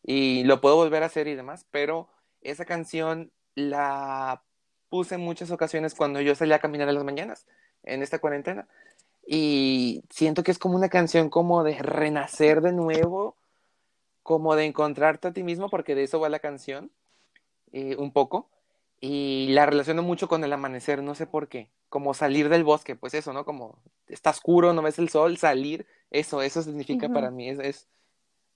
y 0.02 0.44
lo 0.44 0.60
puedo 0.60 0.76
volver 0.76 1.02
a 1.02 1.06
hacer 1.06 1.28
y 1.28 1.34
demás, 1.34 1.66
pero 1.70 2.09
esa 2.43 2.64
canción 2.64 3.32
la 3.55 4.43
puse 4.89 5.14
en 5.14 5.22
muchas 5.22 5.51
ocasiones 5.51 5.94
cuando 5.94 6.20
yo 6.20 6.34
salía 6.34 6.56
a 6.56 6.60
caminar 6.60 6.89
en 6.89 6.94
las 6.94 7.05
mañanas 7.05 7.47
en 7.82 8.02
esta 8.02 8.18
cuarentena. 8.18 8.68
Y 9.26 10.02
siento 10.10 10.42
que 10.42 10.50
es 10.50 10.58
como 10.58 10.76
una 10.76 10.88
canción 10.88 11.30
como 11.30 11.62
de 11.62 11.78
renacer 11.78 12.60
de 12.60 12.72
nuevo, 12.72 13.36
como 14.22 14.56
de 14.56 14.64
encontrarte 14.64 15.28
a 15.28 15.32
ti 15.32 15.42
mismo, 15.42 15.68
porque 15.68 15.94
de 15.94 16.04
eso 16.04 16.20
va 16.20 16.28
la 16.28 16.40
canción, 16.40 16.90
eh, 17.72 17.96
un 17.96 18.12
poco. 18.12 18.48
Y 19.00 19.48
la 19.50 19.66
relaciono 19.66 20.02
mucho 20.02 20.28
con 20.28 20.44
el 20.44 20.52
amanecer, 20.52 21.02
no 21.02 21.14
sé 21.14 21.26
por 21.26 21.48
qué. 21.48 21.70
Como 21.88 22.14
salir 22.14 22.48
del 22.48 22.64
bosque, 22.64 22.94
pues 22.94 23.14
eso, 23.14 23.32
¿no? 23.32 23.44
Como 23.44 23.78
está 24.06 24.30
oscuro, 24.30 24.72
no 24.72 24.82
ves 24.82 24.98
el 24.98 25.08
sol, 25.08 25.38
salir, 25.38 25.86
eso, 26.10 26.42
eso 26.42 26.62
significa 26.62 27.08
para 27.08 27.30
mí, 27.30 27.48
es, 27.48 27.58
es, 27.58 27.88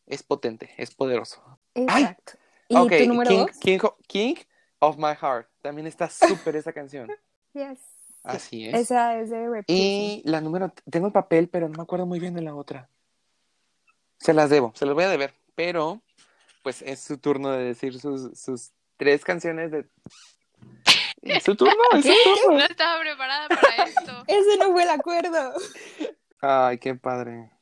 es, 0.07 0.23
potente, 0.23 0.71
es 0.77 0.95
poderoso. 0.95 1.43
Exacto. 1.75 2.35
¿Y 2.69 2.75
tu 2.75 3.09
número 3.09 3.47
King, 3.61 3.79
King, 4.07 4.35
of 4.79 4.97
My 4.99 5.15
Heart, 5.15 5.49
también 5.63 5.87
está 5.87 6.09
súper 6.09 6.57
esa 6.57 6.73
canción. 6.73 7.11
Yes. 7.55 7.96
Así 8.27 8.67
es. 8.67 8.75
Esa 8.75 9.19
es 9.21 9.31
de 9.31 9.65
Y 9.69 10.23
la 10.25 10.41
número, 10.41 10.73
tengo 10.91 11.07
el 11.07 11.13
papel, 11.13 11.49
pero 11.49 11.69
no 11.69 11.77
me 11.77 11.83
acuerdo 11.83 12.07
muy 12.07 12.19
bien 12.19 12.35
de 12.35 12.43
la 12.43 12.55
otra. 12.55 12.91
Se 14.19 14.33
las 14.33 14.51
debo, 14.51 14.73
se 14.75 14.85
las 14.85 14.95
voy 14.95 15.05
a 15.05 15.09
deber, 15.09 15.35
pero 15.55 16.03
pues 16.63 16.83
es 16.83 17.01
su 17.01 17.19
turno 17.19 17.53
de 17.53 17.63
decir 17.63 18.01
sus, 18.01 18.37
sus 18.39 18.73
tres 18.97 19.25
canciones 19.25 19.71
de... 19.71 19.87
Es 21.23 21.45
su 21.45 21.55
turno, 21.55 21.75
es 21.95 22.05
su 22.05 22.13
turno. 22.43 22.59
No 22.59 22.65
estaba 22.65 23.01
preparada 23.01 23.49
para 23.49 23.85
esto. 23.85 24.25
Ese 24.27 24.57
no 24.59 24.73
fue 24.73 24.83
el 24.83 24.91
acuerdo. 24.91 25.53
Ay, 26.41 26.79
qué 26.79 26.95
padre. 26.95 27.53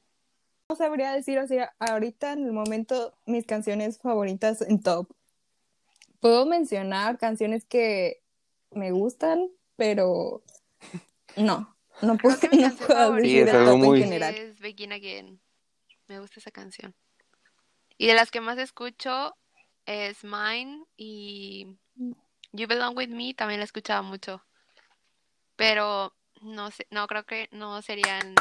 No 0.71 0.77
sabría 0.77 1.13
decir, 1.13 1.39
o 1.39 1.47
sea, 1.47 1.75
ahorita 1.79 2.33
en 2.33 2.45
el 2.45 2.53
momento 2.53 3.15
mis 3.27 3.45
canciones 3.45 3.99
favoritas 3.99 4.63
en 4.63 4.83
top. 4.83 5.09
Puedo 6.21 6.47
mencionar 6.47 7.19
canciones 7.19 7.67
que 7.67 8.23
me 8.71 8.91
gustan, 8.93 9.51
pero 9.77 10.43
no, 11.37 11.77
no 12.03 12.17
puedo, 12.17 12.37
no 12.53 12.77
puedo 12.77 13.13
decir 13.15 13.49
es 13.49 13.55
algo 13.55 13.79
muy... 13.79 13.99
en 13.99 14.05
general. 14.05 14.35
Es 14.35 14.61
Begin 14.61 14.93
Again. 14.93 15.41
Me 16.09 16.21
gusta 16.21 16.41
esa 16.41 16.51
canción. 16.51 16.95
Y 17.97 18.07
de 18.07 18.15
las 18.15 18.31
que 18.31 18.41
más 18.41 18.59
escucho 18.59 19.37
es 19.87 20.25
Mine 20.25 20.85
y 20.97 21.77
You 22.53 22.67
Belong 22.67 22.97
With 22.97 23.11
Me, 23.11 23.35
también 23.35 23.61
la 23.61 23.65
escuchaba 23.65 24.03
mucho. 24.03 24.43
Pero 25.57 26.13
no 26.43 26.71
sé, 26.71 26.87
no 26.91 27.07
creo 27.07 27.25
que 27.25 27.49
no 27.53 27.81
serían 27.83 28.35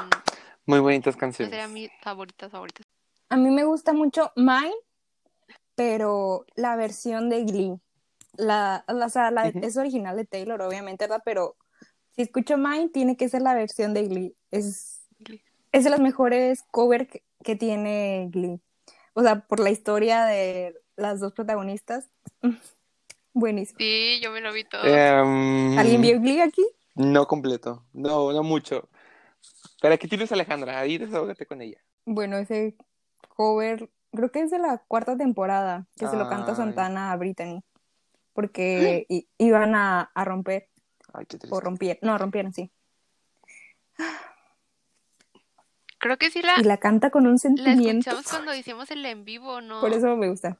muy 0.66 0.80
bonitas 0.80 1.16
canciones. 1.16 1.52
No 1.52 1.56
serían 1.56 1.74
mis 1.74 1.92
favoritas 2.02 2.52
favoritas. 2.52 2.86
A 3.30 3.38
mí 3.38 3.50
me 3.50 3.66
gusta 3.66 3.94
mucho 3.94 4.32
Mine, 4.36 4.74
pero 5.76 6.46
la 6.56 6.76
versión 6.76 7.30
de 7.30 7.44
Glee. 7.44 7.80
La, 8.36 8.84
o 8.88 9.10
sea, 9.10 9.30
la, 9.30 9.48
es 9.48 9.78
original 9.78 10.16
de 10.16 10.26
Taylor, 10.26 10.62
obviamente, 10.62 11.06
¿verdad? 11.06 11.22
Pero 11.24 11.56
si 12.16 12.22
escucho 12.22 12.58
Mine, 12.58 12.90
tiene 12.90 13.18
que 13.18 13.28
ser 13.30 13.42
la 13.42 13.54
versión 13.54 13.94
de 13.94 14.08
Glee. 14.08 14.36
Es, 14.52 15.08
es 15.72 15.84
de 15.84 15.90
las 15.90 16.00
mejores 16.00 16.64
covers 16.72 17.08
que, 17.44 17.56
tiene 17.56 18.30
Glee. 18.32 18.62
O 19.14 19.24
sea, 19.24 19.42
por 19.48 19.60
la 19.60 19.72
historia 19.72 20.26
de 20.26 20.76
las 20.96 21.20
dos 21.20 21.34
protagonistas. 21.34 22.10
Buenísimo. 23.34 23.78
Sí, 23.80 24.20
yo 24.22 24.32
me 24.32 24.42
lo 24.42 24.54
vi 24.54 24.64
todo. 24.64 24.84
Em, 24.84 25.78
¿Alguien 25.78 26.02
vio 26.02 26.20
Glee 26.20 26.42
aquí? 26.42 26.64
No 26.94 27.28
completo. 27.28 27.84
No, 27.94 28.32
no 28.32 28.44
mucho. 28.44 28.90
Pero 29.82 29.96
aquí 29.96 30.08
tienes 30.08 30.32
a 30.32 30.36
Alejandra, 30.36 30.80
ahí 30.80 31.00
desahógate 31.00 31.48
con 31.48 31.62
ella. 31.62 31.80
Bueno, 32.06 32.38
ese 32.38 32.76
cover, 33.30 33.90
creo 34.12 34.32
que 34.32 34.42
es 34.42 34.52
de 34.52 34.60
la 34.60 34.78
cuarta 34.88 35.18
temporada, 35.18 35.88
que 35.98 36.08
se 36.08 36.16
lo 36.16 36.30
canta 36.30 36.56
Santana 36.56 37.12
a 37.12 37.18
Brittany. 37.18 37.64
Porque 38.34 39.08
iban 39.40 39.74
a, 39.74 40.12
a 40.14 40.26
romper. 40.26 40.70
Ay, 41.14 41.26
qué 41.28 41.38
o 41.50 41.60
rompieron, 41.60 42.00
no, 42.02 42.18
rompieron, 42.18 42.54
sí. 42.54 42.72
Creo 46.00 46.18
que 46.18 46.30
sí 46.32 46.42
la... 46.42 46.56
Y 46.60 46.64
la 46.64 46.78
canta 46.78 47.12
con 47.12 47.28
un 47.28 47.40
sentimiento. 47.40 48.12
La 48.12 48.18
escuchamos 48.18 48.26
cuando 48.28 48.56
hicimos 48.56 48.92
el 48.92 49.06
en 49.06 49.24
vivo, 49.24 49.62
¿no? 49.62 49.80
Por 49.80 49.94
eso 49.94 50.18
me 50.18 50.28
gusta. 50.28 50.60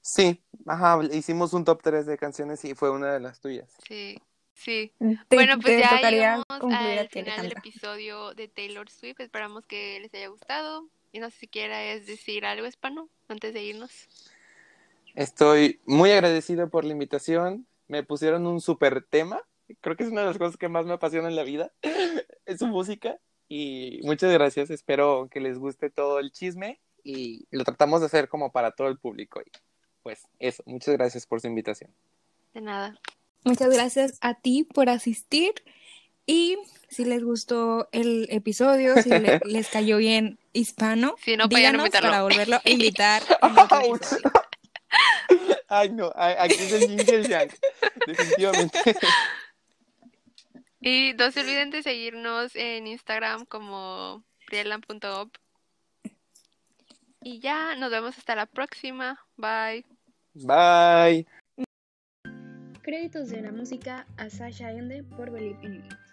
Sí, 0.00 0.40
ajá, 0.66 1.00
hicimos 1.12 1.54
un 1.54 1.64
top 1.64 1.82
3 1.82 2.06
de 2.06 2.18
canciones 2.18 2.64
y 2.64 2.74
fue 2.74 2.90
una 2.90 3.12
de 3.12 3.20
las 3.20 3.40
tuyas. 3.40 3.70
Sí, 3.88 4.20
sí. 4.52 4.92
bueno, 5.30 5.58
pues 5.58 5.80
ya 5.80 6.10
llegamos 6.10 6.44
al 6.48 7.08
final 7.08 7.42
del 7.42 7.52
episodio 7.52 8.34
de 8.34 8.46
Taylor 8.46 8.88
Swift. 8.90 9.18
Esperamos 9.20 9.66
que 9.66 9.98
les 10.00 10.12
haya 10.12 10.28
gustado. 10.28 10.86
Y 11.10 11.20
no 11.20 11.30
sé 11.30 11.38
si 11.38 11.48
quieras 11.48 12.06
decir 12.06 12.44
algo, 12.44 12.66
Espano, 12.66 13.08
antes 13.28 13.54
de 13.54 13.62
irnos. 13.62 14.08
Estoy 15.14 15.80
muy 15.86 16.10
agradecido 16.10 16.68
por 16.68 16.84
la 16.84 16.92
invitación 16.92 17.66
me 17.88 18.02
pusieron 18.02 18.46
un 18.46 18.60
super 18.60 19.06
tema. 19.08 19.40
Creo 19.80 19.96
que 19.96 20.04
es 20.04 20.10
una 20.10 20.22
de 20.22 20.28
las 20.28 20.38
cosas 20.38 20.56
que 20.56 20.68
más 20.68 20.86
me 20.86 20.92
apasiona 20.92 21.28
en 21.28 21.36
la 21.36 21.44
vida, 21.44 21.72
es 22.46 22.58
su 22.58 22.66
música. 22.66 23.18
Y 23.48 24.00
muchas 24.02 24.32
gracias, 24.32 24.70
espero 24.70 25.28
que 25.30 25.40
les 25.40 25.58
guste 25.58 25.90
todo 25.90 26.18
el 26.18 26.32
chisme 26.32 26.80
y 27.02 27.46
lo 27.50 27.64
tratamos 27.64 28.00
de 28.00 28.06
hacer 28.06 28.28
como 28.28 28.52
para 28.52 28.72
todo 28.72 28.88
el 28.88 28.98
público. 28.98 29.40
Y 29.40 29.50
pues 30.02 30.26
eso, 30.38 30.62
muchas 30.66 30.94
gracias 30.94 31.26
por 31.26 31.40
su 31.40 31.46
invitación. 31.46 31.90
De 32.54 32.60
nada. 32.60 32.98
Muchas 33.44 33.74
gracias 33.74 34.18
a 34.22 34.34
ti 34.34 34.64
por 34.64 34.88
asistir 34.88 35.52
y 36.26 36.56
si 36.88 37.04
les 37.04 37.22
gustó 37.22 37.88
el 37.92 38.26
episodio, 38.30 38.94
si 39.02 39.10
les 39.44 39.68
cayó 39.68 39.98
bien 39.98 40.38
hispano, 40.52 41.14
si 41.22 41.36
no, 41.36 41.48
díganos 41.48 41.90
para 41.90 42.22
volverlo 42.22 42.56
a 42.56 42.62
invitar. 42.64 43.22
Ay, 45.76 45.90
no, 45.90 46.12
aquí 46.14 46.54
es 46.54 46.72
el 46.72 46.88
yin 46.88 47.00
y 47.06 47.10
el 47.10 47.28
yang, 47.28 47.50
definitivamente. 48.06 48.78
Y 50.80 51.14
no 51.14 51.30
se 51.32 51.40
olviden 51.40 51.70
de 51.70 51.82
seguirnos 51.82 52.54
en 52.54 52.86
Instagram 52.86 53.46
como 53.46 54.22
prielan.op. 54.46 55.34
Y 57.22 57.40
ya, 57.40 57.74
nos 57.76 57.90
vemos 57.90 58.18
hasta 58.18 58.36
la 58.36 58.44
próxima. 58.44 59.18
Bye. 59.36 59.86
Bye. 60.34 61.26
Créditos 62.82 63.30
de 63.30 63.40
la 63.40 63.50
música 63.50 64.06
a 64.18 64.28
Sasha 64.28 64.70
Ende 64.70 65.02
por 65.02 65.30
Believe 65.30 65.58
in 65.64 65.78
Me. 65.78 66.03